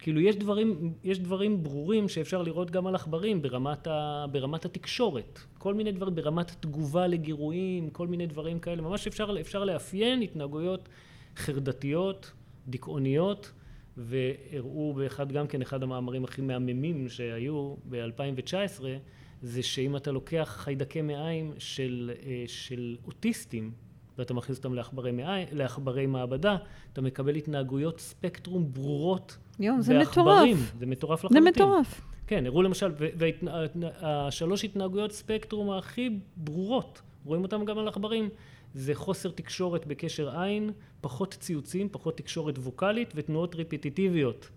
כאילו, 0.00 0.20
יש 0.20 0.36
דברים, 0.36 0.94
יש 1.04 1.18
דברים 1.18 1.62
ברורים 1.62 2.08
שאפשר 2.08 2.42
לראות 2.42 2.70
גם 2.70 2.86
על 2.86 2.94
עכברים 2.94 3.42
ברמת, 3.42 3.88
ברמת 4.30 4.64
התקשורת. 4.64 5.38
כל 5.58 5.74
מיני 5.74 5.92
דברים, 5.92 6.14
ברמת 6.14 6.50
התגובה 6.50 7.06
לגירויים, 7.06 7.90
כל 7.90 8.06
מיני 8.06 8.26
דברים 8.26 8.58
כאלה. 8.58 8.82
ממש 8.82 9.06
אפשר, 9.06 9.36
אפשר 9.40 9.64
לאפיין 9.64 10.22
התנהגויות 10.22 10.88
חרדתיות, 11.36 12.32
דיכאוניות, 12.68 13.52
והראו 13.96 14.94
באחד, 14.94 15.32
גם 15.32 15.46
כן 15.46 15.62
אחד 15.62 15.82
המאמרים 15.82 16.24
הכי 16.24 16.42
מהממים 16.42 17.08
שהיו 17.08 17.74
ב-2019, 17.88 18.84
זה 19.42 19.62
שאם 19.62 19.96
אתה 19.96 20.12
לוקח 20.12 20.54
חיידקי 20.58 21.02
מעיים 21.02 21.52
של, 21.58 22.10
אה, 22.22 22.44
של 22.46 22.96
אוטיסטים, 23.06 23.72
ואתה 24.18 24.34
מכניס 24.34 24.58
אותם 24.58 24.74
לעכברי 25.52 26.06
מעבדה, 26.06 26.56
אתה 26.92 27.00
מקבל 27.00 27.34
התנהגויות 27.34 28.00
ספקטרום 28.00 28.72
ברורות 28.72 29.38
יואו, 29.60 29.82
זה. 29.82 29.98
מטורף. 29.98 30.58
זה 30.78 30.86
מטורף 30.86 31.22
זה 31.22 31.26
לחלוטין. 31.28 31.48
מטורף. 31.48 32.00
כן, 32.26 32.46
הראו 32.46 32.62
למשל, 32.62 32.92
והשלוש 33.16 34.64
התנהגויות 34.64 35.12
ספקטרום 35.12 35.70
הכי 35.70 36.10
ברורות, 36.36 37.02
רואים 37.24 37.42
אותם 37.42 37.64
גם 37.64 37.78
על 37.78 37.88
עכברים, 37.88 38.28
זה 38.74 38.94
חוסר 38.94 39.30
תקשורת 39.30 39.86
בקשר 39.86 40.40
עין, 40.40 40.70
פחות 41.00 41.36
ציוצים, 41.40 41.88
פחות 41.92 42.16
תקשורת 42.16 42.58
ווקאלית 42.58 43.12
ותנועות 43.14 43.54
רפיטיטיביות. 43.54 44.48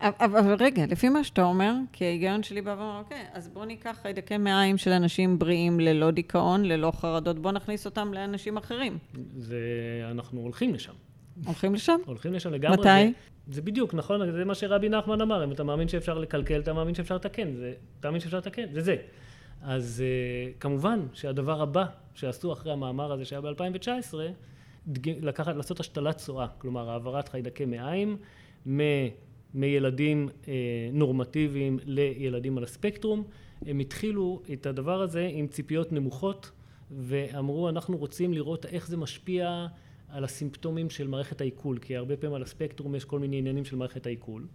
אבל, 0.00 0.38
אבל 0.38 0.54
רגע, 0.58 0.86
לפי 0.86 1.08
מה 1.08 1.24
שאתה 1.24 1.42
אומר, 1.42 1.72
כי 1.92 2.04
ההיגיון 2.04 2.42
שלי 2.42 2.62
בא 2.62 2.70
ואומר, 2.78 2.98
אוקיי, 2.98 3.24
אז 3.32 3.48
בוא 3.48 3.64
ניקח 3.64 3.98
חיידקי 4.02 4.36
מעיים 4.36 4.78
של 4.78 4.90
אנשים 4.90 5.38
בריאים 5.38 5.80
ללא 5.80 6.10
דיכאון, 6.10 6.64
ללא 6.64 6.92
חרדות, 6.96 7.38
בוא 7.38 7.52
נכניס 7.52 7.86
אותם 7.86 8.14
לאנשים 8.14 8.56
אחרים. 8.56 8.98
זה, 9.36 9.58
אנחנו 10.10 10.40
הולכים 10.40 10.74
לשם. 10.74 10.92
הולכים 11.44 11.74
לשם? 11.74 11.98
הולכים 12.06 12.32
לשם 12.32 12.52
לגמרי. 12.52 12.76
מתי? 12.76 13.12
זה, 13.50 13.62
בדיוק, 13.62 13.94
נכון, 13.94 14.32
זה 14.32 14.44
מה 14.44 14.54
שרבי 14.54 14.88
נחמן 14.88 15.20
אמר, 15.20 15.44
אם 15.44 15.52
אתה 15.52 15.64
מאמין 15.64 15.88
שאפשר 15.88 16.18
לקלקל, 16.18 16.60
אתה 16.60 16.72
מאמין 16.72 16.94
שאפשר 16.94 17.14
לתקן, 17.14 17.56
זה, 17.56 17.72
אתה 18.00 18.08
מאמין 18.08 18.20
שאפשר 18.20 18.38
לתקן, 18.38 18.72
זה 18.72 18.80
זה. 18.80 18.96
אז 19.62 20.02
uh, 20.02 20.60
כמובן 20.60 21.00
שהדבר 21.12 21.62
הבא 21.62 21.84
שעשו 22.14 22.52
אחרי 22.52 22.72
המאמר 22.72 23.12
הזה 23.12 23.24
שהיה 23.24 23.40
ב-2019, 23.40 24.14
לקחת, 25.04 25.56
לעשות 25.56 25.80
השתלת 25.80 26.16
צואה, 26.16 26.46
כלומר 26.58 26.90
העברת 26.90 27.28
חיידקי 27.28 27.64
מעיים 27.64 28.16
מ, 28.68 28.80
מילדים 29.54 30.28
uh, 30.28 30.46
נורמטיביים 30.92 31.78
לילדים 31.84 32.58
על 32.58 32.64
הספקטרום. 32.64 33.24
הם 33.66 33.78
התחילו 33.78 34.42
את 34.52 34.66
הדבר 34.66 35.02
הזה 35.02 35.28
עם 35.32 35.46
ציפיות 35.46 35.92
נמוכות 35.92 36.50
ואמרו 36.90 37.68
אנחנו 37.68 37.96
רוצים 37.96 38.34
לראות 38.34 38.66
איך 38.66 38.88
זה 38.88 38.96
משפיע 38.96 39.66
על 40.10 40.24
הסימפטומים 40.24 40.90
של 40.90 41.08
מערכת 41.08 41.40
העיכול, 41.40 41.78
כי 41.78 41.96
הרבה 41.96 42.16
פעמים 42.16 42.36
על 42.36 42.42
הספקטרום 42.42 42.94
יש 42.94 43.04
כל 43.04 43.18
מיני 43.18 43.38
עניינים 43.38 43.64
של 43.64 43.76
מערכת 43.76 44.06
העיכול. 44.06 44.46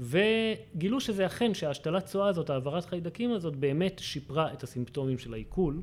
וגילו 0.00 1.00
שזה 1.00 1.26
אכן 1.26 1.54
שההשתלת 1.54 2.04
צואה 2.04 2.28
הזאת, 2.28 2.50
העברת 2.50 2.84
חיידקים 2.84 3.32
הזאת, 3.32 3.56
באמת 3.56 3.98
שיפרה 3.98 4.52
את 4.52 4.62
הסימפטומים 4.62 5.18
של 5.18 5.34
העיכול, 5.34 5.80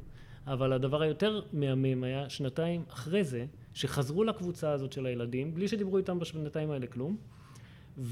אבל 0.48 0.74
הדבר 0.74 1.02
היותר 1.02 1.42
מהמם 1.54 2.04
היה 2.04 2.30
שנתיים 2.30 2.84
אחרי 2.90 3.24
זה, 3.24 3.46
שחזרו 3.74 4.24
לקבוצה 4.24 4.72
הזאת 4.72 4.94
של 4.94 5.06
הילדים, 5.06 5.54
בלי 5.54 5.68
שדיברו 5.68 5.98
איתם 5.98 6.20
בשנתיים 6.20 6.72
האלה 6.72 6.88
כלום, 6.88 7.18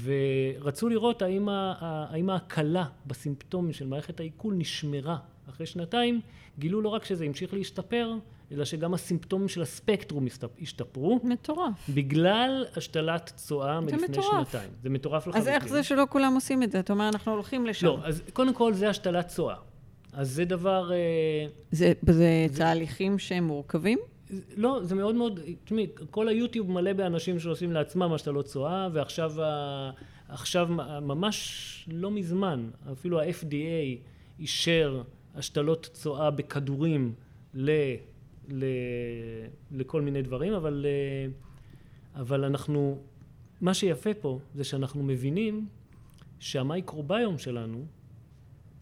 ורצו 0.02 0.88
לראות 0.88 1.22
האם, 1.22 1.48
האם 1.48 2.30
ההקלה 2.30 2.84
בסימפטומים 3.06 3.72
של 3.72 3.86
מערכת 3.86 4.20
העיכול 4.20 4.54
נשמרה 4.54 5.18
אחרי 5.48 5.66
שנתיים, 5.66 6.20
גילו 6.58 6.80
לא 6.80 6.88
רק 6.88 7.04
שזה 7.04 7.24
המשיך 7.24 7.54
להשתפר, 7.54 8.14
אלא 8.52 8.64
שגם 8.64 8.94
הסימפטומים 8.94 9.48
של 9.48 9.62
הספקטרום 9.62 10.26
השתפרו, 10.62 11.20
מטורף. 11.24 11.72
בגלל 11.88 12.64
השתלת 12.76 13.32
צואה 13.36 13.80
מלפני 13.80 14.02
מטורף. 14.08 14.48
שנתיים. 14.48 14.70
זה 14.82 14.90
מטורף 14.90 15.22
אז 15.22 15.28
לחלוטין. 15.28 15.54
איך 15.54 15.68
זה 15.68 15.82
שלא 15.82 16.04
כולם 16.10 16.34
עושים 16.34 16.62
את 16.62 16.72
זה? 16.72 16.80
אתה 16.80 16.92
אומר, 16.92 17.08
אנחנו 17.08 17.32
הולכים 17.32 17.66
לשם. 17.66 17.86
לא, 17.86 17.98
אז 18.04 18.22
קודם 18.32 18.54
כל 18.54 18.74
זה 18.74 18.88
השתלת 18.88 19.28
צואה. 19.28 19.56
אז 20.12 20.30
זה 20.30 20.44
דבר... 20.44 20.92
אה, 20.92 21.46
זה, 21.70 21.92
זה 22.08 22.46
תהליכים 22.56 23.18
שהם 23.18 23.44
מורכבים? 23.44 23.98
לא, 24.56 24.80
זה 24.82 24.94
מאוד 24.94 25.14
מאוד... 25.14 25.40
תשמעי, 25.64 25.86
כל 26.10 26.28
היוטיוב 26.28 26.70
מלא 26.70 26.92
באנשים 26.92 27.38
שעושים 27.38 27.72
לעצמם 27.72 28.12
השתלות 28.12 28.46
צואה, 28.46 28.88
ועכשיו 28.92 29.32
עכשיו 30.28 30.68
ממש 31.02 31.88
לא 31.92 32.10
מזמן, 32.10 32.70
אפילו 32.92 33.20
ה-FDA 33.20 33.98
אישר 34.38 35.02
השתלות 35.34 35.88
צואה 35.92 36.30
בכדורים 36.30 37.12
ל... 37.54 37.70
ל... 38.48 38.64
לכל 39.70 40.02
מיני 40.02 40.22
דברים, 40.22 40.52
אבל, 40.52 40.86
אה, 40.88 41.30
אבל 42.20 42.44
אנחנו... 42.44 42.98
מה 43.60 43.74
שיפה 43.74 44.14
פה 44.14 44.38
זה 44.54 44.64
שאנחנו 44.64 45.02
מבינים 45.02 45.66
שהמייקרוביום 46.38 47.38
שלנו 47.38 47.86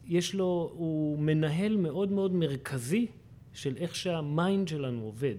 יש 0.07 0.35
לו, 0.35 0.73
הוא 0.75 1.19
מנהל 1.19 1.77
מאוד 1.77 2.13
מאוד 2.13 2.33
מרכזי 2.35 3.07
של 3.53 3.77
איך 3.77 3.95
שה 3.95 4.26
mind 4.26 4.69
שלנו 4.69 5.03
עובד. 5.03 5.35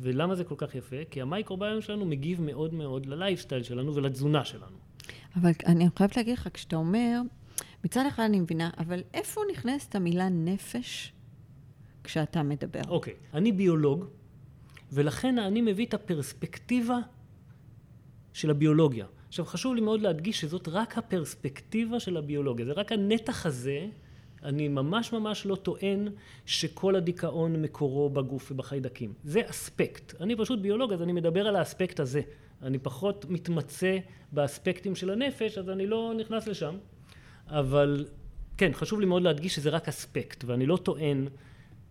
ולמה 0.00 0.34
זה 0.34 0.44
כל 0.44 0.54
כך 0.58 0.74
יפה? 0.74 0.96
כי 1.10 1.20
המייקרוביום 1.20 1.80
שלנו 1.80 2.06
מגיב 2.06 2.40
מאוד 2.40 2.74
מאוד 2.74 3.06
ללייפסטייל 3.06 3.62
שלנו 3.62 3.94
ולתזונה 3.94 4.44
שלנו. 4.44 4.76
אבל 5.36 5.50
אני 5.66 5.84
חייבת 5.96 6.16
להגיד 6.16 6.34
לך, 6.34 6.48
כשאתה 6.54 6.76
אומר, 6.76 7.20
מצד 7.84 8.04
אחד 8.08 8.22
אני 8.22 8.40
מבינה, 8.40 8.70
אבל 8.78 9.00
איפה 9.14 9.40
נכנסת 9.52 9.94
המילה 9.94 10.28
נפש 10.28 11.12
כשאתה 12.04 12.42
מדבר? 12.42 12.80
אוקיי, 12.88 13.14
אני 13.34 13.52
ביולוג, 13.52 14.04
ולכן 14.92 15.38
אני 15.38 15.60
מביא 15.60 15.86
את 15.86 15.94
הפרספקטיבה 15.94 16.98
של 18.32 18.50
הביולוגיה. 18.50 19.06
עכשיו, 19.28 19.44
חשוב 19.44 19.74
לי 19.74 19.80
מאוד 19.80 20.00
להדגיש 20.00 20.40
שזאת 20.40 20.68
רק 20.68 20.98
הפרספקטיבה 20.98 22.00
של 22.00 22.16
הביולוגיה. 22.16 22.66
זה 22.66 22.72
רק 22.72 22.92
הנתח 22.92 23.46
הזה, 23.46 23.86
אני 24.42 24.68
ממש 24.68 25.12
ממש 25.12 25.46
לא 25.46 25.56
טוען 25.56 26.08
שכל 26.46 26.96
הדיכאון 26.96 27.62
מקורו 27.62 28.10
בגוף 28.10 28.52
ובחיידקים. 28.52 29.12
זה 29.24 29.40
אספקט. 29.46 30.20
אני 30.20 30.36
פשוט 30.36 30.58
ביולוג, 30.58 30.92
אז 30.92 31.02
אני 31.02 31.12
מדבר 31.12 31.46
על 31.46 31.56
האספקט 31.56 32.00
הזה. 32.00 32.20
אני 32.62 32.78
פחות 32.78 33.24
מתמצא 33.28 33.98
באספקטים 34.32 34.94
של 34.94 35.10
הנפש, 35.10 35.58
אז 35.58 35.70
אני 35.70 35.86
לא 35.86 36.12
נכנס 36.18 36.46
לשם. 36.46 36.74
אבל 37.46 38.06
כן, 38.56 38.70
חשוב 38.72 39.00
לי 39.00 39.06
מאוד 39.06 39.22
להדגיש 39.22 39.54
שזה 39.54 39.70
רק 39.70 39.88
אספקט, 39.88 40.44
ואני 40.44 40.66
לא 40.66 40.76
טוען, 40.76 41.28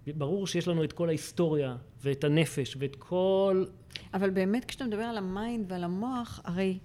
ברור 0.07 0.47
שיש 0.47 0.67
לנו 0.67 0.83
את 0.83 0.93
כל 0.93 1.09
ההיסטוריה 1.09 1.75
ואת 2.03 2.23
הנפש 2.23 2.77
ואת 2.79 2.95
כל... 2.95 3.65
אבל 4.13 4.29
באמת, 4.29 4.65
כשאתה 4.65 4.85
מדבר 4.85 5.03
על 5.03 5.17
ה 5.17 5.28
mind 5.28 5.71
ועל 5.71 5.83
המוח, 5.83 6.39
הרי 6.43 6.79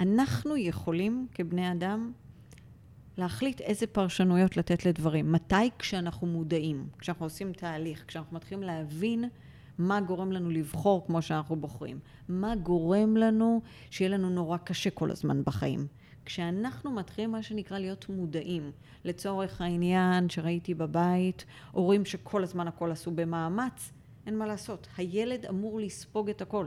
אנחנו 0.00 0.56
יכולים 0.56 1.26
כבני 1.34 1.72
אדם 1.72 2.12
להחליט 3.18 3.60
איזה 3.60 3.86
פרשנויות 3.86 4.56
לתת 4.56 4.86
לדברים. 4.86 5.32
מתי? 5.32 5.70
כשאנחנו 5.78 6.26
מודעים, 6.26 6.88
כשאנחנו 6.98 7.26
עושים 7.26 7.52
תהליך, 7.52 8.04
כשאנחנו 8.06 8.36
מתחילים 8.36 8.62
להבין 8.62 9.24
מה 9.78 10.00
גורם 10.00 10.32
לנו 10.32 10.50
לבחור 10.50 11.06
כמו 11.06 11.22
שאנחנו 11.22 11.56
בוחרים. 11.56 11.98
מה 12.28 12.56
גורם 12.56 13.16
לנו 13.16 13.60
שיהיה 13.90 14.10
לנו 14.10 14.30
נורא 14.30 14.56
קשה 14.56 14.90
כל 14.90 15.10
הזמן 15.10 15.42
בחיים. 15.44 15.86
כשאנחנו 16.24 16.90
מתחילים 16.90 17.32
מה 17.32 17.42
שנקרא 17.42 17.78
להיות 17.78 18.08
מודעים, 18.08 18.70
לצורך 19.04 19.60
העניין 19.60 20.28
שראיתי 20.28 20.74
בבית, 20.74 21.44
הורים 21.72 22.04
שכל 22.04 22.42
הזמן 22.42 22.68
הכל 22.68 22.92
עשו 22.92 23.10
במאמץ, 23.10 23.92
אין 24.26 24.38
מה 24.38 24.46
לעשות. 24.46 24.88
הילד 24.96 25.46
אמור 25.46 25.80
לספוג 25.80 26.30
את 26.30 26.42
הכל, 26.42 26.66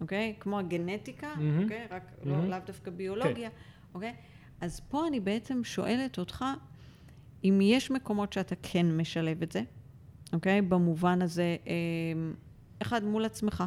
אוקיי? 0.00 0.34
כמו 0.40 0.58
הגנטיקה, 0.58 1.34
mm-hmm. 1.34 1.62
אוקיי? 1.62 1.86
רק 1.90 2.02
mm-hmm. 2.02 2.28
לא, 2.28 2.46
לאו 2.46 2.58
דווקא 2.66 2.90
ביולוגיה, 2.90 3.50
כן. 3.50 3.56
אוקיי? 3.94 4.14
אז 4.60 4.80
פה 4.80 5.06
אני 5.06 5.20
בעצם 5.20 5.64
שואלת 5.64 6.18
אותך, 6.18 6.44
אם 7.44 7.58
יש 7.62 7.90
מקומות 7.90 8.32
שאתה 8.32 8.54
כן 8.62 8.96
משלב 8.96 9.42
את 9.42 9.52
זה, 9.52 9.62
אוקיי? 10.32 10.62
במובן 10.62 11.22
הזה, 11.22 11.56
אמ, 11.66 12.34
אחד 12.82 13.04
מול 13.04 13.24
עצמך, 13.24 13.64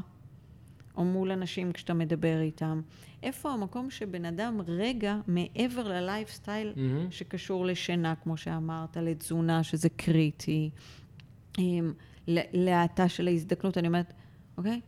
או 0.98 1.04
מול 1.04 1.32
אנשים 1.32 1.72
כשאתה 1.72 1.94
מדבר 1.94 2.42
איתם. 2.42 2.82
איפה 3.24 3.50
המקום 3.50 3.90
שבן 3.90 4.26
אדם 4.26 4.62
רגע 4.68 5.18
מעבר 5.28 5.88
ללייפסטייל 5.88 6.74
mm-hmm. 6.76 7.12
שקשור 7.12 7.66
לשינה, 7.66 8.14
כמו 8.24 8.38
שאמרת, 8.38 8.98
לתזונה, 8.98 9.64
שזה 9.64 9.90
קריטי, 9.90 10.70
אמ, 11.60 11.94
להאטה 12.54 13.10
של 13.10 13.28
ההזדקנות, 13.28 13.78
אני 13.78 13.88
אומרת, 13.88 14.14
אוקיי? 14.58 14.82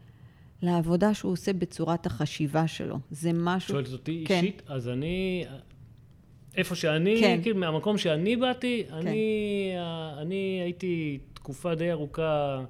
לעבודה 0.62 1.14
שהוא 1.14 1.32
עושה 1.32 1.54
בצורת 1.54 2.06
החשיבה 2.06 2.68
שלו. 2.68 3.00
זה 3.12 3.32
משהו... 3.34 3.74
שואלת 3.74 3.94
אותי 3.94 4.24
כן. 4.28 4.36
אישית, 4.36 4.62
אז 4.68 4.90
אני... 4.90 5.46
איפה 6.56 6.76
שאני, 6.76 7.18
כן. 7.20 7.40
כאילו, 7.42 7.58
מהמקום 7.58 7.98
שאני 7.98 8.36
באתי, 8.36 8.84
כן. 8.88 8.94
אני, 8.94 9.72
אני 10.18 10.62
הייתי 10.64 11.20
תקופה 11.34 11.76
די 11.76 11.92
ארוכה 11.92 12.58
אה, 12.60 12.66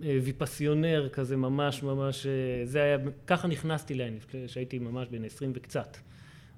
ויפסיונר 0.00 1.08
כזה 1.12 1.36
ממש 1.36 1.82
ממש, 1.82 2.26
אה, 2.26 2.66
זה 2.66 2.82
היה, 2.82 2.98
ככה 3.26 3.48
נכנסתי 3.48 3.94
לעניין, 3.94 4.18
כשהייתי 4.46 4.78
ממש 4.78 5.08
בן 5.08 5.24
20 5.24 5.52
וקצת. 5.54 5.96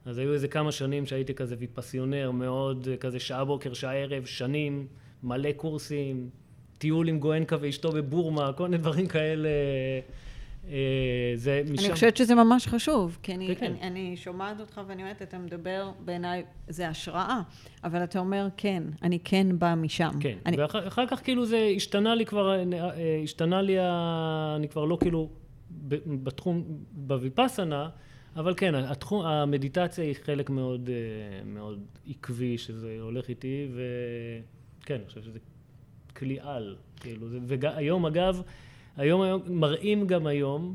אז 0.05 0.19
היו 0.19 0.33
איזה 0.33 0.49
כמה 0.49 0.73
שנים 0.73 1.07
שהייתי 1.07 1.35
כזה 1.35 1.57
ויפסיונר 1.59 2.31
מאוד, 2.31 2.89
אה, 2.91 2.97
כזה 2.97 3.21
שעה 3.21 3.45
בוקר, 3.45 3.73
שעה 3.73 3.95
ערב, 3.95 4.25
שנים, 4.25 4.87
מלא 5.23 5.53
קורסים, 5.53 6.31
טיול 6.79 7.09
עם 7.09 7.19
גואנקה 7.19 7.57
ואשתו 7.61 7.93
בבורמה, 7.93 8.53
כל 8.53 8.65
מיני 8.65 8.79
דברים 8.79 9.07
כאלה. 9.07 9.49
אה, 10.69 11.33
זה 11.35 11.63
משם... 11.71 11.85
אני 11.85 11.93
חושבת 11.93 12.17
שזה 12.17 12.35
ממש 12.35 12.67
חשוב, 12.67 13.19
כי 13.23 13.35
אני, 13.35 13.57
כן. 13.57 13.67
אני, 13.67 13.81
אני 13.83 14.17
שומעת 14.17 14.61
אותך 14.61 14.81
ואני 14.87 15.03
אומרת, 15.03 15.23
אתה 15.23 15.39
מדבר, 15.39 15.91
בעיניי 16.05 16.45
זה 16.69 16.89
השראה, 16.89 17.41
אבל 17.85 18.05
אתה 18.05 18.19
אומר, 18.19 18.49
כן, 18.57 18.83
אני 19.03 19.19
כן 19.25 19.59
בא 19.59 19.75
משם. 19.75 20.11
כן, 20.21 20.39
אני... 20.47 20.57
ואחר 20.57 21.07
כך 21.07 21.25
כאילו 21.25 21.47
זה 21.47 21.73
השתנה 21.77 22.15
לי 22.15 22.27
כבר, 22.27 22.55
אה, 22.73 23.21
השתנה 23.25 23.63
לי, 23.63 23.77
אני 24.57 24.69
כבר 24.69 24.85
לא 24.85 24.99
כאילו 25.01 25.29
בתחום, 26.07 26.65
בוויפאסנה, 26.93 27.89
אבל 28.37 28.55
כן, 28.57 28.75
התחום, 28.75 29.27
המדיטציה 29.27 30.05
היא 30.05 30.15
חלק 30.23 30.51
מאוד, 30.51 30.91
אה, 30.93 31.45
מאוד 31.45 31.81
עקבי 32.09 32.59
שזה 32.59 32.97
הולך 33.01 33.29
איתי, 33.29 33.69
וכן, 34.81 34.95
אני 34.95 35.07
חושב 35.07 35.23
שזה 35.23 35.39
כלי 36.17 36.39
על, 36.41 36.77
כאילו, 37.01 37.27
והיום 37.47 38.07
אגב, 38.07 38.43
היום, 38.97 39.21
היום, 39.21 39.43
מראים 39.47 40.07
גם 40.07 40.27
היום, 40.27 40.75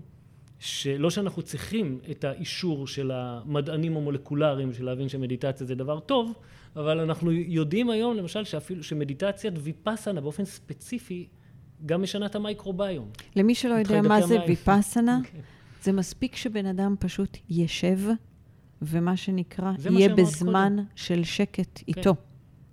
שלא 0.60 1.10
שאנחנו 1.10 1.42
צריכים 1.42 2.00
את 2.12 2.24
האישור 2.24 2.88
של 2.88 3.12
המדענים 3.12 3.98
המולקולריים 3.98 4.74
של 4.74 4.86
להבין 4.86 5.10
שמדיטציה 5.10 5.68
זה 5.68 5.76
דבר 5.76 6.00
טוב, 6.00 6.34
אבל 6.76 7.00
אנחנו 7.00 7.32
יודעים 7.32 7.90
היום 7.90 8.18
למשל 8.18 8.44
שאפילו 8.44 8.84
שמדיטציית 8.84 9.54
ויפאסנה 9.58 10.22
באופן 10.22 10.46
ספציפי 10.46 11.28
גם 11.86 12.02
משנה 12.02 12.26
את 12.26 12.36
המייקרוביום. 12.36 13.10
למי 13.36 13.56
שלא 13.56 13.74
יודע 13.74 14.02
מה 14.02 14.22
זה 14.22 14.38
ויפאסנה, 14.48 15.20
okay. 15.24 15.38
זה 15.84 15.92
מספיק 15.92 16.36
שבן 16.36 16.66
אדם 16.66 16.96
פשוט 17.00 17.38
ישב, 17.50 18.00
ומה 18.82 19.18
שנקרא, 19.18 19.72
יהיה 19.90 20.10
בזמן 20.16 20.74
קודם. 20.76 20.88
של 20.96 21.24
שקט 21.24 21.80
okay. 21.80 21.84
איתו. 21.88 22.16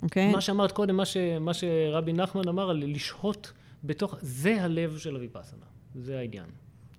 אוקיי? 0.02 0.30
Okay? 0.30 0.34
מה 0.34 0.40
שאמרת 0.40 0.72
קודם, 0.72 0.96
מה, 0.96 1.04
ש, 1.04 1.16
מה 1.40 1.54
שרבי 1.54 2.12
נחמן 2.12 2.48
אמר 2.48 2.70
על 2.70 2.84
לשהות 2.86 3.52
בתוך, 3.86 4.16
זה 4.20 4.62
הלב 4.62 4.98
של 4.98 5.14
הוויפאסנה, 5.14 5.66
זה 5.94 6.18
העניין. 6.18 6.46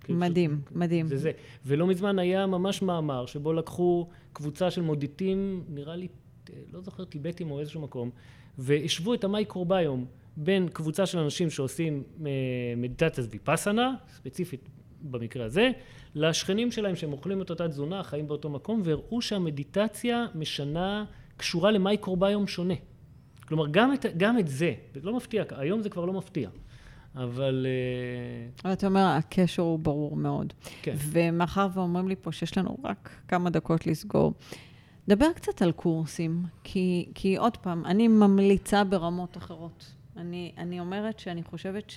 מדהים, 0.08 0.60
ש... 0.68 0.72
מדהים. 0.76 1.06
זה 1.06 1.16
זה. 1.16 1.30
ולא 1.66 1.86
מזמן 1.86 2.18
היה 2.18 2.46
ממש 2.46 2.82
מאמר 2.82 3.26
שבו 3.26 3.52
לקחו 3.52 4.08
קבוצה 4.32 4.70
של 4.70 4.82
מודיטים, 4.82 5.64
נראה 5.68 5.96
לי, 5.96 6.08
לא 6.72 6.80
זוכר, 6.80 7.04
טיבטים 7.04 7.50
או 7.50 7.60
איזשהו 7.60 7.80
מקום, 7.80 8.10
והשוו 8.58 9.14
את 9.14 9.24
המייקרוביום 9.24 10.06
בין 10.36 10.68
קבוצה 10.68 11.06
של 11.06 11.18
אנשים 11.18 11.50
שעושים 11.50 12.02
אה, 12.26 12.30
מדיטציית 12.76 13.26
ויפאסנה, 13.30 13.94
ספציפית 14.08 14.68
במקרה 15.02 15.44
הזה, 15.44 15.70
לשכנים 16.14 16.72
שלהם 16.72 16.96
שהם 16.96 17.12
אוכלים 17.12 17.42
את 17.42 17.50
אותה 17.50 17.68
תזונה, 17.68 18.02
חיים 18.02 18.28
באותו 18.28 18.50
מקום, 18.50 18.80
והראו 18.84 19.22
שהמדיטציה 19.22 20.26
משנה, 20.34 21.04
קשורה 21.36 21.70
למייקרוביום 21.70 22.46
שונה. 22.46 22.74
כלומר, 23.48 23.66
גם 23.70 23.94
את, 23.94 24.06
גם 24.16 24.38
את 24.38 24.48
זה, 24.48 24.74
זה 24.94 25.00
לא 25.02 25.16
מפתיע, 25.16 25.44
היום 25.50 25.82
זה 25.82 25.90
כבר 25.90 26.04
לא 26.04 26.12
מפתיע. 26.12 26.48
אבל... 27.24 27.66
אה, 27.68 28.50
אבל 28.64 28.72
אתה 28.72 28.86
אומר, 28.86 29.00
הקשר 29.00 29.62
הוא 29.62 29.78
ברור 29.78 30.16
מאוד. 30.16 30.52
כן. 30.82 30.94
ומאחר 30.98 31.68
ואומרים 31.74 32.08
לי 32.08 32.16
פה 32.16 32.32
שיש 32.32 32.58
לנו 32.58 32.76
רק 32.84 33.10
כמה 33.28 33.50
דקות 33.50 33.86
לסגור, 33.86 34.32
דבר 35.08 35.32
קצת 35.32 35.62
על 35.62 35.72
קורסים, 35.72 36.42
כי, 36.64 37.08
כי 37.14 37.36
עוד 37.36 37.56
פעם, 37.56 37.84
אני 37.86 38.08
ממליצה 38.08 38.84
ברמות 38.84 39.36
אחרות. 39.36 39.94
אני, 40.16 40.52
אני 40.58 40.80
אומרת 40.80 41.18
שאני 41.18 41.42
חושבת 41.42 41.92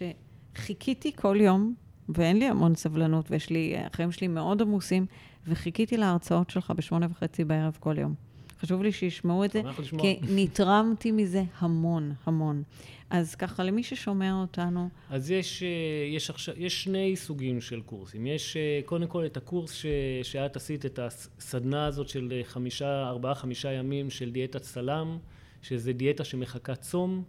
שחיכיתי 0.53 1.11
כל 1.15 1.37
יום, 1.39 1.73
ואין 2.09 2.39
לי 2.39 2.45
המון 2.45 2.75
סבלנות, 2.75 3.31
ויש 3.31 3.49
לי, 3.49 3.75
החיים 3.77 4.11
שלי 4.11 4.27
מאוד 4.27 4.61
עמוסים, 4.61 5.05
וחיכיתי 5.47 5.97
להרצאות 5.97 6.49
שלך 6.49 6.73
בשמונה 6.75 7.07
וחצי 7.11 7.43
בערב 7.43 7.77
כל 7.79 7.97
יום. 7.97 8.30
חשוב 8.61 8.83
לי 8.83 8.91
שישמעו 8.91 9.45
את 9.45 9.51
זה, 9.51 9.61
כי 9.97 10.19
נתרמתי 10.21 11.11
מזה 11.11 11.43
המון, 11.59 12.13
המון. 12.25 12.63
אז 13.09 13.35
ככה, 13.35 13.63
למי 13.63 13.83
ששומע 13.83 14.33
אותנו... 14.41 14.89
אז 15.09 15.31
יש, 15.31 15.63
אה, 15.63 15.67
יש, 16.15 16.29
עכשיו, 16.29 16.55
יש 16.57 16.83
שני 16.83 17.15
סוגים 17.15 17.61
של 17.61 17.81
קורסים. 17.81 18.27
יש 18.27 18.57
אה, 18.57 18.79
קודם 18.85 19.07
כל 19.07 19.25
את 19.25 19.37
הקורס 19.37 19.73
ש, 19.73 19.85
שאת 20.23 20.55
עשית, 20.55 20.85
את 20.85 20.99
הסדנה 20.99 21.85
הזאת 21.85 22.09
של 22.09 22.33
אה, 22.35 22.41
חמישה, 22.43 23.07
ארבעה, 23.07 23.35
חמישה 23.35 23.71
ימים 23.71 24.09
של 24.09 24.31
דיאטת 24.31 24.63
סלאם, 24.63 25.17
שזה 25.61 25.93
דיאטה 25.93 26.23
שמחכה 26.23 26.75
צום, 26.75 27.23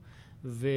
ו... 0.44 0.68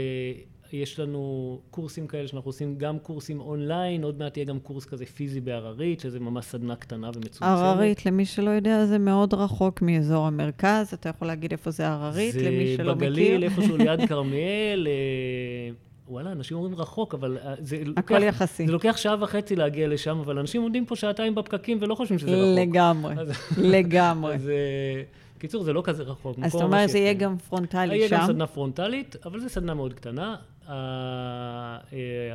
יש 0.72 1.00
לנו 1.00 1.60
קורסים 1.72 2.08
כאלה 2.08 2.28
שאנחנו 2.28 2.50
עושים 2.50 2.78
גם 2.78 3.00
קורסים 3.00 3.40
אונליין, 3.40 4.04
עוד 4.04 4.20
מעט 4.20 4.38
יהיה 4.38 4.46
גם 4.46 4.60
קורס 4.60 4.86
כזה 4.86 5.06
פיזי 5.06 5.42
בהררית, 5.42 6.00
שזה 6.00 6.20
ממש 6.20 6.46
סדנה 6.46 6.76
קטנה 6.76 7.08
ומצומצמת. 7.08 7.42
הררית, 7.42 8.06
למי 8.06 8.26
שלא 8.26 8.50
יודע, 8.50 8.86
זה 8.86 8.98
מאוד 8.98 9.34
רחוק 9.34 9.82
מאזור 9.82 10.28
המרכז, 10.28 10.94
אתה 10.94 11.10
יכול 11.10 11.28
להגיד 11.28 11.52
איפה 11.52 11.72
זה 11.72 11.88
הררית, 11.88 12.36
למי 12.36 12.76
שלא 12.78 12.94
בגליל, 12.94 13.38
מכיר. 13.38 13.58
זה 13.58 13.66
בגליל, 13.66 13.74
איפשהו 13.74 13.78
ליד 13.78 14.06
כרמיאל. 14.10 14.88
אה, 14.88 15.74
וואלה, 16.08 16.32
אנשים 16.32 16.58
אומרים 16.58 16.76
רחוק, 16.76 17.14
אבל 17.14 17.38
אה, 17.38 17.54
זה 17.60 17.84
הכל 17.98 18.14
לוקח, 18.14 18.28
יחסי. 18.28 18.66
זה 18.66 18.72
לוקח 18.72 18.98
שעה 18.98 19.16
וחצי 19.20 19.56
להגיע 19.56 19.88
לשם, 19.88 20.20
אבל 20.20 20.40
אנשים 20.40 20.62
עומדים 20.62 20.86
פה 20.86 20.96
שעתיים 20.96 21.36
בפקקים 21.36 21.78
ולא 21.82 21.96
חושבים 21.96 22.20
שזה 22.20 22.32
רחוק. 22.32 22.60
לגמרי, 22.60 23.16
לגמרי. 23.58 24.36
אז... 24.36 24.50
אה, 24.50 25.04
קיצור, 25.40 25.64
זה 25.64 25.74
לא 25.74 25.82
כזה 25.86 26.04
רחוק. 26.04 26.38
אז 26.42 26.52
זאת 26.52 26.62
אומרת, 26.62 26.90
זה 26.90 26.98
יהיה 26.98 27.14
גם 27.14 27.38
פרונטלי 27.38 27.88
שם? 27.88 27.94
יהיה 27.94 28.10
גם 28.10 28.28
סדנה 28.28 28.48
פרונטלית, 28.48 29.16
אבל 29.26 29.40
זו 29.40 29.50
סדנה 29.50 29.74
מאוד 29.74 29.94
קטנה. 29.94 30.36
אה, 30.70 31.78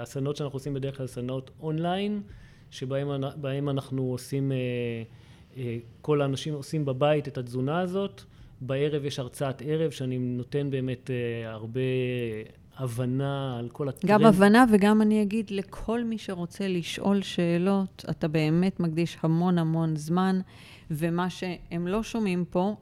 הסדנות 0.03 0.37
שאנחנו 0.37 0.57
עושים 0.57 0.74
בדרך 0.74 0.97
כלל 0.97 1.07
סדנות 1.07 1.51
אונליין, 1.61 2.22
שבהם 2.70 3.68
אנחנו 3.68 4.03
עושים, 4.03 4.53
אה, 4.53 4.57
אה, 5.57 5.78
כל 6.03 6.22
האנשים 6.22 6.55
עושים 6.55 6.85
בבית 6.85 7.28
את 7.28 7.39
התזונה 7.39 7.81
הזאת. 7.81 8.22
בערב 8.61 9.05
יש 9.05 9.18
הרצאת 9.18 9.62
ערב 9.66 9.91
שאני 9.91 10.18
נותן 10.18 10.70
באמת 10.70 11.11
הרבה 11.45 11.81
הבנה 12.76 13.59
על 13.59 13.68
כל 13.68 13.89
הטרנד. 13.89 14.12
גם 14.12 14.24
הבנה 14.24 14.64
וגם 14.72 15.03
אני 15.03 15.22
אגיד 15.22 15.51
לכל 15.51 16.05
מי 16.05 16.18
שרוצה 16.18 16.68
לשאול 16.68 17.22
שאלות, 17.22 18.05
אתה 18.11 18.28
באמת 18.28 18.81
מקדיש 18.81 19.18
המון 19.22 19.59
המון 19.59 19.97
זמן, 19.97 20.41
ומה 20.91 21.31
שהם 21.31 21.87
לא 21.87 22.03
שומעים 22.03 22.45
פה. 22.51 22.76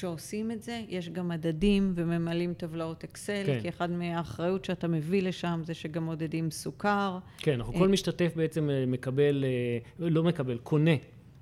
כשעושים 0.00 0.50
את 0.50 0.62
זה, 0.62 0.82
יש 0.88 1.08
גם 1.08 1.28
מדדים 1.28 1.92
וממלאים 1.94 2.54
טבלאות 2.54 3.04
אקסל, 3.04 3.42
כן. 3.46 3.60
כי 3.62 3.68
אחד 3.68 3.90
מהאחריות 3.90 4.64
שאתה 4.64 4.88
מביא 4.88 5.22
לשם 5.22 5.60
זה 5.64 5.74
שגם 5.74 6.04
מודדים 6.04 6.50
סוכר. 6.50 7.18
כן, 7.38 7.54
אנחנו 7.54 7.74
כל 7.74 7.88
משתתף 7.88 8.32
בעצם 8.36 8.70
אה, 8.70 8.84
מקבל, 8.86 9.44
אה, 9.44 10.08
לא 10.08 10.22
מקבל, 10.22 10.58
קונה 10.58 10.90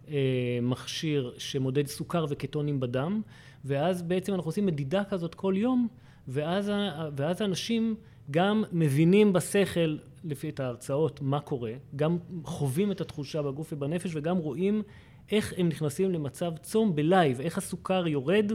אה, 0.08 0.58
מכשיר 0.62 1.34
שמודד 1.38 1.86
סוכר 1.86 2.26
וקטונים 2.28 2.80
בדם, 2.80 3.22
ואז 3.64 4.02
בעצם 4.02 4.34
אנחנו 4.34 4.48
עושים 4.48 4.66
מדידה 4.66 5.04
כזאת 5.04 5.34
כל 5.34 5.54
יום, 5.56 5.88
ואז, 6.28 6.72
ואז 7.16 7.42
אנשים 7.42 7.94
גם 8.30 8.64
מבינים 8.72 9.32
בשכל, 9.32 9.96
לפי 10.24 10.48
את 10.48 10.60
ההרצאות, 10.60 11.22
מה 11.22 11.40
קורה, 11.40 11.72
גם 11.96 12.18
חווים 12.44 12.92
את 12.92 13.00
התחושה 13.00 13.42
בגוף 13.42 13.72
ובנפש, 13.72 14.10
וגם 14.14 14.36
רואים 14.36 14.82
איך 15.32 15.54
הם 15.56 15.68
נכנסים 15.68 16.12
למצב 16.12 16.52
צום 16.62 16.94
ב 16.94 17.02
live, 17.02 17.40
איך 17.40 17.58
הסוכר 17.58 18.06
יורד 18.06 18.52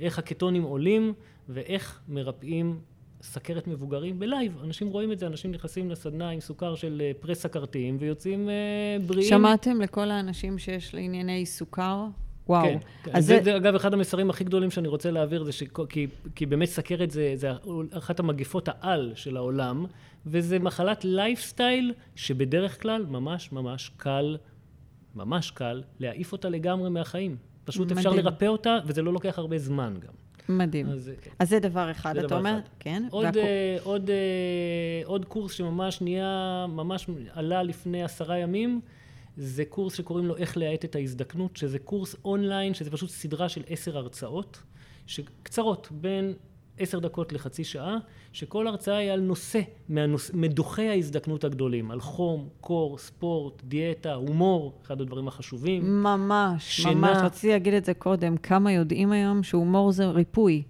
איך 0.00 0.18
הקטונים 0.18 0.62
עולים 0.62 1.12
ואיך 1.48 2.00
מרפאים 2.08 2.80
סכרת 3.22 3.66
מבוגרים 3.66 4.18
ב 4.18 4.25
live. 4.25 4.58
אנשים 4.64 4.88
רואים 4.88 5.12
את 5.12 5.18
זה, 5.18 5.26
אנשים 5.26 5.52
נכנסים 5.52 5.90
לסדנה 5.90 6.28
עם 6.28 6.40
סוכר 6.40 6.74
של 6.74 7.02
אה, 7.04 7.12
פרה 7.20 7.34
סכרתיים 7.34 7.96
ויוצאים 8.00 8.48
אה, 8.48 8.54
בריאים. 9.06 9.28
שמעתם 9.28 9.80
לכל 9.80 10.10
האנשים 10.10 10.58
שיש 10.58 10.94
לענייני 10.94 11.46
סוכר? 11.46 12.04
וואו. 12.48 12.64
כן, 12.64 12.78
כן. 13.02 13.10
אז 13.14 13.26
זה, 13.26 13.40
זה, 13.44 13.56
אגב, 13.56 13.74
אחד 13.74 13.94
המסרים 13.94 14.30
הכי 14.30 14.44
גדולים 14.44 14.70
שאני 14.70 14.88
רוצה 14.88 15.10
להעביר, 15.10 15.44
זה 15.44 15.52
ש... 15.52 15.62
כי, 15.88 16.06
כי 16.34 16.46
באמת 16.46 16.68
סכרת 16.68 17.10
זה, 17.10 17.32
זה 17.36 17.50
אחת 17.90 18.20
המגפות 18.20 18.68
העל 18.68 19.12
של 19.14 19.36
העולם, 19.36 19.86
וזה 20.26 20.58
מחלת 20.58 21.04
לייפסטייל 21.04 21.92
שבדרך 22.14 22.82
כלל 22.82 23.06
ממש 23.08 23.52
ממש 23.52 23.90
קל, 23.96 24.36
ממש 25.14 25.50
קל, 25.50 25.82
להעיף 26.00 26.32
אותה 26.32 26.48
לגמרי 26.48 26.90
מהחיים. 26.90 27.36
פשוט 27.64 27.82
מדהים. 27.86 27.98
אפשר 27.98 28.10
לרפא 28.10 28.44
אותה, 28.44 28.78
וזה 28.86 29.02
לא 29.02 29.12
לוקח 29.12 29.38
הרבה 29.38 29.58
זמן 29.58 29.94
גם. 30.00 30.12
מדהים. 30.48 30.88
אז, 30.88 31.10
כן. 31.20 31.30
אז 31.38 31.48
זה 31.48 31.58
דבר 31.58 31.90
אחד, 31.90 32.14
זה 32.14 32.26
אתה 32.26 32.38
אומר? 32.38 32.58
אחד. 32.58 32.68
כן. 32.78 33.02
עוד, 33.10 33.24
והקור... 33.24 33.42
uh, 33.42 33.84
עוד, 33.84 34.08
uh, 34.08 35.06
עוד 35.06 35.24
קורס 35.24 35.52
שממש 35.52 36.00
נהיה, 36.00 36.66
ממש 36.68 37.06
עלה 37.32 37.62
לפני 37.62 38.04
עשרה 38.04 38.38
ימים, 38.38 38.80
זה 39.36 39.64
קורס 39.64 39.94
שקוראים 39.94 40.26
לו 40.26 40.36
איך 40.36 40.56
להאט 40.56 40.84
את 40.84 40.94
ההזדקנות, 40.94 41.56
שזה 41.56 41.78
קורס 41.78 42.16
אונליין, 42.24 42.74
שזה 42.74 42.90
פשוט 42.90 43.10
סדרה 43.10 43.48
של 43.48 43.62
עשר 43.68 43.98
הרצאות, 43.98 44.62
קצרות, 45.42 45.88
בין 45.90 46.34
עשר 46.78 46.98
דקות 46.98 47.32
לחצי 47.32 47.64
שעה, 47.64 47.96
שכל 48.32 48.66
הרצאה 48.66 48.96
היא 48.96 49.10
על 49.10 49.20
נושא 49.20 49.60
מהנוש... 49.88 50.30
מדוכי 50.34 50.88
ההזדקנות 50.88 51.44
הגדולים, 51.44 51.90
על 51.90 52.00
חום, 52.00 52.48
קור, 52.60 52.98
ספורט, 52.98 53.62
דיאטה, 53.64 54.14
הומור, 54.14 54.78
אחד 54.82 55.00
הדברים 55.00 55.28
החשובים. 55.28 56.02
ממש, 56.02 56.82
שינה. 56.82 56.94
ממש, 56.94 57.16
רציתי 57.22 57.48
להגיד 57.48 57.74
את 57.74 57.84
זה 57.84 57.94
קודם, 57.94 58.36
כמה 58.36 58.72
יודעים 58.72 59.12
היום 59.12 59.42
שהומור 59.42 59.92
זה 59.92 60.06
ריפוי, 60.06 60.62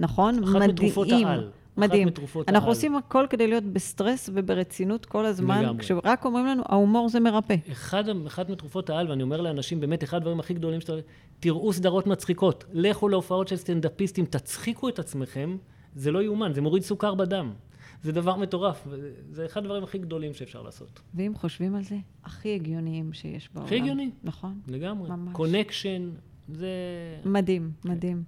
נכון? 0.00 0.44
אחת 0.44 0.54
מדהים. 0.54 0.70
מתרופות 0.70 1.08
העל. 1.10 1.50
מדהים. 1.76 2.08
אנחנו 2.48 2.68
העל. 2.68 2.76
עושים 2.76 2.96
הכל 2.96 3.26
כדי 3.30 3.46
להיות 3.46 3.64
בסטרס 3.64 4.30
וברצינות 4.34 5.06
כל 5.06 5.26
הזמן, 5.26 5.62
לגמרי. 5.64 5.80
כשרק 5.80 6.24
אומרים 6.24 6.46
לנו, 6.46 6.62
ההומור 6.66 7.08
זה 7.08 7.20
מרפא. 7.20 7.56
אחד, 7.72 8.04
אחד 8.26 8.50
מתרופות 8.50 8.90
העל, 8.90 9.10
ואני 9.10 9.22
אומר 9.22 9.40
לאנשים, 9.40 9.80
באמת, 9.80 10.04
אחד 10.04 10.16
הדברים 10.16 10.40
הכי 10.40 10.54
גדולים 10.54 10.80
שאתה... 10.80 10.92
תראו 11.40 11.72
סדרות 11.72 12.06
מצחיקות, 12.06 12.64
לכו 12.72 13.08
להופעות 13.08 13.48
של 13.48 13.56
סטנדאפיסטים, 13.56 14.24
תצחיקו 14.24 14.88
את 14.88 14.98
עצמכם, 14.98 15.56
זה 15.94 16.12
לא 16.12 16.22
יאומן, 16.22 16.52
זה 16.52 16.60
מוריד 16.60 16.82
סוכר 16.82 17.14
בדם. 17.14 17.52
זה 18.02 18.12
דבר 18.12 18.36
מטורף, 18.36 18.88
זה 19.30 19.46
אחד 19.46 19.60
הדברים 19.64 19.84
הכי 19.84 19.98
גדולים 19.98 20.34
שאפשר 20.34 20.62
לעשות. 20.62 21.00
ואם 21.14 21.32
חושבים 21.34 21.74
על 21.74 21.82
זה, 21.82 21.96
הכי 22.24 22.54
הגיוניים 22.54 23.12
שיש 23.12 23.50
בעולם. 23.54 23.66
הכי 23.66 23.76
הגיוני. 23.76 24.10
נכון. 24.24 24.60
לגמרי. 24.68 25.10
ממש. 25.10 25.32
connection, 25.32 26.10
זה... 26.48 26.68
מדהים, 27.24 27.70
מדהים. 27.84 28.22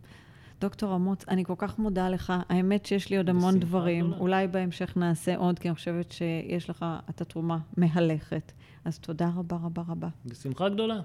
דוקטור 0.61 0.95
אמוץ, 0.95 1.25
אני 1.29 1.45
כל 1.45 1.55
כך 1.59 1.79
מודה 1.79 2.09
לך. 2.09 2.33
האמת 2.49 2.87
שיש 2.87 3.11
לי 3.11 3.17
עוד 3.17 3.29
המון 3.29 3.61
דברים. 3.61 4.05
גדולה. 4.07 4.21
אולי 4.21 4.49
בהמשך 4.49 4.97
נעשה 4.97 5.37
עוד, 5.37 5.59
כי 5.59 5.69
אני 5.69 5.75
חושבת 5.75 6.13
שיש 6.13 6.71
לך, 6.71 6.85
אתה 7.11 7.21
תרומה 7.21 7.59
מהלכת. 7.77 8.53
אז 8.85 8.99
תודה 8.99 9.31
רבה 9.37 9.57
רבה 9.63 9.83
רבה. 9.89 10.09
בשמחה 10.27 10.69
גדולה. 10.69 11.01